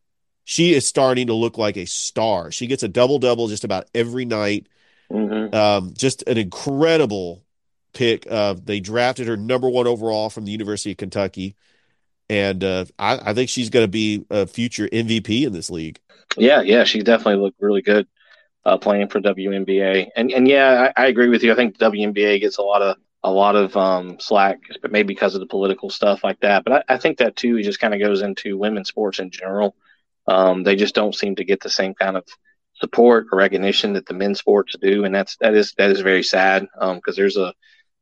She 0.44 0.74
is 0.74 0.86
starting 0.86 1.28
to 1.28 1.34
look 1.34 1.58
like 1.58 1.76
a 1.76 1.86
star. 1.86 2.50
She 2.52 2.66
gets 2.66 2.82
a 2.82 2.88
double 2.88 3.18
double 3.18 3.48
just 3.48 3.64
about 3.64 3.88
every 3.94 4.24
night. 4.24 4.68
Mm-hmm. 5.10 5.54
Um, 5.54 5.94
just 5.96 6.22
an 6.26 6.38
incredible 6.38 7.44
pick. 7.92 8.26
Uh, 8.30 8.54
they 8.62 8.80
drafted 8.80 9.28
her 9.28 9.36
number 9.36 9.68
one 9.68 9.86
overall 9.86 10.30
from 10.30 10.44
the 10.44 10.52
University 10.52 10.92
of 10.92 10.96
Kentucky, 10.96 11.56
and 12.28 12.62
uh, 12.62 12.84
I, 12.98 13.30
I 13.30 13.34
think 13.34 13.48
she's 13.48 13.70
going 13.70 13.84
to 13.84 13.90
be 13.90 14.24
a 14.30 14.46
future 14.46 14.88
MVP 14.88 15.46
in 15.46 15.52
this 15.52 15.70
league. 15.70 16.00
Yeah, 16.36 16.60
yeah, 16.62 16.84
she 16.84 17.02
definitely 17.02 17.42
looked 17.42 17.60
really 17.60 17.82
good 17.82 18.06
uh, 18.64 18.78
playing 18.78 19.08
for 19.08 19.20
WNBA, 19.20 20.08
and 20.16 20.32
and 20.32 20.48
yeah, 20.48 20.90
I, 20.96 21.04
I, 21.04 21.06
agree 21.06 21.28
with 21.28 21.42
you. 21.42 21.52
I 21.52 21.54
think 21.54 21.78
WNBA 21.78 22.40
gets 22.40 22.58
a 22.58 22.62
lot 22.62 22.82
of 22.82 22.96
a 23.22 23.30
lot 23.30 23.56
of 23.56 23.76
um, 23.76 24.18
slack, 24.20 24.58
but 24.82 24.92
maybe 24.92 25.14
because 25.14 25.34
of 25.34 25.40
the 25.40 25.46
political 25.46 25.88
stuff 25.88 26.24
like 26.24 26.40
that. 26.40 26.64
But 26.64 26.84
I, 26.88 26.94
I 26.94 26.98
think 26.98 27.18
that 27.18 27.36
too 27.36 27.62
just 27.62 27.80
kind 27.80 27.94
of 27.94 28.00
goes 28.00 28.22
into 28.22 28.58
women's 28.58 28.88
sports 28.88 29.20
in 29.20 29.30
general. 29.30 29.76
Um, 30.26 30.64
they 30.64 30.76
just 30.76 30.94
don't 30.94 31.14
seem 31.14 31.36
to 31.36 31.44
get 31.44 31.60
the 31.60 31.70
same 31.70 31.94
kind 31.94 32.16
of 32.16 32.24
support 32.80 33.26
or 33.32 33.38
recognition 33.38 33.92
that 33.94 34.06
the 34.06 34.14
men's 34.14 34.38
sports 34.38 34.74
do, 34.80 35.04
and 35.04 35.14
that's 35.14 35.36
that 35.40 35.54
is 35.54 35.74
that 35.78 35.90
is 35.90 36.00
very 36.00 36.22
sad 36.22 36.62
because 36.62 37.00
um, 37.08 37.14
there's 37.16 37.36
a 37.36 37.52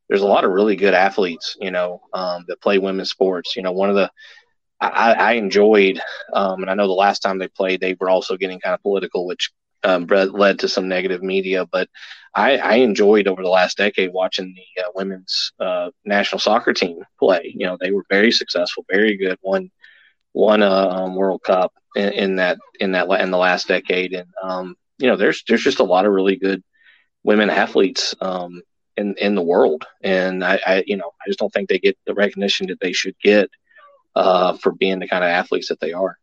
there's 0.08 0.22
a 0.22 0.26
lot 0.26 0.44
of 0.44 0.50
really 0.50 0.76
good 0.76 0.94
athletes, 0.94 1.56
you 1.60 1.70
know, 1.70 2.02
um, 2.12 2.44
that 2.48 2.60
play 2.60 2.78
women's 2.78 3.10
sports. 3.10 3.56
You 3.56 3.62
know, 3.62 3.72
one 3.72 3.88
of 3.88 3.96
the 3.96 4.10
I, 4.80 5.12
I 5.12 5.32
enjoyed, 5.32 6.00
um, 6.32 6.62
and 6.62 6.70
I 6.70 6.74
know 6.74 6.86
the 6.86 6.92
last 6.92 7.20
time 7.20 7.38
they 7.38 7.48
played, 7.48 7.80
they 7.80 7.96
were 7.98 8.10
also 8.10 8.36
getting 8.36 8.60
kind 8.60 8.74
of 8.74 8.82
political, 8.82 9.26
which 9.26 9.50
um, 9.82 10.06
led 10.06 10.58
to 10.58 10.68
some 10.68 10.88
negative 10.88 11.22
media. 11.22 11.66
But 11.66 11.88
I, 12.34 12.58
I, 12.58 12.74
enjoyed 12.76 13.28
over 13.28 13.42
the 13.42 13.48
last 13.48 13.76
decade 13.76 14.12
watching 14.12 14.54
the 14.54 14.82
uh, 14.82 14.88
women's 14.94 15.52
uh, 15.60 15.90
national 16.04 16.40
soccer 16.40 16.72
team 16.72 17.00
play. 17.18 17.54
You 17.54 17.66
know, 17.66 17.76
they 17.80 17.92
were 17.92 18.04
very 18.10 18.32
successful, 18.32 18.84
very 18.90 19.16
good. 19.16 19.38
Won 19.42 19.70
won 20.34 20.62
a 20.62 20.70
um, 20.70 21.14
World 21.14 21.42
Cup 21.42 21.72
in, 21.96 22.12
in, 22.12 22.36
that 22.36 22.58
in 22.80 22.92
that 22.92 23.08
in 23.20 23.30
the 23.30 23.38
last 23.38 23.68
decade, 23.68 24.12
and 24.12 24.28
um, 24.42 24.76
you 24.98 25.06
know, 25.06 25.16
there's 25.16 25.42
there's 25.48 25.62
just 25.62 25.78
a 25.80 25.84
lot 25.84 26.04
of 26.04 26.12
really 26.12 26.36
good 26.36 26.62
women 27.22 27.48
athletes 27.48 28.14
um, 28.20 28.60
in 28.96 29.14
in 29.16 29.34
the 29.34 29.42
world, 29.42 29.86
and 30.02 30.44
I, 30.44 30.60
I 30.66 30.84
you 30.86 30.96
know 30.96 31.12
I 31.20 31.28
just 31.28 31.38
don't 31.38 31.52
think 31.52 31.68
they 31.68 31.78
get 31.78 31.96
the 32.06 32.14
recognition 32.14 32.66
that 32.66 32.80
they 32.80 32.92
should 32.92 33.16
get 33.22 33.48
uh, 34.14 34.54
for 34.54 34.72
being 34.72 34.98
the 34.98 35.08
kind 35.08 35.24
of 35.24 35.30
athletes 35.30 35.68
that 35.68 35.80
they 35.80 35.92
are. 35.92 36.18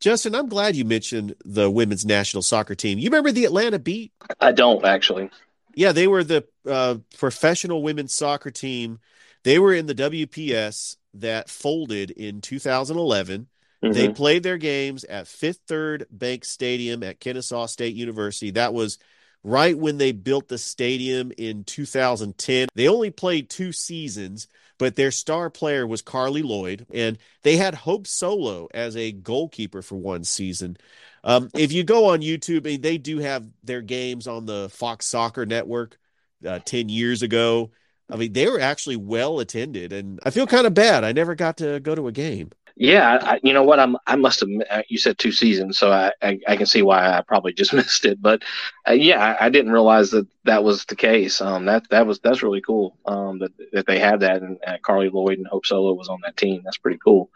Justin, 0.00 0.34
I'm 0.34 0.48
glad 0.48 0.74
you 0.74 0.84
mentioned 0.84 1.36
the 1.44 1.70
women's 1.70 2.04
national 2.04 2.42
soccer 2.42 2.74
team. 2.74 2.98
You 2.98 3.08
remember 3.08 3.30
the 3.30 3.44
Atlanta 3.44 3.78
Beat? 3.78 4.12
I 4.40 4.50
don't 4.50 4.84
actually. 4.84 5.30
Yeah, 5.74 5.92
they 5.92 6.08
were 6.08 6.24
the 6.24 6.44
uh, 6.66 6.96
professional 7.16 7.82
women's 7.82 8.12
soccer 8.12 8.50
team. 8.50 8.98
They 9.44 9.58
were 9.58 9.72
in 9.72 9.86
the 9.86 9.94
WPS 9.94 10.96
that 11.14 11.48
folded 11.48 12.10
in 12.10 12.40
2011. 12.40 13.46
Mm-hmm. 13.82 13.92
They 13.92 14.08
played 14.10 14.42
their 14.42 14.58
games 14.58 15.04
at 15.04 15.26
Fifth 15.26 15.60
Third 15.66 16.06
Bank 16.10 16.44
Stadium 16.44 17.02
at 17.02 17.20
Kennesaw 17.20 17.66
State 17.66 17.94
University. 17.94 18.52
That 18.52 18.74
was 18.74 18.98
right 19.44 19.76
when 19.76 19.98
they 19.98 20.12
built 20.12 20.48
the 20.48 20.58
stadium 20.58 21.32
in 21.36 21.64
2010. 21.64 22.68
They 22.74 22.88
only 22.88 23.10
played 23.10 23.50
two 23.50 23.72
seasons, 23.72 24.46
but 24.78 24.96
their 24.96 25.10
star 25.10 25.50
player 25.50 25.86
was 25.86 26.02
Carli 26.02 26.42
Lloyd, 26.42 26.86
and 26.92 27.18
they 27.42 27.56
had 27.56 27.74
Hope 27.74 28.06
Solo 28.06 28.68
as 28.72 28.96
a 28.96 29.12
goalkeeper 29.12 29.82
for 29.82 29.96
one 29.96 30.24
season. 30.24 30.76
Um, 31.24 31.50
if 31.54 31.72
you 31.72 31.84
go 31.84 32.10
on 32.10 32.20
YouTube, 32.20 32.82
they 32.82 32.98
do 32.98 33.18
have 33.18 33.48
their 33.62 33.82
games 33.82 34.26
on 34.26 34.46
the 34.46 34.68
Fox 34.70 35.06
Soccer 35.06 35.46
Network 35.46 35.98
uh, 36.46 36.60
10 36.64 36.88
years 36.88 37.22
ago. 37.22 37.70
I 38.10 38.16
mean, 38.16 38.32
they 38.32 38.46
were 38.46 38.60
actually 38.60 38.96
well 38.96 39.40
attended, 39.40 39.92
and 39.92 40.20
I 40.24 40.30
feel 40.30 40.46
kind 40.46 40.66
of 40.66 40.74
bad. 40.74 41.04
I 41.04 41.12
never 41.12 41.34
got 41.34 41.56
to 41.58 41.80
go 41.80 41.94
to 41.94 42.08
a 42.08 42.12
game. 42.12 42.50
Yeah, 42.76 43.18
I, 43.20 43.40
you 43.42 43.52
know 43.52 43.62
what? 43.62 43.78
I'm 43.78 43.96
I 44.06 44.16
must 44.16 44.40
have. 44.40 44.48
Uh, 44.70 44.82
you 44.88 44.96
said 44.98 45.18
two 45.18 45.32
seasons, 45.32 45.78
so 45.78 45.92
I, 45.92 46.12
I, 46.22 46.40
I 46.48 46.56
can 46.56 46.66
see 46.66 46.82
why 46.82 47.06
I 47.06 47.20
probably 47.20 47.52
just 47.52 47.72
missed 47.74 48.04
it. 48.04 48.20
But 48.20 48.42
uh, 48.88 48.92
yeah, 48.92 49.22
I, 49.22 49.46
I, 49.46 49.48
didn't 49.50 49.72
realize 49.72 50.10
that 50.10 50.26
that 50.44 50.64
was 50.64 50.84
the 50.86 50.96
case. 50.96 51.40
Um, 51.40 51.66
that 51.66 51.88
that 51.90 52.06
was 52.06 52.18
that's 52.20 52.42
really 52.42 52.62
cool. 52.62 52.96
Um, 53.04 53.40
that 53.40 53.52
that 53.72 53.86
they 53.86 53.98
had 53.98 54.20
that, 54.20 54.42
and 54.42 54.58
uh, 54.66 54.78
Carli 54.82 55.10
Lloyd 55.12 55.38
and 55.38 55.46
Hope 55.46 55.66
Solo 55.66 55.92
was 55.92 56.08
on 56.08 56.20
that 56.22 56.36
team. 56.36 56.62
That's 56.64 56.78
pretty 56.78 56.98
cool. 57.04 57.30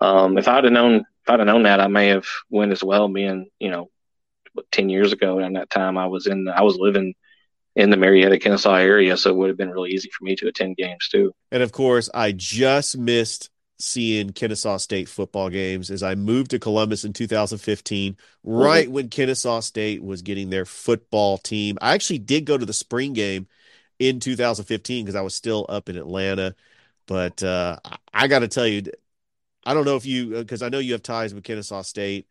Um, 0.00 0.38
if 0.38 0.46
I'd 0.46 0.64
have 0.64 0.72
known, 0.72 0.96
if 0.96 1.30
I'd 1.30 1.40
have 1.40 1.46
known 1.46 1.64
that, 1.64 1.80
I 1.80 1.88
may 1.88 2.08
have 2.08 2.26
went 2.50 2.72
as 2.72 2.84
well. 2.84 3.08
Being 3.08 3.50
you 3.58 3.70
know, 3.70 3.90
ten 4.70 4.88
years 4.88 5.12
ago, 5.12 5.40
and 5.40 5.56
that 5.56 5.70
time 5.70 5.98
I 5.98 6.06
was 6.06 6.26
in, 6.28 6.48
I 6.48 6.62
was 6.62 6.76
living 6.76 7.14
in 7.76 7.90
the 7.90 7.96
Marietta, 7.96 8.38
Kennesaw 8.38 8.74
area, 8.74 9.16
so 9.16 9.30
it 9.30 9.36
would 9.36 9.48
have 9.48 9.58
been 9.58 9.70
really 9.70 9.90
easy 9.90 10.08
for 10.10 10.24
me 10.24 10.34
to 10.36 10.48
attend 10.48 10.76
games 10.76 11.08
too. 11.08 11.32
And 11.52 11.62
of 11.62 11.72
course, 11.72 12.08
I 12.12 12.32
just 12.32 12.96
missed 12.96 13.50
seeing 13.78 14.32
Kennesaw 14.32 14.78
State 14.78 15.10
football 15.10 15.50
games 15.50 15.90
as 15.90 16.02
I 16.02 16.14
moved 16.14 16.52
to 16.52 16.58
Columbus 16.58 17.04
in 17.04 17.12
2015, 17.12 18.16
right 18.42 18.84
mm-hmm. 18.84 18.92
when 18.94 19.08
Kennesaw 19.10 19.60
State 19.60 20.02
was 20.02 20.22
getting 20.22 20.48
their 20.48 20.64
football 20.64 21.36
team. 21.36 21.76
I 21.82 21.92
actually 21.92 22.18
did 22.18 22.46
go 22.46 22.56
to 22.56 22.64
the 22.64 22.72
spring 22.72 23.12
game 23.12 23.46
in 23.98 24.20
2015 24.20 25.04
because 25.04 25.14
I 25.14 25.20
was 25.20 25.34
still 25.34 25.66
up 25.68 25.90
in 25.90 25.98
Atlanta. 25.98 26.54
But 27.06 27.42
uh, 27.42 27.78
I 28.12 28.26
got 28.26 28.38
to 28.38 28.48
tell 28.48 28.66
you, 28.66 28.84
I 29.64 29.74
don't 29.74 29.84
know 29.84 29.96
if 29.96 30.06
you, 30.06 30.30
because 30.30 30.62
uh, 30.62 30.66
I 30.66 30.68
know 30.70 30.78
you 30.78 30.92
have 30.92 31.02
ties 31.02 31.34
with 31.34 31.44
Kennesaw 31.44 31.82
State. 31.82 32.26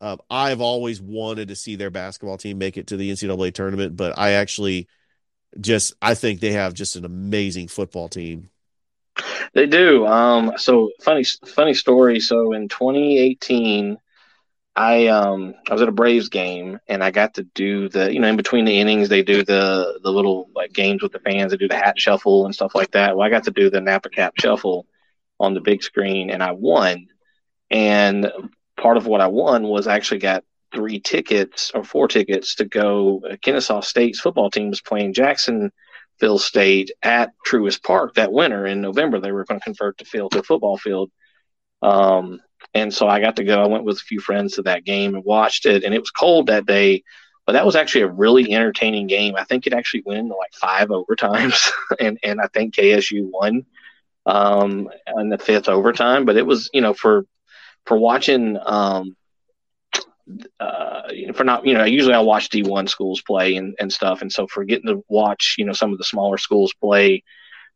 Uh, 0.00 0.16
I've 0.30 0.60
always 0.60 1.00
wanted 1.00 1.48
to 1.48 1.56
see 1.56 1.76
their 1.76 1.90
basketball 1.90 2.36
team 2.36 2.58
make 2.58 2.76
it 2.76 2.88
to 2.88 2.96
the 2.96 3.10
NCAA 3.10 3.54
tournament, 3.54 3.96
but 3.96 4.18
I 4.18 4.32
actually 4.32 4.88
just 5.60 5.94
I 6.02 6.14
think 6.14 6.40
they 6.40 6.52
have 6.52 6.74
just 6.74 6.96
an 6.96 7.04
amazing 7.04 7.68
football 7.68 8.08
team. 8.08 8.50
They 9.52 9.66
do. 9.66 10.06
Um, 10.06 10.52
so 10.56 10.90
funny, 11.00 11.24
funny 11.24 11.74
story. 11.74 12.18
So 12.20 12.52
in 12.52 12.68
2018, 12.68 13.98
I 14.76 15.06
um 15.06 15.54
I 15.68 15.72
was 15.72 15.82
at 15.82 15.88
a 15.88 15.92
Braves 15.92 16.28
game 16.28 16.80
and 16.88 17.02
I 17.04 17.12
got 17.12 17.34
to 17.34 17.44
do 17.44 17.88
the 17.88 18.12
you 18.12 18.18
know 18.18 18.28
in 18.28 18.36
between 18.36 18.64
the 18.64 18.80
innings 18.80 19.08
they 19.08 19.22
do 19.22 19.44
the 19.44 20.00
the 20.02 20.10
little 20.10 20.50
like 20.54 20.72
games 20.72 21.00
with 21.00 21.12
the 21.12 21.20
fans 21.20 21.52
they 21.52 21.56
do 21.56 21.68
the 21.68 21.76
hat 21.76 21.98
shuffle 21.98 22.44
and 22.44 22.54
stuff 22.54 22.74
like 22.74 22.90
that. 22.92 23.16
Well, 23.16 23.26
I 23.26 23.30
got 23.30 23.44
to 23.44 23.52
do 23.52 23.70
the 23.70 23.80
Napa 23.80 24.10
Cap 24.10 24.34
shuffle 24.38 24.86
on 25.38 25.54
the 25.54 25.60
big 25.60 25.82
screen 25.82 26.30
and 26.30 26.42
I 26.42 26.52
won. 26.52 27.06
And 27.70 28.30
part 28.76 28.96
of 28.96 29.06
what 29.06 29.20
I 29.20 29.26
won 29.26 29.64
was 29.64 29.86
I 29.86 29.96
actually 29.96 30.18
got 30.18 30.44
three 30.74 31.00
tickets 31.00 31.70
or 31.74 31.84
four 31.84 32.08
tickets 32.08 32.56
to 32.56 32.64
go. 32.64 33.22
Kennesaw 33.42 33.80
State's 33.80 34.20
football 34.20 34.50
team 34.50 34.70
was 34.70 34.80
playing 34.80 35.14
Jacksonville 35.14 36.38
State 36.38 36.90
at 37.02 37.32
Truist 37.46 37.82
Park 37.82 38.14
that 38.14 38.32
winter 38.32 38.66
in 38.66 38.80
November. 38.80 39.20
They 39.20 39.32
were 39.32 39.44
going 39.44 39.60
to 39.60 39.64
convert 39.64 39.98
the 39.98 40.04
field 40.04 40.32
to 40.32 40.40
a 40.40 40.42
football 40.42 40.76
field. 40.76 41.10
Um, 41.82 42.40
and 42.72 42.92
so 42.92 43.06
I 43.06 43.20
got 43.20 43.36
to 43.36 43.44
go. 43.44 43.62
I 43.62 43.66
went 43.66 43.84
with 43.84 43.98
a 43.98 44.04
few 44.04 44.20
friends 44.20 44.54
to 44.54 44.62
that 44.62 44.84
game 44.84 45.14
and 45.14 45.24
watched 45.24 45.66
it. 45.66 45.84
And 45.84 45.94
it 45.94 46.00
was 46.00 46.10
cold 46.10 46.48
that 46.48 46.66
day, 46.66 47.04
but 47.46 47.52
that 47.52 47.66
was 47.66 47.76
actually 47.76 48.02
a 48.02 48.08
really 48.08 48.52
entertaining 48.52 49.06
game. 49.06 49.36
I 49.36 49.44
think 49.44 49.66
it 49.66 49.74
actually 49.74 50.02
went 50.04 50.20
into 50.20 50.34
like 50.34 50.52
five 50.54 50.88
overtimes, 50.88 51.70
and 52.00 52.18
and 52.22 52.40
I 52.40 52.48
think 52.48 52.74
KSU 52.74 53.28
won 53.30 53.66
um, 54.26 54.88
in 55.18 55.28
the 55.28 55.38
fifth 55.38 55.68
overtime. 55.68 56.24
But 56.24 56.36
it 56.36 56.46
was 56.46 56.70
you 56.72 56.80
know 56.80 56.94
for 56.94 57.26
for 57.86 57.98
watching 57.98 58.58
um, 58.64 59.16
uh, 60.58 61.02
for 61.34 61.44
not, 61.44 61.66
you 61.66 61.74
know, 61.74 61.84
usually 61.84 62.14
I 62.14 62.20
watch 62.20 62.48
D1 62.48 62.88
schools 62.88 63.20
play 63.20 63.56
and, 63.56 63.74
and 63.78 63.92
stuff. 63.92 64.22
And 64.22 64.32
so 64.32 64.46
for 64.46 64.64
getting 64.64 64.88
to 64.88 65.04
watch, 65.08 65.56
you 65.58 65.64
know, 65.64 65.72
some 65.72 65.92
of 65.92 65.98
the 65.98 66.04
smaller 66.04 66.38
schools 66.38 66.72
play 66.80 67.22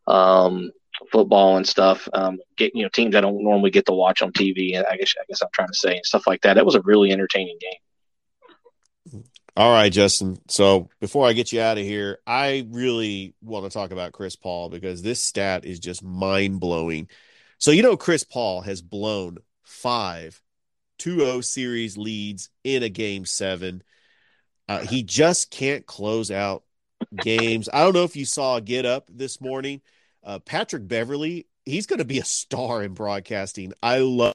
um, 0.07 0.71
football 1.13 1.57
and 1.57 1.69
stuff, 1.69 2.09
um, 2.13 2.39
get, 2.57 2.75
you 2.75 2.83
know, 2.83 2.89
teams 2.89 3.15
I 3.15 3.21
don't 3.21 3.43
normally 3.43 3.71
get 3.71 3.87
to 3.87 3.93
watch 3.93 4.23
on 4.23 4.33
TV. 4.33 4.77
I 4.77 4.97
guess, 4.97 5.15
I 5.21 5.25
guess 5.29 5.43
I'm 5.43 5.49
trying 5.53 5.69
to 5.69 5.75
say 5.75 5.97
and 5.97 6.07
stuff 6.07 6.27
like 6.27 6.43
that. 6.43 6.57
It 6.57 6.65
was 6.65 6.75
a 6.75 6.83
really 6.83 7.13
entertaining 7.13 7.59
game. 7.61 9.25
All 9.57 9.73
right, 9.73 9.93
Justin. 9.93 10.41
So 10.49 10.89
before 11.01 11.27
I 11.27 11.33
get 11.33 11.53
you 11.53 11.61
out 11.61 11.79
of 11.79 11.85
here, 11.85 12.21
I 12.27 12.67
really 12.71 13.35
want 13.43 13.65
to 13.65 13.71
talk 13.71 13.91
about 13.91 14.13
Chris 14.13 14.37
Paul 14.37 14.69
because 14.69 15.03
this 15.03 15.21
stat 15.21 15.65
is 15.65 15.81
just 15.81 16.03
mind 16.03 16.61
blowing. 16.61 17.09
So, 17.59 17.73
you 17.73 17.83
know, 17.83 17.97
Chris 17.97 18.23
Paul 18.23 18.61
has 18.61 18.81
blown 18.81 19.39
five 19.69 20.43
2-0 20.99 21.45
series 21.45 21.97
leads 21.97 22.51
in 22.65 22.83
a 22.83 22.89
game 22.89 23.25
seven. 23.25 23.83
Uh, 24.69 24.81
he 24.81 25.03
just 25.03 25.51
can't 25.51 25.87
close 25.87 26.31
out 26.31 26.65
games. 27.23 27.69
I 27.73 27.83
don't 27.85 27.95
know 27.95 28.05
if 28.05 28.17
you 28.17 28.25
saw 28.25 28.57
a 28.57 28.61
Get 28.61 28.85
Up 28.85 29.09
this 29.13 29.41
morning. 29.41 29.81
Uh, 30.25 30.39
Patrick 30.41 30.87
Beverley, 30.87 31.47
he's 31.65 31.87
going 31.87 32.01
to 32.01 32.05
be 32.05 32.19
a 32.19 32.25
star 32.25 32.83
in 32.83 32.95
broadcasting. 32.95 33.73
I 33.83 33.99
love 33.99 34.35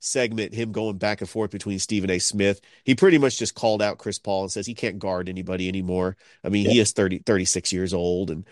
segment 0.00 0.54
him 0.54 0.72
going 0.72 0.96
back 0.96 1.20
and 1.20 1.28
forth 1.28 1.50
between 1.50 1.78
Stephen 1.78 2.10
A. 2.10 2.18
Smith. 2.18 2.60
He 2.84 2.94
pretty 2.94 3.18
much 3.18 3.38
just 3.38 3.54
called 3.54 3.82
out 3.82 3.98
Chris 3.98 4.18
Paul 4.18 4.42
and 4.42 4.52
says 4.52 4.66
he 4.66 4.74
can't 4.74 4.98
guard 4.98 5.28
anybody 5.28 5.68
anymore. 5.68 6.16
I 6.44 6.48
mean, 6.48 6.66
yeah. 6.66 6.72
he 6.72 6.80
is 6.80 6.92
30, 6.92 7.18
36 7.18 7.72
years 7.72 7.92
old 7.92 8.30
and 8.30 8.46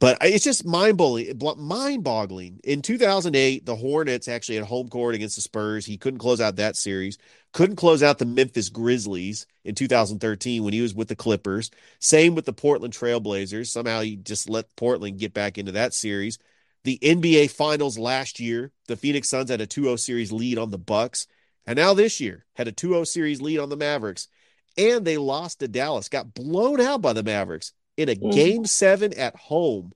but 0.00 0.18
it's 0.20 0.44
just 0.44 0.64
mind-boggling. 0.64 1.40
Mind-boggling. 1.56 2.60
In 2.64 2.82
2008, 2.82 3.66
the 3.66 3.76
Hornets 3.76 4.28
actually 4.28 4.56
had 4.56 4.64
home 4.64 4.88
court 4.88 5.14
against 5.14 5.36
the 5.36 5.42
Spurs. 5.42 5.84
He 5.84 5.96
couldn't 5.96 6.20
close 6.20 6.40
out 6.40 6.56
that 6.56 6.76
series. 6.76 7.18
Couldn't 7.52 7.76
close 7.76 8.02
out 8.02 8.18
the 8.18 8.24
Memphis 8.24 8.68
Grizzlies 8.68 9.46
in 9.64 9.74
2013 9.74 10.62
when 10.62 10.72
he 10.72 10.80
was 10.80 10.94
with 10.94 11.08
the 11.08 11.16
Clippers. 11.16 11.70
Same 11.98 12.34
with 12.34 12.44
the 12.44 12.52
Portland 12.52 12.94
Trailblazers. 12.94 13.66
Somehow 13.68 14.02
he 14.02 14.16
just 14.16 14.48
let 14.48 14.74
Portland 14.76 15.18
get 15.18 15.34
back 15.34 15.58
into 15.58 15.72
that 15.72 15.94
series. 15.94 16.38
The 16.84 16.98
NBA 17.02 17.50
Finals 17.50 17.98
last 17.98 18.38
year, 18.38 18.70
the 18.86 18.96
Phoenix 18.96 19.28
Suns 19.28 19.50
had 19.50 19.60
a 19.60 19.66
2-0 19.66 19.98
series 19.98 20.30
lead 20.30 20.58
on 20.58 20.70
the 20.70 20.78
Bucks, 20.78 21.26
and 21.66 21.76
now 21.76 21.92
this 21.92 22.20
year 22.20 22.46
had 22.54 22.68
a 22.68 22.72
2-0 22.72 23.06
series 23.06 23.42
lead 23.42 23.58
on 23.58 23.68
the 23.68 23.76
Mavericks, 23.76 24.28
and 24.76 25.04
they 25.04 25.18
lost 25.18 25.58
to 25.58 25.68
Dallas. 25.68 26.08
Got 26.08 26.34
blown 26.34 26.80
out 26.80 27.02
by 27.02 27.12
the 27.12 27.24
Mavericks 27.24 27.72
in 27.98 28.08
a 28.08 28.14
mm. 28.14 28.32
game 28.32 28.64
seven 28.64 29.12
at 29.18 29.36
home. 29.36 29.92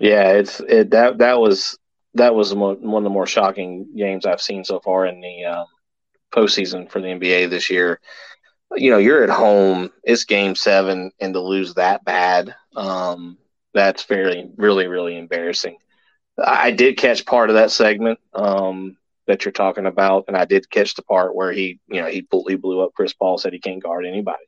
Yeah, 0.00 0.32
it's 0.32 0.58
it 0.60 0.90
that 0.90 1.18
that 1.18 1.38
was 1.38 1.78
that 2.14 2.34
was 2.34 2.52
one 2.54 2.76
of 2.82 3.04
the 3.04 3.10
more 3.10 3.26
shocking 3.26 3.94
games 3.94 4.26
I've 4.26 4.42
seen 4.42 4.64
so 4.64 4.80
far 4.80 5.06
in 5.06 5.20
the 5.20 5.44
um, 5.44 5.66
postseason 6.32 6.90
for 6.90 7.00
the 7.00 7.08
NBA 7.08 7.50
this 7.50 7.70
year. 7.70 8.00
You 8.74 8.90
know, 8.90 8.98
you're 8.98 9.22
at 9.22 9.30
home. 9.30 9.90
It's 10.02 10.24
game 10.24 10.54
seven, 10.56 11.12
and 11.20 11.34
to 11.34 11.40
lose 11.40 11.74
that 11.74 12.04
bad, 12.04 12.54
um, 12.74 13.38
that's 13.74 14.04
very, 14.04 14.50
really, 14.56 14.86
really 14.88 15.16
embarrassing. 15.16 15.76
I 16.42 16.70
did 16.70 16.96
catch 16.96 17.24
part 17.24 17.48
of 17.48 17.54
that 17.54 17.70
segment 17.70 18.18
um, 18.34 18.96
that 19.26 19.44
you're 19.44 19.52
talking 19.52 19.86
about, 19.86 20.24
and 20.28 20.36
I 20.36 20.46
did 20.46 20.68
catch 20.68 20.94
the 20.94 21.02
part 21.02 21.34
where 21.34 21.52
he, 21.52 21.80
you 21.86 22.00
know, 22.00 22.08
he, 22.08 22.26
he 22.48 22.56
blew 22.56 22.80
up 22.80 22.92
Chris 22.94 23.12
Paul, 23.12 23.38
said 23.38 23.52
he 23.52 23.60
can't 23.60 23.82
guard 23.82 24.04
anybody 24.04 24.44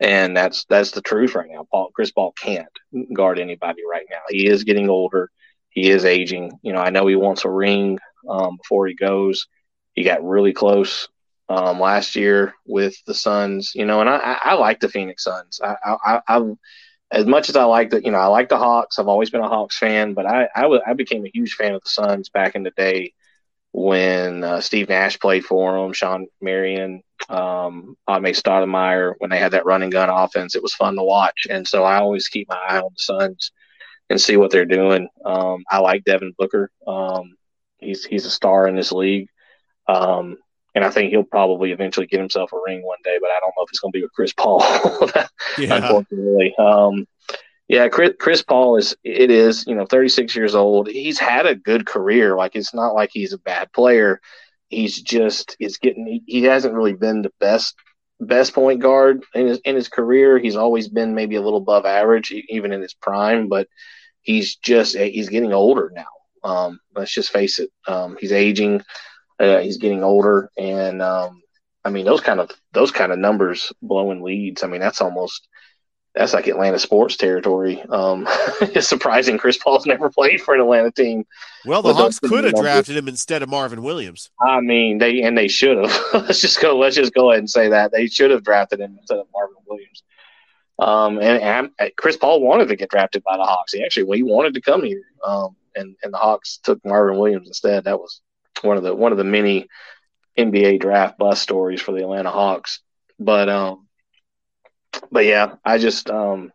and 0.00 0.36
that's 0.36 0.64
that's 0.68 0.90
the 0.92 1.00
truth 1.02 1.34
right 1.34 1.48
now. 1.50 1.66
Paul 1.70 1.90
Chris 1.94 2.10
Paul 2.10 2.32
can't 2.32 2.68
guard 3.14 3.38
anybody 3.38 3.82
right 3.90 4.06
now. 4.10 4.20
He 4.28 4.46
is 4.48 4.64
getting 4.64 4.88
older. 4.90 5.30
He 5.70 5.90
is 5.90 6.04
aging. 6.04 6.58
You 6.62 6.72
know, 6.72 6.80
I 6.80 6.90
know 6.90 7.06
he 7.06 7.16
wants 7.16 7.44
a 7.44 7.50
ring 7.50 7.98
um, 8.28 8.56
before 8.58 8.86
he 8.86 8.94
goes. 8.94 9.46
He 9.94 10.04
got 10.04 10.24
really 10.24 10.52
close 10.52 11.08
um, 11.48 11.80
last 11.80 12.16
year 12.16 12.54
with 12.66 12.94
the 13.06 13.14
Suns. 13.14 13.72
You 13.74 13.86
know, 13.86 14.00
and 14.00 14.08
I, 14.10 14.16
I, 14.16 14.38
I 14.50 14.54
like 14.54 14.80
the 14.80 14.88
Phoenix 14.88 15.24
Suns. 15.24 15.60
I, 15.62 15.76
I, 15.84 16.20
I, 16.28 16.40
as 17.10 17.26
much 17.26 17.48
as 17.48 17.56
I 17.56 17.64
like 17.64 17.90
the, 17.90 18.02
you 18.04 18.10
know, 18.10 18.18
I 18.18 18.26
like 18.26 18.48
the 18.48 18.58
Hawks. 18.58 18.98
I've 18.98 19.08
always 19.08 19.30
been 19.30 19.40
a 19.42 19.48
Hawks 19.48 19.78
fan, 19.78 20.14
but 20.14 20.26
I, 20.26 20.48
I, 20.54 20.62
w- 20.62 20.82
I 20.86 20.94
became 20.94 21.24
a 21.24 21.30
huge 21.32 21.54
fan 21.54 21.74
of 21.74 21.82
the 21.82 21.90
Suns 21.90 22.28
back 22.28 22.54
in 22.54 22.64
the 22.64 22.72
day 22.72 23.12
when 23.76 24.42
uh, 24.42 24.58
Steve 24.62 24.88
Nash 24.88 25.18
played 25.18 25.44
for 25.44 25.78
them, 25.78 25.92
Shawn 25.92 26.28
Marion, 26.40 27.02
um, 27.28 27.94
Amar'e 28.08 28.34
Stoudemire, 28.34 29.12
when 29.18 29.28
they 29.28 29.36
had 29.38 29.52
that 29.52 29.66
running 29.66 29.90
gun 29.90 30.08
offense, 30.08 30.54
it 30.56 30.62
was 30.62 30.72
fun 30.72 30.96
to 30.96 31.02
watch. 31.02 31.46
And 31.50 31.68
so 31.68 31.84
I 31.84 31.98
always 31.98 32.26
keep 32.28 32.48
my 32.48 32.56
eye 32.56 32.78
on 32.78 32.84
the 32.90 32.96
Suns 32.96 33.52
and 34.08 34.18
see 34.18 34.38
what 34.38 34.50
they're 34.50 34.64
doing. 34.64 35.08
Um, 35.26 35.62
I 35.70 35.80
like 35.80 36.04
Devin 36.04 36.32
Booker. 36.38 36.70
Um, 36.86 37.36
he's 37.76 38.02
he's 38.02 38.24
a 38.24 38.30
star 38.30 38.66
in 38.66 38.76
this 38.76 38.92
league. 38.92 39.28
Um, 39.86 40.38
and 40.74 40.82
I 40.82 40.88
think 40.88 41.10
he'll 41.10 41.22
probably 41.22 41.72
eventually 41.72 42.06
get 42.06 42.20
himself 42.20 42.54
a 42.54 42.60
ring 42.66 42.82
one 42.82 42.98
day. 43.04 43.18
But 43.20 43.28
I 43.30 43.38
don't 43.40 43.52
know 43.58 43.64
if 43.64 43.68
it's 43.70 43.80
going 43.80 43.92
to 43.92 43.98
be 43.98 44.02
with 44.02 44.12
Chris 44.14 44.32
Paul, 44.32 44.62
Yeah. 45.58 45.74
unfortunately. 45.76 46.54
Um, 46.58 47.06
yeah, 47.68 47.88
Chris, 47.88 48.12
Chris 48.18 48.42
Paul 48.42 48.76
is 48.76 48.96
it 49.02 49.30
is 49.30 49.66
you 49.66 49.74
know 49.74 49.86
36 49.86 50.36
years 50.36 50.54
old. 50.54 50.88
He's 50.88 51.18
had 51.18 51.46
a 51.46 51.54
good 51.54 51.86
career. 51.86 52.36
Like 52.36 52.54
it's 52.54 52.74
not 52.74 52.94
like 52.94 53.10
he's 53.12 53.32
a 53.32 53.38
bad 53.38 53.72
player. 53.72 54.20
He's 54.68 55.00
just 55.00 55.56
is 55.58 55.78
getting. 55.78 56.22
He, 56.26 56.42
hasn't 56.44 56.74
really 56.74 56.92
been 56.92 57.22
the 57.22 57.32
best 57.40 57.74
best 58.20 58.54
point 58.54 58.80
guard 58.80 59.24
in 59.34 59.46
his 59.48 59.58
in 59.64 59.74
his 59.74 59.88
career. 59.88 60.38
He's 60.38 60.56
always 60.56 60.88
been 60.88 61.14
maybe 61.14 61.36
a 61.36 61.42
little 61.42 61.58
above 61.58 61.86
average, 61.86 62.32
even 62.48 62.72
in 62.72 62.80
his 62.82 62.94
prime. 62.94 63.48
But 63.48 63.68
he's 64.22 64.56
just 64.56 64.96
he's 64.96 65.28
getting 65.28 65.52
older 65.52 65.92
now. 65.94 66.06
Um, 66.48 66.80
let's 66.94 67.12
just 67.12 67.30
face 67.30 67.58
it. 67.58 67.70
Um, 67.88 68.16
he's 68.20 68.32
aging. 68.32 68.82
Uh, 69.38 69.58
he's 69.58 69.78
getting 69.78 70.02
older, 70.04 70.50
and 70.56 71.02
um, 71.02 71.42
I 71.84 71.90
mean 71.90 72.06
those 72.06 72.20
kind 72.20 72.40
of 72.40 72.50
those 72.72 72.92
kind 72.92 73.12
of 73.12 73.18
numbers 73.18 73.72
blowing 73.82 74.22
leads. 74.22 74.62
I 74.62 74.68
mean 74.68 74.80
that's 74.80 75.00
almost 75.00 75.48
that's 76.16 76.32
like 76.32 76.46
Atlanta 76.46 76.78
sports 76.78 77.16
territory. 77.16 77.82
Um, 77.82 78.26
it's 78.60 78.88
surprising 78.88 79.36
Chris 79.36 79.58
Paul's 79.58 79.86
never 79.86 80.08
played 80.08 80.40
for 80.40 80.54
an 80.54 80.60
Atlanta 80.60 80.90
team. 80.90 81.26
Well, 81.64 81.82
the 81.82 81.92
Hawks 81.92 82.18
could 82.18 82.44
have 82.44 82.54
drafted 82.54 82.96
him 82.96 83.06
instead 83.06 83.42
of 83.42 83.50
Marvin 83.50 83.82
Williams. 83.82 84.30
I 84.40 84.60
mean, 84.60 84.98
they 84.98 85.22
and 85.22 85.36
they 85.36 85.48
should 85.48 85.76
have. 85.76 86.04
let's 86.14 86.40
just 86.40 86.60
go. 86.60 86.78
Let's 86.78 86.96
just 86.96 87.12
go 87.12 87.30
ahead 87.30 87.40
and 87.40 87.50
say 87.50 87.68
that 87.68 87.92
they 87.92 88.06
should 88.06 88.30
have 88.30 88.42
drafted 88.42 88.80
him 88.80 88.96
instead 88.98 89.18
of 89.18 89.26
Marvin 89.32 89.56
Williams. 89.66 90.02
Um, 90.78 91.18
and, 91.18 91.70
and 91.78 91.96
Chris 91.96 92.16
Paul 92.16 92.40
wanted 92.40 92.68
to 92.68 92.76
get 92.76 92.90
drafted 92.90 93.22
by 93.22 93.36
the 93.36 93.44
Hawks. 93.44 93.72
He 93.72 93.84
actually 93.84 94.16
he 94.16 94.22
wanted 94.22 94.54
to 94.54 94.60
come 94.60 94.82
here. 94.82 95.02
Um, 95.24 95.56
and 95.74 95.96
and 96.02 96.14
the 96.14 96.18
Hawks 96.18 96.58
took 96.62 96.82
Marvin 96.84 97.18
Williams 97.18 97.48
instead. 97.48 97.84
That 97.84 98.00
was 98.00 98.22
one 98.62 98.78
of 98.78 98.82
the 98.82 98.94
one 98.94 99.12
of 99.12 99.18
the 99.18 99.24
many 99.24 99.68
NBA 100.38 100.80
draft 100.80 101.18
bust 101.18 101.42
stories 101.42 101.82
for 101.82 101.92
the 101.92 102.02
Atlanta 102.02 102.30
Hawks. 102.30 102.80
But 103.18 103.48
um, 103.48 103.85
but 105.10 105.24
yeah, 105.24 105.54
I 105.64 105.78
just 105.78 106.10
um, 106.10 106.52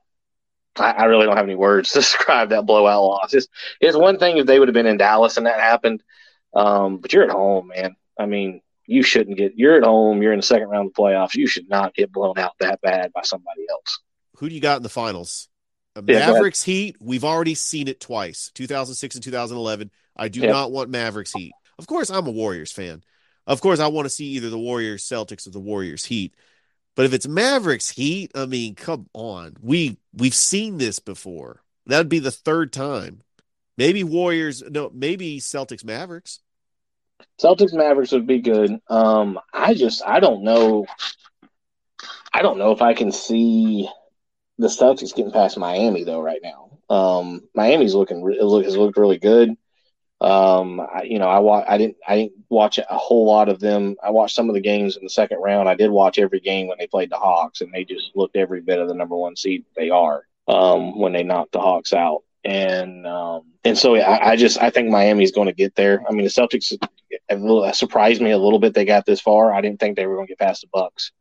I, 0.77 0.91
I 0.91 1.03
really 1.05 1.25
don't 1.25 1.37
have 1.37 1.45
any 1.45 1.55
words 1.55 1.89
to 1.93 1.99
describe 1.99 2.49
that 2.49 2.65
blowout 2.65 3.03
loss. 3.03 3.33
It's 3.33 3.47
it's 3.79 3.97
one 3.97 4.17
thing 4.17 4.37
if 4.37 4.45
they 4.45 4.59
would 4.59 4.67
have 4.67 4.73
been 4.73 4.85
in 4.87 4.97
Dallas 4.97 5.37
and 5.37 5.45
that 5.45 5.59
happened. 5.59 6.03
Um, 6.53 6.97
but 6.97 7.13
you're 7.13 7.23
at 7.23 7.29
home, 7.29 7.69
man. 7.75 7.95
I 8.19 8.25
mean, 8.25 8.61
you 8.85 9.03
shouldn't 9.03 9.37
get. 9.37 9.53
You're 9.55 9.77
at 9.77 9.83
home. 9.83 10.21
You're 10.21 10.33
in 10.33 10.39
the 10.39 10.45
second 10.45 10.67
round 10.69 10.87
of 10.87 10.93
the 10.93 11.01
playoffs. 11.01 11.35
You 11.35 11.47
should 11.47 11.69
not 11.69 11.95
get 11.95 12.11
blown 12.11 12.37
out 12.37 12.53
that 12.59 12.81
bad 12.81 13.13
by 13.13 13.21
somebody 13.23 13.61
else. 13.69 13.99
Who 14.37 14.49
do 14.49 14.55
you 14.55 14.61
got 14.61 14.77
in 14.77 14.83
the 14.83 14.89
finals? 14.89 15.47
Yeah. 15.95 16.31
Mavericks 16.31 16.63
Heat. 16.63 16.97
We've 16.99 17.23
already 17.23 17.55
seen 17.55 17.87
it 17.87 17.99
twice, 17.99 18.51
2006 18.55 19.15
and 19.15 19.23
2011. 19.23 19.91
I 20.15 20.27
do 20.29 20.41
Yeah. 20.41 20.51
not 20.51 20.71
want 20.71 20.89
Mavericks 20.89 21.33
Heat. 21.33 21.53
Of 21.77 21.87
course, 21.87 22.09
I'm 22.09 22.27
a 22.27 22.31
Warriors 22.31 22.71
fan. 22.71 23.03
Of 23.47 23.59
course, 23.61 23.79
I 23.79 23.87
want 23.87 24.05
to 24.05 24.09
see 24.09 24.25
either 24.25 24.49
the 24.49 24.59
Warriors 24.59 25.03
Celtics 25.03 25.47
or 25.47 25.51
the 25.51 25.59
Warriors 25.59 26.05
Heat. 26.05 26.33
But 26.95 27.05
if 27.05 27.13
it's 27.13 27.27
Mavericks 27.27 27.89
Heat, 27.89 28.31
I 28.35 28.45
mean, 28.45 28.75
come 28.75 29.07
on. 29.13 29.55
We 29.61 29.97
we've 30.13 30.35
seen 30.35 30.77
this 30.77 30.99
before. 30.99 31.63
That'd 31.85 32.09
be 32.09 32.19
the 32.19 32.31
third 32.31 32.73
time. 32.73 33.21
Maybe 33.77 34.03
Warriors, 34.03 34.61
no, 34.69 34.91
maybe 34.93 35.39
Celtics 35.39 35.83
Mavericks. 35.83 36.39
Celtics 37.41 37.73
Mavericks 37.73 38.11
would 38.11 38.27
be 38.27 38.39
good. 38.39 38.79
Um, 38.87 39.39
I 39.53 39.73
just 39.73 40.03
I 40.05 40.19
don't 40.19 40.43
know. 40.43 40.85
I 42.33 42.41
don't 42.41 42.57
know 42.57 42.71
if 42.71 42.81
I 42.81 42.93
can 42.93 43.11
see 43.11 43.89
the 44.57 44.67
Celtics 44.67 45.15
getting 45.15 45.31
past 45.31 45.57
Miami 45.57 46.03
though 46.03 46.21
right 46.21 46.41
now. 46.43 46.79
Um, 46.89 47.47
Miami's 47.55 47.95
looking 47.95 48.21
look 48.21 48.65
has 48.65 48.77
looked 48.77 48.97
really 48.97 49.17
good. 49.17 49.55
Um, 50.21 50.79
I, 50.79 51.01
you 51.03 51.17
know, 51.17 51.27
I 51.27 51.39
wa- 51.39 51.65
I 51.67 51.77
didn't 51.79 51.97
I 52.07 52.15
didn't 52.15 52.33
watch 52.49 52.77
a 52.77 52.85
whole 52.89 53.25
lot 53.25 53.49
of 53.49 53.59
them. 53.59 53.95
I 54.03 54.11
watched 54.11 54.35
some 54.35 54.49
of 54.49 54.53
the 54.55 54.61
games 54.61 54.95
in 54.95 55.03
the 55.03 55.09
second 55.09 55.39
round. 55.39 55.67
I 55.67 55.73
did 55.73 55.89
watch 55.89 56.19
every 56.19 56.39
game 56.39 56.67
when 56.67 56.77
they 56.79 56.85
played 56.85 57.09
the 57.09 57.17
Hawks, 57.17 57.61
and 57.61 57.73
they 57.73 57.83
just 57.83 58.11
looked 58.15 58.35
every 58.35 58.61
bit 58.61 58.79
of 58.79 58.87
the 58.87 58.93
number 58.93 59.17
one 59.17 59.35
seed 59.35 59.65
they 59.75 59.89
are 59.89 60.27
um, 60.47 60.99
when 60.99 61.11
they 61.11 61.23
knocked 61.23 61.53
the 61.53 61.59
Hawks 61.59 61.91
out. 61.91 62.21
And 62.43 63.07
um, 63.07 63.45
and 63.63 63.75
so 63.75 63.95
I, 63.95 64.31
I 64.31 64.35
just 64.35 64.61
I 64.61 64.69
think 64.69 64.89
Miami's 64.89 65.31
going 65.31 65.47
to 65.47 65.53
get 65.53 65.75
there. 65.75 66.03
I 66.07 66.11
mean, 66.11 66.23
the 66.23 66.29
Celtics 66.29 66.71
little, 67.31 67.71
surprised 67.73 68.21
me 68.21 68.31
a 68.31 68.37
little 68.37 68.59
bit 68.59 68.73
they 68.73 68.85
got 68.85 69.05
this 69.05 69.21
far. 69.21 69.51
I 69.53 69.61
didn't 69.61 69.79
think 69.79 69.95
they 69.95 70.05
were 70.05 70.15
going 70.15 70.27
to 70.27 70.31
get 70.31 70.39
past 70.39 70.61
the 70.61 70.67
Bucks, 70.71 71.11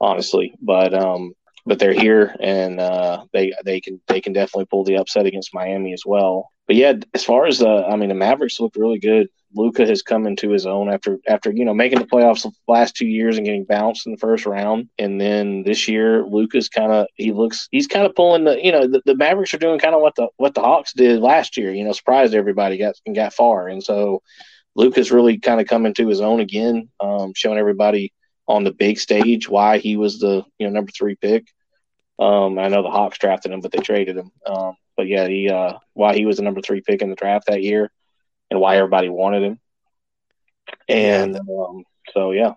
honestly. 0.00 0.54
But 0.60 0.94
um, 0.94 1.34
but 1.66 1.78
they're 1.78 1.92
here 1.92 2.34
and 2.40 2.80
uh, 2.80 3.24
they 3.32 3.52
they 3.64 3.80
can 3.80 4.00
they 4.08 4.20
can 4.20 4.32
definitely 4.32 4.66
pull 4.66 4.84
the 4.84 4.96
upset 4.96 5.26
against 5.26 5.54
Miami 5.54 5.92
as 5.92 6.02
well. 6.04 6.51
But 6.66 6.76
yeah, 6.76 6.94
as 7.14 7.24
far 7.24 7.46
as 7.46 7.62
uh, 7.62 7.84
I 7.86 7.96
mean, 7.96 8.08
the 8.08 8.14
Mavericks 8.14 8.60
look 8.60 8.74
really 8.76 8.98
good. 8.98 9.28
Luka 9.54 9.86
has 9.86 10.02
come 10.02 10.26
into 10.26 10.50
his 10.50 10.64
own 10.66 10.90
after 10.90 11.18
after 11.28 11.52
you 11.52 11.64
know 11.64 11.74
making 11.74 11.98
the 11.98 12.06
playoffs 12.06 12.42
the 12.42 12.52
last 12.68 12.96
two 12.96 13.06
years 13.06 13.36
and 13.36 13.44
getting 13.44 13.64
bounced 13.64 14.06
in 14.06 14.12
the 14.12 14.18
first 14.18 14.46
round, 14.46 14.88
and 14.98 15.20
then 15.20 15.62
this 15.64 15.88
year 15.88 16.24
Luka's 16.24 16.68
kind 16.68 16.92
of 16.92 17.06
he 17.16 17.32
looks 17.32 17.68
he's 17.70 17.86
kind 17.86 18.06
of 18.06 18.14
pulling 18.14 18.44
the 18.44 18.64
you 18.64 18.72
know 18.72 18.86
the, 18.86 19.02
the 19.04 19.16
Mavericks 19.16 19.52
are 19.52 19.58
doing 19.58 19.78
kind 19.78 19.94
of 19.94 20.00
what 20.00 20.14
the 20.16 20.28
what 20.36 20.54
the 20.54 20.62
Hawks 20.62 20.92
did 20.94 21.20
last 21.20 21.56
year. 21.56 21.72
You 21.72 21.84
know, 21.84 21.92
surprised 21.92 22.34
everybody 22.34 22.78
got 22.78 22.94
and 23.04 23.14
got 23.14 23.34
far, 23.34 23.68
and 23.68 23.82
so 23.82 24.22
Luka's 24.74 25.12
really 25.12 25.38
kind 25.38 25.60
of 25.60 25.66
coming 25.66 25.94
to 25.94 26.08
his 26.08 26.20
own 26.20 26.40
again, 26.40 26.88
um, 27.00 27.32
showing 27.34 27.58
everybody 27.58 28.12
on 28.48 28.64
the 28.64 28.72
big 28.72 28.98
stage 28.98 29.48
why 29.48 29.78
he 29.78 29.96
was 29.96 30.18
the 30.18 30.44
you 30.58 30.66
know 30.66 30.72
number 30.72 30.92
three 30.92 31.16
pick. 31.16 31.46
Um, 32.18 32.58
I 32.58 32.68
know 32.68 32.82
the 32.82 32.90
Hawks 32.90 33.18
drafted 33.18 33.52
him, 33.52 33.60
but 33.60 33.72
they 33.72 33.78
traded 33.78 34.16
him. 34.16 34.30
Um, 34.46 34.76
but 34.96 35.06
yeah, 35.06 35.26
he 35.26 35.48
uh, 35.48 35.74
why 35.94 36.14
he 36.14 36.26
was 36.26 36.36
the 36.36 36.42
number 36.42 36.60
three 36.60 36.80
pick 36.80 37.02
in 37.02 37.10
the 37.10 37.16
draft 37.16 37.46
that 37.46 37.62
year, 37.62 37.90
and 38.50 38.60
why 38.60 38.76
everybody 38.76 39.08
wanted 39.08 39.42
him. 39.42 39.60
And 40.88 41.36
um, 41.36 41.84
so 42.12 42.30
yeah, 42.32 42.54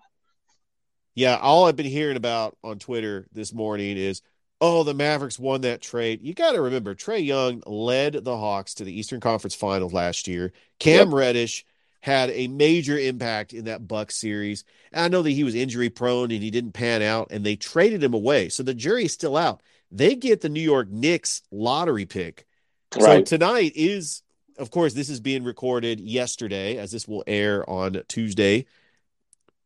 Yeah, 1.16 1.36
all 1.36 1.64
I've 1.64 1.76
been 1.76 1.86
hearing 1.86 2.18
about 2.18 2.56
on 2.62 2.78
Twitter 2.78 3.26
this 3.32 3.52
morning 3.52 3.96
is, 3.96 4.20
oh, 4.60 4.84
the 4.84 4.92
Mavericks 4.92 5.38
won 5.38 5.62
that 5.62 5.80
trade. 5.80 6.20
You 6.22 6.34
got 6.34 6.52
to 6.52 6.60
remember, 6.60 6.94
Trae 6.94 7.24
Young 7.24 7.62
led 7.66 8.22
the 8.22 8.36
Hawks 8.36 8.74
to 8.74 8.84
the 8.84 8.96
Eastern 8.96 9.20
Conference 9.20 9.54
Finals 9.54 9.94
last 9.94 10.28
year. 10.28 10.52
Cam 10.78 11.14
Reddish 11.14 11.64
had 12.00 12.30
a 12.30 12.48
major 12.48 12.98
impact 12.98 13.54
in 13.54 13.64
that 13.64 13.88
Bucks 13.88 14.16
series. 14.16 14.64
And 14.92 15.04
I 15.04 15.08
know 15.08 15.22
that 15.22 15.30
he 15.30 15.42
was 15.42 15.54
injury 15.54 15.88
prone 15.88 16.30
and 16.30 16.42
he 16.42 16.50
didn't 16.50 16.72
pan 16.72 17.00
out, 17.00 17.28
and 17.30 17.44
they 17.44 17.56
traded 17.56 18.04
him 18.04 18.14
away. 18.14 18.50
So 18.50 18.62
the 18.62 18.74
jury's 18.74 19.12
still 19.14 19.38
out. 19.38 19.62
They 19.96 20.14
get 20.14 20.42
the 20.42 20.50
New 20.50 20.60
York 20.60 20.90
Knicks 20.90 21.40
lottery 21.50 22.04
pick. 22.04 22.46
So 22.92 23.22
tonight 23.22 23.72
is, 23.74 24.22
of 24.58 24.70
course, 24.70 24.92
this 24.92 25.08
is 25.08 25.20
being 25.20 25.42
recorded 25.42 26.00
yesterday, 26.00 26.76
as 26.76 26.90
this 26.90 27.08
will 27.08 27.24
air 27.26 27.68
on 27.68 28.02
Tuesday. 28.06 28.66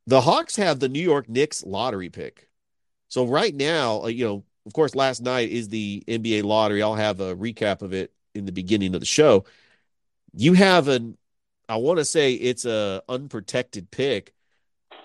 The 0.07 0.21
Hawks 0.21 0.55
have 0.55 0.79
the 0.79 0.89
New 0.89 1.01
York 1.01 1.29
Knicks 1.29 1.65
lottery 1.65 2.11
pick. 2.11 2.49
So 3.09 3.27
right 3.27 3.53
now, 3.53 4.05
uh, 4.05 4.07
you 4.07 4.25
know, 4.25 4.45
of 4.67 4.73
course, 4.73 4.95
last 4.95 5.21
night 5.21 5.51
is 5.51 5.69
the 5.69 6.05
NBA 6.07 6.45
lottery. 6.45 6.81
I'll 6.81 6.95
have 6.95 7.19
a 7.19 7.35
recap 7.35 7.83
of 7.83 7.93
it 7.93 8.13
in 8.33 8.45
the 8.45 8.53
beginning 8.53 8.95
of 8.95 9.01
the 9.01 9.07
show. 9.07 9.47
You 10.33 10.53
have 10.53 10.87
an, 10.87 11.19
I 11.69 11.77
want 11.77 11.99
to 11.99 12.05
say 12.05 12.35
it's 12.35 12.65
a 12.65 13.03
unprotected 13.09 13.91
pick, 13.91 14.33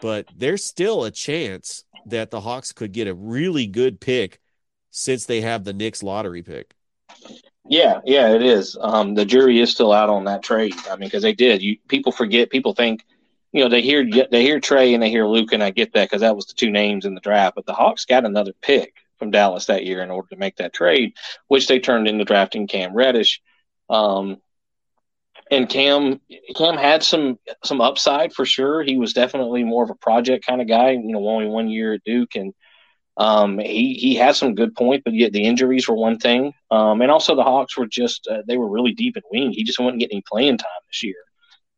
but 0.03 0.27
there's 0.37 0.63
still 0.63 1.03
a 1.03 1.09
chance 1.09 1.83
that 2.05 2.29
the 2.29 2.41
Hawks 2.41 2.73
could 2.73 2.91
get 2.91 3.07
a 3.07 3.15
really 3.15 3.65
good 3.65 3.99
pick 3.99 4.39
since 4.95 5.25
they 5.25 5.41
have 5.41 5.65
the 5.65 5.73
Knicks 5.73 6.01
lottery 6.01 6.41
pick. 6.41 6.73
Yeah, 7.67 7.99
yeah, 8.05 8.33
it 8.33 8.41
is. 8.41 8.77
Um, 8.79 9.13
the 9.13 9.25
jury 9.25 9.59
is 9.59 9.69
still 9.69 9.91
out 9.91 10.09
on 10.09 10.23
that 10.23 10.41
trade. 10.41 10.73
I 10.89 10.95
mean, 10.95 11.07
because 11.07 11.21
they 11.21 11.33
did. 11.33 11.61
You 11.61 11.77
people 11.89 12.13
forget. 12.13 12.49
People 12.49 12.73
think, 12.73 13.05
you 13.51 13.61
know, 13.61 13.69
they 13.69 13.81
hear 13.81 14.09
they 14.31 14.41
hear 14.41 14.61
Trae 14.61 14.93
and 14.93 15.03
they 15.03 15.09
hear 15.09 15.27
Luke, 15.27 15.51
and 15.51 15.61
I 15.61 15.71
get 15.71 15.91
that 15.93 16.05
because 16.05 16.21
that 16.21 16.35
was 16.35 16.45
the 16.45 16.53
two 16.53 16.71
names 16.71 17.03
in 17.03 17.13
the 17.13 17.19
draft. 17.19 17.55
But 17.55 17.65
the 17.65 17.73
Hawks 17.73 18.05
got 18.05 18.23
another 18.23 18.53
pick 18.61 18.93
from 19.19 19.31
Dallas 19.31 19.65
that 19.65 19.85
year 19.85 20.01
in 20.01 20.11
order 20.11 20.29
to 20.29 20.37
make 20.37 20.55
that 20.57 20.73
trade, 20.73 21.13
which 21.47 21.67
they 21.67 21.79
turned 21.79 22.07
into 22.07 22.23
drafting 22.23 22.65
Cam 22.65 22.93
Reddish. 22.93 23.41
Um, 23.89 24.37
and 25.51 25.67
Cam 25.67 26.21
Cam 26.55 26.77
had 26.77 27.03
some 27.03 27.37
some 27.65 27.81
upside 27.81 28.31
for 28.31 28.45
sure. 28.45 28.81
He 28.81 28.95
was 28.95 29.11
definitely 29.11 29.65
more 29.65 29.83
of 29.83 29.89
a 29.89 29.95
project 29.95 30.45
kind 30.45 30.61
of 30.61 30.69
guy. 30.69 30.91
You 30.91 31.11
know, 31.11 31.27
only 31.27 31.47
one 31.47 31.67
year 31.69 31.95
at 31.95 32.03
Duke, 32.05 32.35
and 32.35 32.53
um, 33.17 33.59
he 33.59 33.93
he 33.93 34.15
had 34.15 34.35
some 34.35 34.55
good 34.55 34.75
points, 34.75 35.03
but 35.05 35.13
yet 35.13 35.31
the 35.31 35.45
injuries 35.45 35.87
were 35.87 35.95
one 35.95 36.17
thing. 36.17 36.53
Um, 36.69 37.01
and 37.01 37.09
also 37.09 37.35
the 37.35 37.43
Hawks 37.43 37.77
were 37.77 37.87
just 37.87 38.27
uh, 38.27 38.41
they 38.47 38.57
were 38.57 38.69
really 38.69 38.93
deep 38.93 39.15
in 39.15 39.23
wing. 39.31 39.51
He 39.51 39.63
just 39.63 39.79
wasn't 39.79 39.99
getting 39.99 40.17
any 40.17 40.23
playing 40.27 40.57
time 40.57 40.69
this 40.89 41.03
year, 41.03 41.15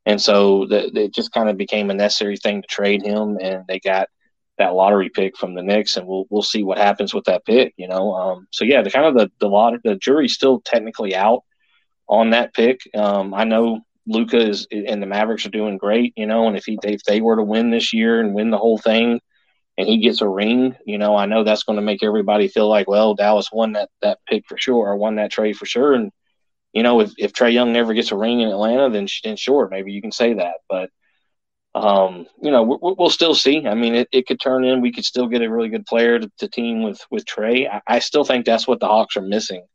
and 0.06 0.20
so 0.20 0.66
the, 0.66 0.86
it 0.98 1.14
just 1.14 1.32
kind 1.32 1.50
of 1.50 1.58
became 1.58 1.90
a 1.90 1.94
necessary 1.94 2.38
thing 2.38 2.62
to 2.62 2.68
trade 2.68 3.04
him. 3.04 3.38
And 3.40 3.64
they 3.68 3.80
got 3.80 4.10
that 4.58 4.74
lottery 4.74 5.10
pick 5.10 5.38
from 5.38 5.54
the 5.54 5.62
Knicks, 5.62 5.98
and 5.98 6.08
we'll 6.08 6.26
we'll 6.32 6.42
see 6.42 6.64
what 6.64 6.80
happens 6.80 7.14
with 7.14 7.26
that 7.26 7.46
pick. 7.46 7.74
You 7.78 7.88
know, 7.88 8.14
um, 8.14 8.48
so 8.52 8.66
yeah, 8.66 8.82
the 8.82 8.90
kind 8.90 9.06
of 9.06 9.14
the 9.14 9.32
the 9.40 9.48
lot 9.48 9.76
the 9.84 9.96
jury's 9.96 10.34
still 10.34 10.62
technically 10.62 11.16
out 11.16 11.44
on 12.10 12.32
that 12.32 12.56
pick. 12.56 12.80
Um, 12.96 13.36
I 13.36 13.44
know 13.44 13.82
Luka 14.08 14.40
is 14.40 14.66
and 14.72 15.04
the 15.04 15.08
Mavericks 15.08 15.46
are 15.46 15.50
doing 15.50 15.78
great. 15.78 16.14
You 16.18 16.26
know, 16.26 16.48
and 16.48 16.58
if 16.58 16.66
he 16.66 16.80
if 16.82 17.04
they 17.04 17.22
were 17.22 17.36
to 17.36 17.44
win 17.44 17.70
this 17.70 17.94
year 17.94 18.22
and 18.22 18.34
win 18.34 18.50
the 18.50 18.58
whole 18.58 18.80
thing 18.80 19.20
and 19.78 19.88
he 19.88 20.00
gets 20.00 20.22
a 20.22 20.28
ring, 20.28 20.76
you 20.86 20.98
know, 20.98 21.16
I 21.16 21.28
know 21.28 21.44
that's 21.44 21.64
going 21.64 21.76
to 21.76 21.84
make 21.84 22.02
everybody 22.02 22.48
feel 22.48 22.68
like, 22.68 22.88
well, 22.88 23.14
Dallas 23.14 23.52
won 23.52 23.74
that 23.74 23.90
that 24.02 24.20
pick 24.28 24.48
for 24.48 24.58
sure, 24.58 24.88
or 24.88 24.98
won 24.98 25.16
that 25.16 25.32
trade 25.32 25.58
for 25.58 25.66
sure. 25.66 25.94
And 25.94 26.12
you 26.74 26.84
know, 26.84 27.02
if 27.02 27.14
if 27.18 27.34
Trae 27.34 27.54
Young 27.54 27.74
never 27.74 27.94
gets 27.94 28.12
a 28.12 28.18
ring 28.18 28.42
in 28.42 28.50
Atlanta, 28.50 28.90
then 28.90 29.08
then 29.24 29.36
sure, 29.36 29.68
maybe 29.70 29.92
you 29.92 30.02
can 30.02 30.12
say 30.12 30.34
that. 30.34 30.56
But 30.68 30.90
um, 31.76 32.26
you 32.42 32.50
know, 32.50 32.64
we, 32.64 32.78
we'll 32.82 33.10
still 33.12 33.36
see. 33.36 33.68
I 33.68 33.76
mean, 33.76 33.94
it, 33.94 34.08
it 34.12 34.28
could 34.28 34.40
turn 34.40 34.66
in. 34.66 34.82
We 34.82 34.92
could 34.92 35.06
still 35.06 35.28
get 35.28 35.44
a 35.44 35.50
really 35.50 35.70
good 35.70 35.86
player 35.86 36.20
to, 36.20 36.32
to 36.40 36.48
team 36.48 36.82
with 36.84 37.00
with 37.12 37.26
Trae. 37.26 37.70
I, 37.70 37.82
I, 37.88 38.00
still 38.00 38.24
think 38.24 38.46
that's 38.46 38.68
what 38.68 38.80
the 38.80 38.88
Hawks 38.88 39.16
are 39.16 39.22
missing 39.22 39.66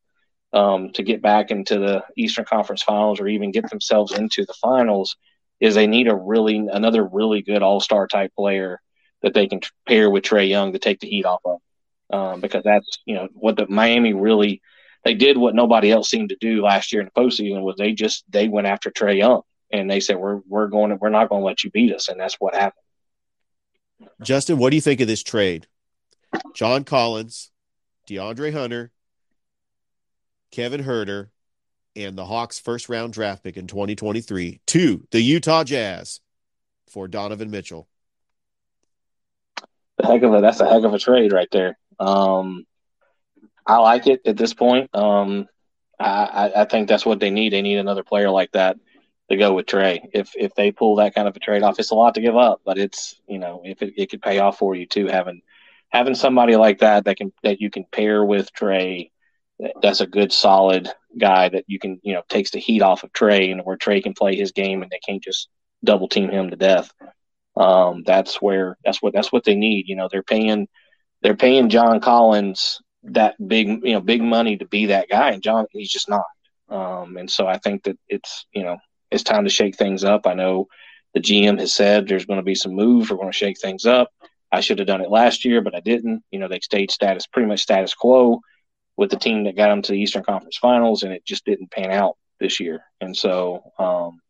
um, 0.52 0.90
to 0.94 1.04
get 1.04 1.22
back 1.22 1.52
into 1.52 1.78
the 1.78 2.04
Eastern 2.16 2.44
Conference 2.44 2.82
Finals 2.82 3.20
or 3.20 3.28
even 3.28 3.52
get 3.52 3.70
themselves 3.70 4.12
into 4.12 4.44
the 4.44 4.54
finals. 4.60 5.16
Is 5.60 5.76
they 5.76 5.86
need 5.86 6.08
a 6.08 6.14
really 6.14 6.56
another 6.56 7.04
really 7.04 7.42
good 7.42 7.62
All 7.62 7.78
Star 7.78 8.08
type 8.08 8.32
player 8.36 8.80
that 9.22 9.34
they 9.34 9.46
can 9.46 9.60
pair 9.86 10.10
with 10.10 10.24
Trae 10.24 10.48
Young 10.48 10.72
to 10.72 10.78
take 10.78 11.00
the 11.00 11.08
heat 11.08 11.24
off 11.24 11.40
of, 11.44 11.60
um, 12.10 12.40
because 12.40 12.64
that's 12.64 12.98
you 13.04 13.14
know 13.14 13.28
what 13.34 13.56
the 13.56 13.66
Miami 13.68 14.12
really 14.12 14.62
they 15.04 15.14
did 15.14 15.36
what 15.36 15.54
nobody 15.54 15.90
else 15.90 16.08
seemed 16.08 16.28
to 16.28 16.36
do 16.36 16.62
last 16.62 16.92
year 16.92 17.02
in 17.02 17.10
the 17.12 17.20
postseason 17.20 17.62
was 17.62 17.76
they 17.76 17.92
just 17.92 18.24
they 18.28 18.48
went 18.48 18.66
after 18.66 18.90
Trae 18.90 19.18
Young 19.18 19.42
and 19.72 19.90
they 19.90 20.00
said 20.00 20.16
we're 20.16 20.40
we're 20.46 20.68
going 20.68 20.90
to, 20.90 20.96
we're 20.96 21.08
not 21.08 21.28
going 21.28 21.40
to 21.40 21.46
let 21.46 21.64
you 21.64 21.70
beat 21.70 21.94
us, 21.94 22.08
and 22.08 22.20
that's 22.20 22.36
what 22.38 22.54
happened. 22.54 22.84
Justin, 24.22 24.58
what 24.58 24.70
do 24.70 24.76
you 24.76 24.82
think 24.82 25.00
of 25.00 25.08
this 25.08 25.22
trade? 25.22 25.66
John 26.54 26.84
Collins, 26.84 27.50
DeAndre 28.08 28.52
Hunter, 28.52 28.92
Kevin 30.50 30.84
Huerter, 30.84 31.30
and 31.96 32.16
the 32.16 32.26
Hawks' 32.26 32.58
first 32.58 32.88
round 32.88 33.12
draft 33.12 33.42
pick 33.44 33.56
in 33.56 33.66
2023 33.66 34.60
to 34.66 35.06
the 35.10 35.20
Utah 35.20 35.64
Jazz 35.64 36.20
for 36.90 37.08
Donovan 37.08 37.50
Mitchell. 37.50 37.88
The 40.02 40.08
heck 40.08 40.22
of 40.22 40.34
a 40.34 40.40
that's 40.40 40.60
a 40.60 40.68
heck 40.68 40.82
of 40.82 40.92
a 40.92 40.98
trade 40.98 41.32
right 41.32 41.48
there. 41.52 41.78
Um, 42.00 42.66
I 43.64 43.78
like 43.78 44.08
it 44.08 44.22
at 44.26 44.36
this 44.36 44.52
point. 44.52 44.90
Um, 44.94 45.48
I, 46.00 46.52
I 46.56 46.64
think 46.64 46.88
that's 46.88 47.06
what 47.06 47.20
they 47.20 47.30
need. 47.30 47.52
They 47.52 47.62
need 47.62 47.78
another 47.78 48.02
player 48.02 48.28
like 48.28 48.50
that 48.52 48.76
to 49.30 49.36
go 49.36 49.52
with 49.52 49.66
Trae. 49.66 50.00
If 50.12 50.32
if 50.34 50.54
they 50.56 50.72
pull 50.72 50.96
that 50.96 51.14
kind 51.14 51.28
of 51.28 51.36
a 51.36 51.38
trade 51.38 51.62
off, 51.62 51.78
it's 51.78 51.92
a 51.92 51.94
lot 51.94 52.16
to 52.16 52.20
give 52.20 52.36
up, 52.36 52.62
but 52.64 52.78
it's 52.78 53.20
you 53.28 53.38
know 53.38 53.62
if 53.64 53.80
it, 53.80 53.94
it 53.96 54.10
could 54.10 54.22
pay 54.22 54.40
off 54.40 54.58
for 54.58 54.74
you 54.74 54.86
too 54.86 55.06
having 55.06 55.42
having 55.90 56.16
somebody 56.16 56.56
like 56.56 56.80
that 56.80 57.04
that 57.04 57.16
can 57.16 57.32
that 57.44 57.60
you 57.60 57.70
can 57.70 57.84
pair 57.84 58.24
with 58.24 58.52
Trae. 58.52 59.10
That's 59.80 60.00
a 60.00 60.06
good 60.06 60.32
solid 60.32 60.90
guy 61.16 61.48
that 61.48 61.64
you 61.68 61.78
can 61.78 62.00
you 62.02 62.14
know 62.14 62.22
takes 62.28 62.50
the 62.50 62.58
heat 62.58 62.82
off 62.82 63.04
of 63.04 63.12
Trae 63.12 63.52
and 63.52 63.60
where 63.64 63.76
Trae 63.76 64.02
can 64.02 64.14
play 64.14 64.34
his 64.34 64.50
game 64.50 64.82
and 64.82 64.90
they 64.90 64.98
can't 64.98 65.22
just 65.22 65.48
double 65.84 66.08
team 66.08 66.28
him 66.28 66.50
to 66.50 66.56
death. 66.56 66.92
Um, 67.56 68.02
that's 68.04 68.40
where 68.40 68.78
that's 68.84 69.02
what 69.02 69.12
that's 69.12 69.32
what 69.32 69.44
they 69.44 69.54
need. 69.54 69.88
You 69.88 69.96
know 69.96 70.08
they're 70.10 70.22
paying 70.22 70.68
they're 71.22 71.36
paying 71.36 71.68
John 71.68 72.00
Collins 72.00 72.80
that 73.04 73.34
big 73.46 73.68
you 73.84 73.94
know 73.94 74.00
big 74.00 74.22
money 74.22 74.56
to 74.58 74.66
be 74.66 74.86
that 74.86 75.08
guy 75.08 75.30
and 75.30 75.42
John 75.42 75.66
he's 75.72 75.90
just 75.90 76.08
not. 76.08 76.24
Um, 76.68 77.16
and 77.18 77.30
so 77.30 77.46
I 77.46 77.58
think 77.58 77.84
that 77.84 77.98
it's 78.08 78.46
you 78.52 78.62
know 78.62 78.78
it's 79.10 79.22
time 79.22 79.44
to 79.44 79.50
shake 79.50 79.76
things 79.76 80.04
up. 80.04 80.26
I 80.26 80.34
know 80.34 80.68
the 81.14 81.20
GM 81.20 81.58
has 81.60 81.74
said 81.74 82.08
there's 82.08 82.24
going 82.24 82.38
to 82.38 82.44
be 82.44 82.54
some 82.54 82.74
moves. 82.74 83.10
We're 83.10 83.16
going 83.16 83.30
to 83.30 83.36
shake 83.36 83.60
things 83.60 83.84
up. 83.84 84.10
I 84.50 84.60
should 84.60 84.78
have 84.78 84.86
done 84.88 85.00
it 85.00 85.10
last 85.10 85.44
year, 85.44 85.60
but 85.60 85.74
I 85.74 85.80
didn't. 85.80 86.22
You 86.30 86.38
know, 86.38 86.48
they 86.48 86.60
stayed 86.60 86.90
status, 86.90 87.26
pretty 87.26 87.48
much 87.48 87.60
status 87.60 87.94
quo 87.94 88.40
with 88.96 89.10
the 89.10 89.16
team 89.16 89.44
that 89.44 89.56
got 89.56 89.68
them 89.68 89.82
to 89.82 89.92
the 89.92 89.98
Eastern 89.98 90.22
Conference 90.22 90.58
Finals, 90.58 91.02
and 91.02 91.12
it 91.12 91.24
just 91.24 91.44
didn't 91.44 91.70
pan 91.70 91.90
out 91.90 92.16
this 92.38 92.60
year. 92.60 92.82
And 93.00 93.16
so, 93.16 93.62
um, 93.78 94.20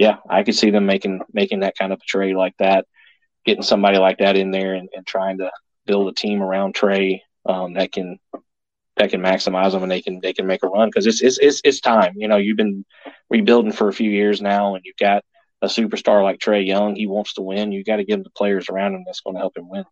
yeah, 0.00 0.16
I 0.30 0.44
could 0.44 0.54
see 0.54 0.70
them 0.70 0.86
making 0.86 1.20
making 1.30 1.60
that 1.60 1.76
kind 1.76 1.92
of 1.92 2.00
a 2.00 2.06
trade 2.06 2.34
like 2.34 2.56
that, 2.58 2.86
getting 3.44 3.62
somebody 3.62 3.98
like 3.98 4.16
that 4.20 4.34
in 4.34 4.50
there, 4.50 4.72
and, 4.72 4.88
and 4.96 5.06
trying 5.06 5.36
to 5.38 5.50
build 5.84 6.08
a 6.08 6.14
team 6.14 6.42
around 6.42 6.74
Trae 6.74 7.20
um, 7.44 7.74
that 7.74 7.92
can 7.92 8.18
that 8.96 9.10
can 9.10 9.20
maximize 9.20 9.72
them 9.72 9.82
and 9.82 9.92
they 9.92 10.00
can 10.00 10.18
they 10.22 10.32
can 10.32 10.46
make 10.46 10.62
a 10.62 10.68
run 10.68 10.88
because 10.88 11.06
it's, 11.06 11.20
it's 11.20 11.36
it's 11.36 11.60
it's 11.64 11.80
time. 11.80 12.14
You 12.16 12.28
know, 12.28 12.38
you've 12.38 12.56
been 12.56 12.86
rebuilding 13.28 13.72
for 13.72 13.88
a 13.88 13.92
few 13.92 14.08
years 14.08 14.40
now, 14.40 14.74
and 14.74 14.82
you've 14.86 14.96
got 14.96 15.22
a 15.60 15.66
superstar 15.66 16.22
like 16.22 16.38
Trae 16.38 16.66
Young. 16.66 16.96
He 16.96 17.06
wants 17.06 17.34
to 17.34 17.42
win. 17.42 17.70
You 17.70 17.84
got 17.84 17.96
to 17.96 18.04
give 18.04 18.20
him 18.20 18.22
the 18.22 18.30
players 18.30 18.70
around 18.70 18.94
him 18.94 19.02
that's 19.04 19.20
going 19.20 19.36
to 19.36 19.40
help 19.40 19.54
him 19.54 19.68
win. 19.68 19.84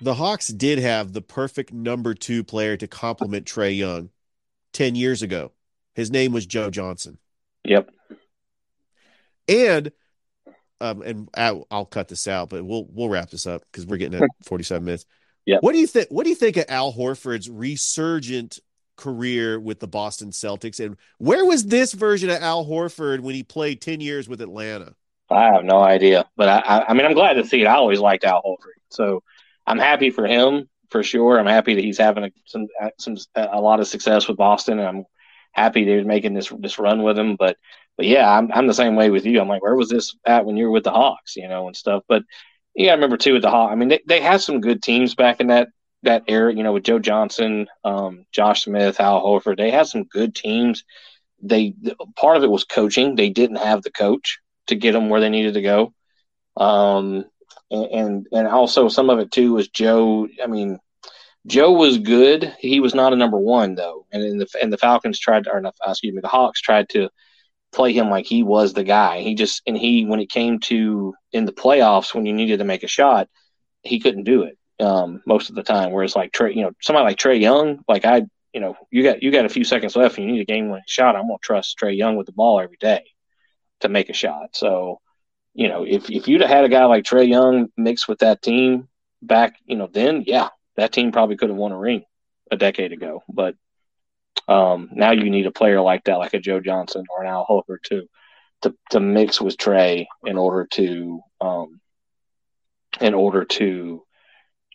The 0.00 0.14
Hawks 0.14 0.48
did 0.48 0.78
have 0.78 1.12
the 1.12 1.20
perfect 1.20 1.74
number 1.74 2.14
two 2.14 2.42
player 2.42 2.78
to 2.78 2.86
complement 2.86 3.44
Trae 3.44 3.76
Young 3.76 4.08
ten 4.72 4.94
years 4.94 5.20
ago. 5.20 5.52
His 5.94 6.10
name 6.10 6.32
was 6.32 6.46
Joe 6.46 6.70
Johnson. 6.70 7.18
Yep. 7.64 7.90
And 9.50 9.92
um, 10.80 11.02
and 11.02 11.28
I'll, 11.34 11.66
I'll 11.70 11.84
cut 11.84 12.08
this 12.08 12.26
out, 12.26 12.48
but 12.48 12.64
we'll 12.64 12.86
we'll 12.90 13.08
wrap 13.08 13.30
this 13.30 13.46
up 13.46 13.62
because 13.70 13.86
we're 13.86 13.98
getting 13.98 14.22
at 14.22 14.28
forty 14.44 14.64
seven 14.64 14.84
minutes. 14.84 15.04
Yeah. 15.44 15.58
What 15.60 15.72
do 15.72 15.78
you 15.78 15.86
think? 15.86 16.08
What 16.10 16.24
do 16.24 16.30
you 16.30 16.36
think 16.36 16.56
of 16.56 16.64
Al 16.68 16.92
Horford's 16.92 17.50
resurgent 17.50 18.60
career 18.96 19.58
with 19.58 19.80
the 19.80 19.88
Boston 19.88 20.30
Celtics, 20.30 20.84
and 20.84 20.96
where 21.18 21.44
was 21.44 21.66
this 21.66 21.92
version 21.92 22.30
of 22.30 22.40
Al 22.40 22.64
Horford 22.64 23.20
when 23.20 23.34
he 23.34 23.42
played 23.42 23.80
ten 23.80 24.00
years 24.00 24.28
with 24.28 24.40
Atlanta? 24.40 24.94
I 25.30 25.44
have 25.52 25.64
no 25.64 25.80
idea, 25.80 26.28
but 26.36 26.48
I, 26.48 26.86
I 26.88 26.94
mean, 26.94 27.06
I'm 27.06 27.14
glad 27.14 27.34
to 27.34 27.46
see 27.46 27.62
it. 27.62 27.66
I 27.66 27.74
always 27.74 28.00
liked 28.00 28.24
Al 28.24 28.42
Horford, 28.42 28.80
so 28.88 29.22
I'm 29.66 29.78
happy 29.78 30.10
for 30.10 30.26
him 30.26 30.68
for 30.90 31.02
sure. 31.02 31.38
I'm 31.38 31.46
happy 31.46 31.74
that 31.74 31.84
he's 31.84 31.98
having 31.98 32.24
a, 32.24 32.30
some 32.46 32.66
some 32.98 33.16
a 33.34 33.60
lot 33.60 33.80
of 33.80 33.86
success 33.86 34.28
with 34.28 34.36
Boston, 34.36 34.78
and 34.78 34.88
I'm 34.88 35.04
happy 35.52 35.84
they're 35.84 36.04
making 36.04 36.34
this 36.34 36.52
this 36.58 36.78
run 36.78 37.02
with 37.02 37.18
him. 37.18 37.36
But 37.36 37.56
but 37.96 38.06
yeah, 38.06 38.30
I'm 38.30 38.50
I'm 38.52 38.66
the 38.66 38.74
same 38.74 38.96
way 38.96 39.10
with 39.10 39.26
you. 39.26 39.40
I'm 39.40 39.48
like, 39.48 39.62
where 39.62 39.74
was 39.74 39.88
this 39.88 40.16
at 40.24 40.44
when 40.44 40.56
you 40.56 40.66
were 40.66 40.70
with 40.70 40.84
the 40.84 40.92
Hawks, 40.92 41.36
you 41.36 41.48
know, 41.48 41.66
and 41.66 41.76
stuff. 41.76 42.02
But 42.08 42.22
yeah, 42.74 42.92
I 42.92 42.94
remember 42.94 43.16
too 43.16 43.34
with 43.34 43.42
the 43.42 43.50
Hawks. 43.50 43.72
I 43.72 43.74
mean, 43.74 43.88
they, 43.88 44.00
they 44.06 44.20
had 44.20 44.40
some 44.40 44.60
good 44.60 44.82
teams 44.82 45.14
back 45.14 45.40
in 45.40 45.48
that 45.48 45.68
that 46.02 46.24
era. 46.28 46.54
You 46.54 46.62
know, 46.62 46.72
with 46.72 46.84
Joe 46.84 46.98
Johnson, 46.98 47.66
um, 47.84 48.24
Josh 48.32 48.64
Smith, 48.64 49.00
Al 49.00 49.22
Horford. 49.22 49.56
They 49.56 49.70
had 49.70 49.86
some 49.86 50.04
good 50.04 50.34
teams. 50.34 50.84
They 51.42 51.74
part 52.16 52.36
of 52.36 52.44
it 52.44 52.50
was 52.50 52.64
coaching. 52.64 53.16
They 53.16 53.30
didn't 53.30 53.56
have 53.56 53.82
the 53.82 53.90
coach 53.90 54.40
to 54.68 54.76
get 54.76 54.92
them 54.92 55.08
where 55.08 55.20
they 55.20 55.30
needed 55.30 55.54
to 55.54 55.62
go. 55.62 55.92
Um, 56.56 57.24
and 57.70 58.26
and 58.32 58.46
also 58.48 58.88
some 58.88 59.10
of 59.10 59.18
it 59.18 59.30
too 59.30 59.54
was 59.54 59.68
Joe. 59.68 60.28
I 60.42 60.46
mean, 60.46 60.78
Joe 61.46 61.72
was 61.72 61.98
good. 61.98 62.54
He 62.58 62.80
was 62.80 62.94
not 62.94 63.12
a 63.12 63.16
number 63.16 63.38
one 63.38 63.74
though, 63.74 64.06
and 64.12 64.40
the 64.40 64.46
and 64.60 64.72
the 64.72 64.78
Falcons 64.78 65.18
tried 65.18 65.44
to, 65.44 65.50
or 65.52 65.60
not, 65.60 65.74
excuse 65.86 66.14
me, 66.14 66.20
the 66.20 66.28
Hawks 66.28 66.60
tried 66.60 66.88
to 66.90 67.08
play 67.72 67.92
him 67.92 68.10
like 68.10 68.26
he 68.26 68.42
was 68.42 68.72
the 68.72 68.84
guy. 68.84 69.20
He 69.20 69.34
just 69.34 69.62
and 69.66 69.76
he 69.76 70.04
when 70.04 70.20
it 70.20 70.30
came 70.30 70.58
to 70.60 71.14
in 71.32 71.44
the 71.44 71.52
playoffs 71.52 72.14
when 72.14 72.26
you 72.26 72.32
needed 72.32 72.58
to 72.58 72.64
make 72.64 72.82
a 72.82 72.88
shot, 72.88 73.28
he 73.82 74.00
couldn't 74.00 74.24
do 74.24 74.42
it 74.42 74.58
um, 74.80 75.22
most 75.26 75.50
of 75.50 75.56
the 75.56 75.62
time. 75.62 75.92
Whereas 75.92 76.16
like 76.16 76.32
Trae, 76.32 76.54
you 76.54 76.62
know, 76.62 76.72
somebody 76.80 77.04
like 77.04 77.18
Trae 77.18 77.40
Young, 77.40 77.84
like 77.88 78.04
I, 78.04 78.22
you 78.52 78.60
know, 78.60 78.76
you 78.90 79.02
got 79.02 79.22
you 79.22 79.30
got 79.30 79.44
a 79.44 79.50
few 79.50 79.64
seconds 79.64 79.96
left 79.96 80.18
and 80.18 80.26
you 80.26 80.32
need 80.32 80.40
a 80.40 80.44
game 80.44 80.68
winning 80.70 80.84
shot. 80.86 81.16
I'm 81.16 81.22
gonna 81.22 81.38
trust 81.42 81.78
Trae 81.78 81.96
Young 81.96 82.16
with 82.16 82.26
the 82.26 82.32
ball 82.32 82.60
every 82.60 82.78
day 82.78 83.04
to 83.80 83.88
make 83.88 84.10
a 84.10 84.14
shot. 84.14 84.50
So, 84.54 85.00
you 85.54 85.68
know, 85.68 85.84
if 85.84 86.10
if 86.10 86.28
you'd 86.28 86.40
have 86.40 86.50
had 86.50 86.64
a 86.64 86.68
guy 86.68 86.84
like 86.86 87.04
Trae 87.04 87.28
Young 87.28 87.68
mixed 87.76 88.08
with 88.08 88.20
that 88.20 88.42
team 88.42 88.88
back, 89.22 89.54
you 89.64 89.76
know, 89.76 89.88
then 89.92 90.24
yeah, 90.26 90.48
that 90.76 90.92
team 90.92 91.12
probably 91.12 91.36
could 91.36 91.50
have 91.50 91.58
won 91.58 91.72
a 91.72 91.78
ring 91.78 92.04
a 92.50 92.56
decade 92.56 92.92
ago. 92.92 93.22
But 93.28 93.54
um, 94.48 94.88
now 94.92 95.12
you 95.12 95.30
need 95.30 95.46
a 95.46 95.52
player 95.52 95.80
like 95.80 96.04
that, 96.04 96.18
like 96.18 96.34
a 96.34 96.40
Joe 96.40 96.60
Johnson 96.60 97.04
or 97.10 97.22
an 97.22 97.28
Al 97.28 97.46
Horford 97.48 97.82
to 97.84 98.06
to 98.62 98.74
to 98.90 99.00
mix 99.00 99.40
with 99.40 99.56
Trae 99.56 100.06
in 100.24 100.36
order 100.36 100.66
to 100.72 101.20
um, 101.40 101.80
in 103.00 103.14
order 103.14 103.44
to 103.44 104.04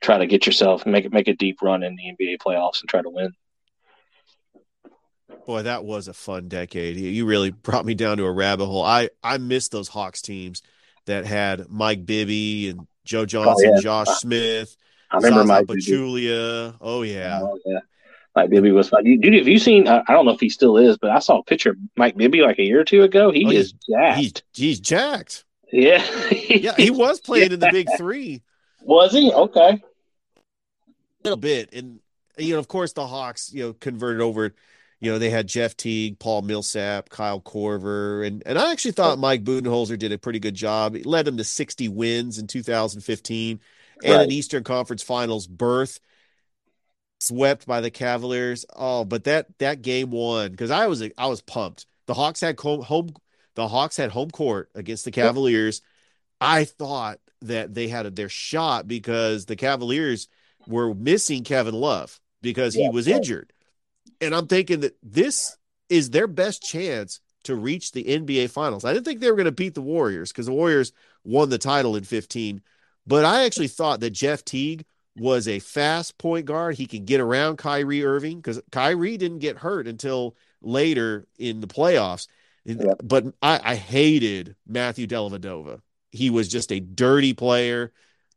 try 0.01 0.17
to 0.17 0.27
get 0.27 0.45
yourself 0.45 0.85
make 0.85 1.11
make 1.11 1.27
a 1.27 1.33
deep 1.33 1.61
run 1.61 1.83
in 1.83 1.95
the 1.95 2.03
NBA 2.03 2.37
playoffs 2.37 2.81
and 2.81 2.89
try 2.89 3.01
to 3.01 3.09
win. 3.09 3.33
Boy, 5.45 5.63
that 5.63 5.83
was 5.83 6.07
a 6.07 6.13
fun 6.13 6.47
decade. 6.47 6.97
You 6.97 7.25
really 7.25 7.51
brought 7.51 7.85
me 7.85 7.93
down 7.93 8.17
to 8.17 8.25
a 8.25 8.31
rabbit 8.31 8.65
hole. 8.65 8.83
I 8.83 9.09
I 9.23 9.37
miss 9.37 9.69
those 9.69 9.87
Hawks 9.87 10.21
teams 10.21 10.61
that 11.05 11.25
had 11.25 11.69
Mike 11.69 12.05
Bibby 12.05 12.69
and 12.69 12.87
Joe 13.03 13.25
Johnson, 13.25 13.71
oh, 13.71 13.75
yeah. 13.75 13.81
Josh 13.81 14.07
Smith, 14.19 14.75
I 15.11 15.17
remember 15.17 15.41
Zaza 15.41 15.47
Mike 15.47 15.65
Pachulia. 15.67 16.75
Oh 16.81 17.03
yeah. 17.03 17.41
Oh 17.43 17.59
yeah. 17.65 17.79
Mike 18.35 18.49
Bibby 18.49 18.71
was 18.71 18.91
like, 18.91 19.05
Dude, 19.05 19.33
have 19.33 19.47
you 19.47 19.59
seen? 19.59 19.87
I 19.87 20.03
don't 20.09 20.25
know 20.25 20.33
if 20.33 20.39
he 20.39 20.49
still 20.49 20.77
is, 20.77 20.97
but 20.97 21.09
I 21.09 21.19
saw 21.19 21.39
a 21.39 21.43
picture 21.43 21.71
of 21.71 21.77
Mike 21.95 22.17
Bibby 22.17 22.41
like 22.41 22.59
a 22.59 22.63
year 22.63 22.81
or 22.81 22.83
two 22.83 23.03
ago. 23.03 23.31
He 23.31 23.45
oh, 23.45 23.51
is 23.51 23.71
jacked. 23.71 24.19
He's, 24.19 24.33
he's 24.53 24.79
jacked. 24.79 25.45
Yeah. 25.71 26.03
yeah, 26.31 26.75
he 26.75 26.91
was 26.91 27.21
playing 27.21 27.53
in 27.53 27.59
the 27.59 27.69
Big 27.71 27.87
Three. 27.97 28.41
Was 28.81 29.13
he? 29.13 29.31
Okay. 29.31 29.69
A 29.69 31.23
little 31.23 31.37
bit, 31.37 31.73
and 31.73 31.99
you 32.37 32.53
know, 32.53 32.59
of 32.59 32.67
course, 32.67 32.93
the 32.93 33.07
Hawks, 33.07 33.53
you 33.53 33.63
know, 33.63 33.73
converted 33.73 34.21
over. 34.21 34.53
You 34.99 35.11
know, 35.11 35.19
they 35.19 35.29
had 35.29 35.47
Jeff 35.47 35.75
Teague, 35.75 36.19
Paul 36.19 36.41
Millsap, 36.41 37.09
Kyle 37.09 37.41
Korver, 37.41 38.25
and 38.25 38.43
and 38.45 38.57
I 38.57 38.71
actually 38.71 38.91
thought 38.91 39.17
Mike 39.17 39.43
Budenholzer 39.43 39.97
did 39.97 40.11
a 40.11 40.17
pretty 40.17 40.39
good 40.39 40.55
job. 40.55 40.95
He 40.95 41.03
led 41.03 41.25
them 41.25 41.37
to 41.37 41.43
60 41.43 41.89
wins 41.89 42.37
in 42.37 42.47
2015 42.47 43.59
and 44.03 44.13
right. 44.13 44.23
an 44.23 44.31
Eastern 44.31 44.63
Conference 44.63 45.03
Finals 45.03 45.47
berth 45.47 45.99
swept 47.19 47.65
by 47.65 47.81
the 47.81 47.91
Cavaliers. 47.91 48.65
Oh, 48.75 49.05
but 49.05 49.25
that 49.25 49.47
that 49.59 49.81
game 49.81 50.11
one 50.11 50.51
because 50.51 50.71
I 50.71 50.87
was 50.87 51.03
I 51.17 51.27
was 51.27 51.41
pumped. 51.41 51.85
The 52.07 52.13
Hawks 52.13 52.41
had 52.41 52.59
home, 52.59 52.81
home 52.81 53.13
the 53.55 53.67
Hawks 53.67 53.97
had 53.97 54.11
home 54.11 54.29
court 54.29 54.69
against 54.75 55.05
the 55.05 55.11
Cavaliers. 55.11 55.81
I 56.39 56.65
thought 56.65 57.19
that 57.41 57.73
they 57.73 57.87
had 57.87 58.15
their 58.15 58.29
shot 58.29 58.87
because 58.87 59.45
the 59.45 59.55
Cavaliers 59.55 60.27
were 60.67 60.93
missing 60.93 61.43
Kevin 61.43 61.73
Love 61.75 62.19
because 62.41 62.73
he 62.73 62.89
was 62.89 63.07
injured. 63.07 63.53
And 64.21 64.35
I'm 64.35 64.47
thinking 64.47 64.81
that 64.81 64.97
this 65.01 65.57
is 65.89 66.09
their 66.09 66.27
best 66.27 66.61
chance 66.63 67.19
to 67.43 67.55
reach 67.55 67.91
the 67.91 68.03
NBA 68.03 68.49
Finals. 68.49 68.85
I 68.85 68.93
didn't 68.93 69.05
think 69.05 69.19
they 69.19 69.29
were 69.29 69.37
going 69.37 69.45
to 69.45 69.51
beat 69.51 69.75
the 69.75 69.81
Warriors 69.81 70.31
because 70.31 70.47
the 70.47 70.53
Warriors 70.53 70.91
won 71.23 71.49
the 71.49 71.57
title 71.57 71.95
in 71.95 72.03
15, 72.03 72.61
but 73.05 73.23
I 73.23 73.45
actually 73.45 73.67
thought 73.67 73.99
that 73.99 74.11
Jeff 74.11 74.43
Teague 74.43 74.85
was 75.15 75.47
a 75.47 75.59
fast 75.59 76.17
point 76.17 76.45
guard. 76.45 76.75
He 76.75 76.85
can 76.85 77.05
get 77.05 77.21
around 77.21 77.57
Kyrie 77.57 78.05
Irving 78.05 78.37
because 78.37 78.61
Kyrie 78.71 79.17
didn't 79.17 79.39
get 79.39 79.57
hurt 79.57 79.87
until 79.87 80.35
later 80.61 81.27
in 81.37 81.61
the 81.61 81.67
playoffs. 81.67 82.27
Yeah. 82.65 82.93
But 83.03 83.25
I, 83.41 83.59
I 83.63 83.75
hated 83.75 84.55
Matthew 84.67 85.07
Dellavedova. 85.07 85.81
He 86.11 86.29
was 86.29 86.47
just 86.47 86.71
a 86.71 86.79
dirty 86.79 87.33
player 87.33 87.91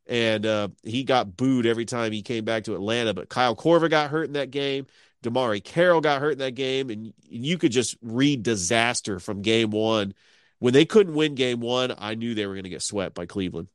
and 0.08 0.46
uh, 0.46 0.68
he 0.82 1.04
got 1.04 1.36
booed 1.36 1.66
every 1.66 1.84
time 1.84 2.12
he 2.12 2.22
came 2.22 2.44
back 2.44 2.64
to 2.64 2.74
Atlanta. 2.74 3.12
But 3.12 3.28
Kyle 3.28 3.54
Korver 3.54 3.90
got 3.90 4.10
hurt 4.10 4.24
in 4.24 4.32
that 4.32 4.50
game. 4.50 4.86
DeMarre 5.22 5.62
Carroll 5.62 6.00
got 6.00 6.20
hurt 6.20 6.32
in 6.32 6.38
that 6.38 6.54
game, 6.54 6.90
and 6.90 7.12
you 7.22 7.58
could 7.58 7.72
just 7.72 7.96
read 8.02 8.42
disaster 8.42 9.18
from 9.18 9.42
game 9.42 9.70
one. 9.70 10.14
When 10.60 10.72
they 10.72 10.84
couldn't 10.84 11.14
win 11.14 11.34
game 11.34 11.60
one, 11.60 11.92
I 11.96 12.14
knew 12.14 12.34
they 12.34 12.46
were 12.46 12.54
going 12.54 12.64
to 12.64 12.70
get 12.70 12.82
swept 12.82 13.14
by 13.14 13.26
Cleveland. 13.26 13.68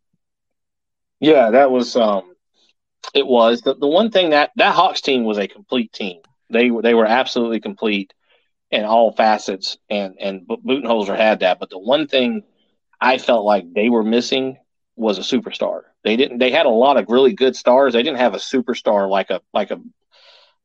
Yeah, 1.19 1.51
that 1.51 1.71
was 1.71 1.95
um, 1.95 2.32
it 3.13 3.25
was 3.25 3.61
the, 3.61 3.75
the 3.75 3.87
one 3.87 4.11
thing 4.11 4.31
that 4.31 4.51
that 4.55 4.75
Hawks 4.75 5.01
team 5.01 5.23
was 5.23 5.37
a 5.37 5.47
complete 5.47 5.91
team. 5.93 6.21
They 6.49 6.71
were 6.71 6.81
they 6.81 6.93
were 6.93 7.05
absolutely 7.05 7.59
complete 7.59 8.13
in 8.71 8.85
all 8.85 9.11
facets, 9.11 9.77
and 9.89 10.15
and 10.19 10.47
Budenholzer 10.47 11.15
had 11.15 11.41
that. 11.41 11.59
But 11.59 11.69
the 11.69 11.79
one 11.79 12.07
thing 12.07 12.43
I 12.99 13.17
felt 13.17 13.45
like 13.45 13.71
they 13.73 13.89
were 13.89 14.03
missing 14.03 14.57
was 14.95 15.17
a 15.17 15.21
superstar. 15.21 15.81
They 16.03 16.15
didn't. 16.15 16.39
They 16.39 16.51
had 16.51 16.65
a 16.65 16.69
lot 16.69 16.97
of 16.97 17.09
really 17.09 17.33
good 17.33 17.55
stars. 17.55 17.93
They 17.93 18.03
didn't 18.03 18.19
have 18.19 18.33
a 18.33 18.37
superstar 18.37 19.09
like 19.09 19.29
a 19.29 19.41
like 19.53 19.71
a 19.71 19.79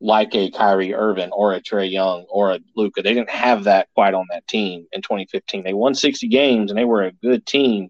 like 0.01 0.33
a 0.33 0.49
Kyrie 0.51 0.93
Irving 0.93 1.31
or 1.31 1.53
a 1.53 1.61
Trae 1.61 1.91
Young 1.91 2.25
or 2.29 2.51
a 2.51 2.59
Luka. 2.75 3.01
They 3.01 3.13
didn't 3.13 3.29
have 3.29 3.65
that 3.65 3.89
quite 3.93 4.13
on 4.13 4.25
that 4.31 4.47
team 4.47 4.87
in 4.91 5.01
2015. 5.01 5.63
They 5.63 5.73
won 5.73 5.93
60 5.93 6.27
games 6.29 6.71
and 6.71 6.77
they 6.77 6.85
were 6.85 7.03
a 7.03 7.11
good 7.11 7.45
team, 7.45 7.89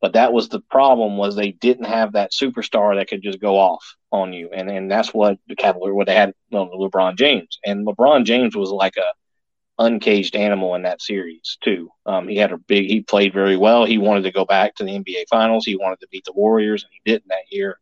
but 0.00 0.12
that 0.12 0.32
was 0.32 0.48
the 0.48 0.60
problem 0.60 1.16
was 1.16 1.34
they 1.34 1.52
didn't 1.52 1.86
have 1.86 2.12
that 2.12 2.32
superstar 2.32 2.96
that 2.96 3.08
could 3.08 3.22
just 3.22 3.40
go 3.40 3.58
off 3.58 3.96
on 4.12 4.32
you. 4.32 4.50
And 4.52 4.70
and 4.70 4.90
that's 4.90 5.14
what 5.14 5.38
the 5.48 5.56
Cavalier 5.56 5.94
what 5.94 6.06
they 6.06 6.14
had 6.14 6.34
on 6.52 6.68
LeBron 6.68 7.16
James. 7.16 7.58
And 7.64 7.86
LeBron 7.86 8.24
James 8.24 8.54
was 8.54 8.70
like 8.70 8.96
a 8.96 9.82
uncaged 9.82 10.36
animal 10.36 10.74
in 10.74 10.82
that 10.82 11.02
series 11.02 11.58
too. 11.62 11.90
Um, 12.06 12.28
he 12.28 12.36
had 12.36 12.52
a 12.52 12.58
big 12.58 12.86
he 12.86 13.00
played 13.02 13.32
very 13.32 13.56
well. 13.56 13.84
He 13.84 13.98
wanted 13.98 14.22
to 14.24 14.32
go 14.32 14.44
back 14.44 14.74
to 14.76 14.84
the 14.84 14.92
NBA 14.92 15.24
finals. 15.30 15.64
He 15.64 15.76
wanted 15.76 16.00
to 16.00 16.08
beat 16.10 16.24
the 16.24 16.32
Warriors 16.32 16.84
and 16.84 16.92
he 16.92 17.10
didn't 17.10 17.28
that 17.28 17.50
year. 17.50 17.78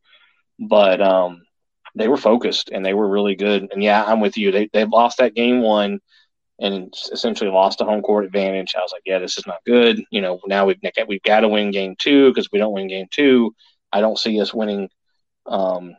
But 0.58 1.00
um 1.00 1.42
they 1.96 2.08
were 2.08 2.16
focused 2.16 2.70
and 2.70 2.84
they 2.84 2.94
were 2.94 3.08
really 3.08 3.36
good. 3.36 3.68
And 3.72 3.82
yeah, 3.82 4.04
I'm 4.04 4.20
with 4.20 4.36
you. 4.36 4.52
They 4.52 4.68
they 4.72 4.84
lost 4.84 5.18
that 5.18 5.34
game 5.34 5.62
one 5.62 6.00
and 6.58 6.94
essentially 7.12 7.50
lost 7.50 7.80
a 7.80 7.84
home 7.84 8.02
court 8.02 8.24
advantage. 8.24 8.74
I 8.76 8.80
was 8.80 8.92
like, 8.92 9.02
yeah, 9.04 9.18
this 9.18 9.38
is 9.38 9.46
not 9.46 9.64
good. 9.66 10.02
You 10.10 10.20
know, 10.20 10.40
now 10.46 10.66
we've 10.66 10.78
we've 11.08 11.22
got 11.22 11.40
to 11.40 11.48
win 11.48 11.70
game 11.70 11.96
two 11.98 12.30
because 12.30 12.50
we 12.52 12.58
don't 12.58 12.72
win 12.72 12.88
game 12.88 13.06
two, 13.10 13.54
I 13.94 14.00
don't 14.00 14.18
see 14.18 14.40
us 14.40 14.52
winning 14.52 14.90
um, 15.46 15.96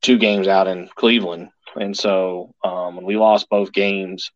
two 0.00 0.16
games 0.16 0.46
out 0.46 0.68
in 0.68 0.88
Cleveland. 0.94 1.50
And 1.74 1.96
so 1.96 2.54
um, 2.62 2.96
when 2.96 3.04
we 3.04 3.16
lost 3.16 3.48
both 3.50 3.72
games 3.72 4.30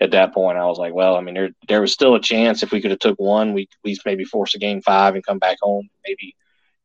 at 0.00 0.10
that 0.10 0.34
point, 0.34 0.58
I 0.58 0.66
was 0.66 0.78
like, 0.78 0.92
well, 0.92 1.14
I 1.16 1.20
mean, 1.20 1.34
there 1.34 1.50
there 1.68 1.80
was 1.80 1.92
still 1.92 2.16
a 2.16 2.20
chance 2.20 2.62
if 2.62 2.72
we 2.72 2.80
could 2.80 2.90
have 2.90 3.00
took 3.00 3.18
one, 3.18 3.52
we 3.52 3.62
at 3.62 3.68
least 3.84 4.02
maybe 4.04 4.24
force 4.24 4.54
a 4.56 4.58
game 4.58 4.82
five 4.82 5.14
and 5.14 5.24
come 5.24 5.38
back 5.38 5.58
home, 5.62 5.88
maybe 6.06 6.34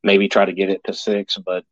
maybe 0.04 0.28
try 0.28 0.46
to 0.46 0.54
get 0.54 0.70
it 0.70 0.82
to 0.84 0.94
six. 0.94 1.38
But 1.44 1.66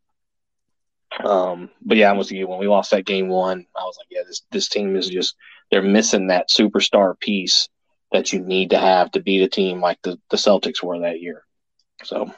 um, 1.23 1.69
but 1.81 1.97
yeah, 1.97 2.09
I 2.09 2.13
was 2.13 2.31
when 2.31 2.59
we 2.59 2.67
lost 2.67 2.91
that 2.91 3.05
game 3.05 3.27
one, 3.27 3.65
I 3.77 3.83
was 3.83 3.97
like, 3.99 4.07
yeah, 4.09 4.23
this 4.25 4.41
this 4.51 4.69
team 4.69 4.95
is 4.95 5.09
just 5.09 5.35
they're 5.71 5.81
missing 5.81 6.27
that 6.27 6.49
superstar 6.49 7.19
piece 7.19 7.69
that 8.11 8.33
you 8.33 8.41
need 8.41 8.71
to 8.71 8.79
have 8.79 9.09
to 9.11 9.21
beat 9.21 9.41
a 9.41 9.47
team 9.47 9.79
like 9.79 9.99
the 10.03 10.19
the 10.29 10.37
Celtics 10.37 10.83
were 10.83 10.99
that 10.99 11.21
year. 11.21 11.43
So. 12.03 12.33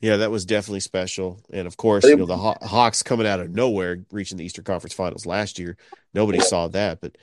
Yeah, 0.00 0.18
that 0.18 0.30
was 0.30 0.46
definitely 0.46 0.78
special, 0.78 1.40
and 1.50 1.66
of 1.66 1.76
course, 1.76 2.04
you 2.04 2.14
know 2.14 2.24
the 2.24 2.36
Haw- 2.36 2.64
Hawks 2.64 3.02
coming 3.02 3.26
out 3.26 3.40
of 3.40 3.50
nowhere, 3.50 4.04
reaching 4.12 4.38
the 4.38 4.44
Eastern 4.44 4.62
Conference 4.62 4.94
Finals 4.94 5.26
last 5.26 5.58
year. 5.58 5.76
Nobody 6.14 6.38
saw 6.38 6.68
that, 6.68 7.00
but 7.00 7.16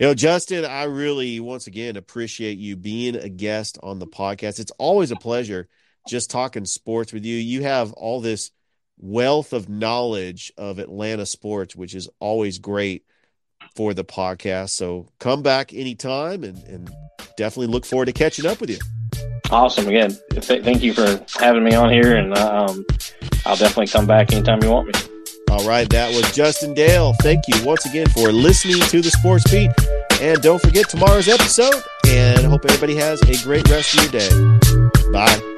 you 0.00 0.06
know, 0.06 0.14
Justin, 0.14 0.64
I 0.64 0.84
really 0.84 1.38
once 1.38 1.68
again 1.68 1.96
appreciate 1.96 2.58
you 2.58 2.74
being 2.74 3.14
a 3.14 3.28
guest 3.28 3.78
on 3.80 4.00
the 4.00 4.08
podcast. 4.08 4.58
It's 4.58 4.72
always 4.72 5.12
a 5.12 5.16
pleasure 5.16 5.68
just 6.08 6.28
talking 6.28 6.64
sports 6.64 7.12
with 7.12 7.24
you. 7.24 7.36
You 7.36 7.62
have 7.62 7.92
all 7.92 8.20
this 8.20 8.50
wealth 8.98 9.52
of 9.52 9.68
knowledge 9.68 10.52
of 10.58 10.80
Atlanta 10.80 11.26
sports, 11.26 11.76
which 11.76 11.94
is 11.94 12.08
always 12.18 12.58
great 12.58 13.04
for 13.76 13.94
the 13.94 14.04
podcast. 14.04 14.70
So 14.70 15.06
come 15.18 15.42
back 15.42 15.72
anytime 15.72 16.42
and, 16.42 16.62
and 16.64 16.90
definitely 17.36 17.72
look 17.72 17.84
forward 17.84 18.06
to 18.06 18.12
catching 18.12 18.46
up 18.46 18.60
with 18.60 18.70
you. 18.70 18.78
Awesome. 19.50 19.86
Again, 19.86 20.16
th- 20.30 20.64
thank 20.64 20.82
you 20.82 20.92
for 20.92 21.24
having 21.38 21.62
me 21.62 21.74
on 21.74 21.90
here, 21.90 22.16
and 22.16 22.36
um, 22.36 22.84
I'll 23.44 23.56
definitely 23.56 23.86
come 23.86 24.06
back 24.06 24.32
anytime 24.32 24.60
you 24.62 24.70
want 24.70 24.88
me. 24.88 24.92
All 25.50 25.66
right, 25.66 25.88
that 25.90 26.08
was 26.14 26.34
Justin 26.34 26.74
Dale. 26.74 27.12
Thank 27.22 27.44
you 27.46 27.64
once 27.64 27.86
again 27.86 28.08
for 28.08 28.32
listening 28.32 28.80
to 28.80 29.00
the 29.00 29.10
Sports 29.10 29.48
Beat. 29.50 29.70
And 30.20 30.40
don't 30.42 30.60
forget 30.60 30.88
tomorrow's 30.88 31.28
episode. 31.28 31.82
And 32.08 32.40
I 32.40 32.48
hope 32.48 32.64
everybody 32.64 32.96
has 32.96 33.22
a 33.22 33.44
great 33.44 33.68
rest 33.68 33.94
of 33.94 34.02
your 34.02 34.20
day. 34.20 35.12
Bye. 35.12 35.55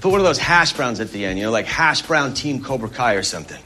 Put 0.00 0.10
one 0.10 0.20
of 0.20 0.26
those 0.26 0.38
hash 0.38 0.74
browns 0.74 1.00
at 1.00 1.10
the 1.10 1.24
end, 1.24 1.38
you 1.38 1.44
know, 1.44 1.50
like 1.50 1.66
hash 1.66 2.02
brown 2.02 2.34
team 2.34 2.62
Cobra 2.62 2.88
Kai 2.88 3.14
or 3.14 3.22
something. 3.22 3.60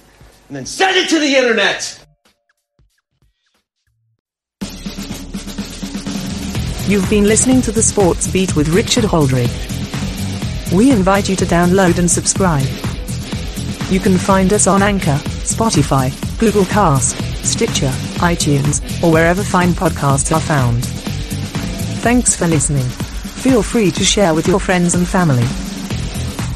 And 0.48 0.56
then 0.56 0.66
send 0.66 0.96
it 0.96 1.08
to 1.10 1.18
the 1.18 1.34
internet! 1.34 1.96
You've 6.86 7.08
been 7.08 7.24
listening 7.24 7.62
to 7.62 7.72
the 7.72 7.82
Sports 7.82 8.26
Beat 8.30 8.56
with 8.56 8.68
Richard 8.70 9.04
Holdridge. 9.04 10.72
We 10.72 10.90
invite 10.90 11.28
you 11.28 11.36
to 11.36 11.44
download 11.44 11.98
and 11.98 12.10
subscribe. 12.10 12.66
You 13.92 14.00
can 14.00 14.16
find 14.18 14.52
us 14.52 14.66
on 14.66 14.82
Anchor, 14.82 15.18
Spotify, 15.46 16.10
Google 16.38 16.64
Cast, 16.64 17.16
Stitcher, 17.44 17.90
iTunes, 18.18 19.02
or 19.02 19.12
wherever 19.12 19.42
fine 19.42 19.70
podcasts 19.70 20.34
are 20.34 20.40
found. 20.40 20.84
Thanks 22.02 22.36
for 22.36 22.46
listening. 22.46 22.86
Feel 22.86 23.62
free 23.62 23.90
to 23.92 24.04
share 24.04 24.34
with 24.34 24.48
your 24.48 24.60
friends 24.60 24.94
and 24.94 25.06
family. 25.06 25.69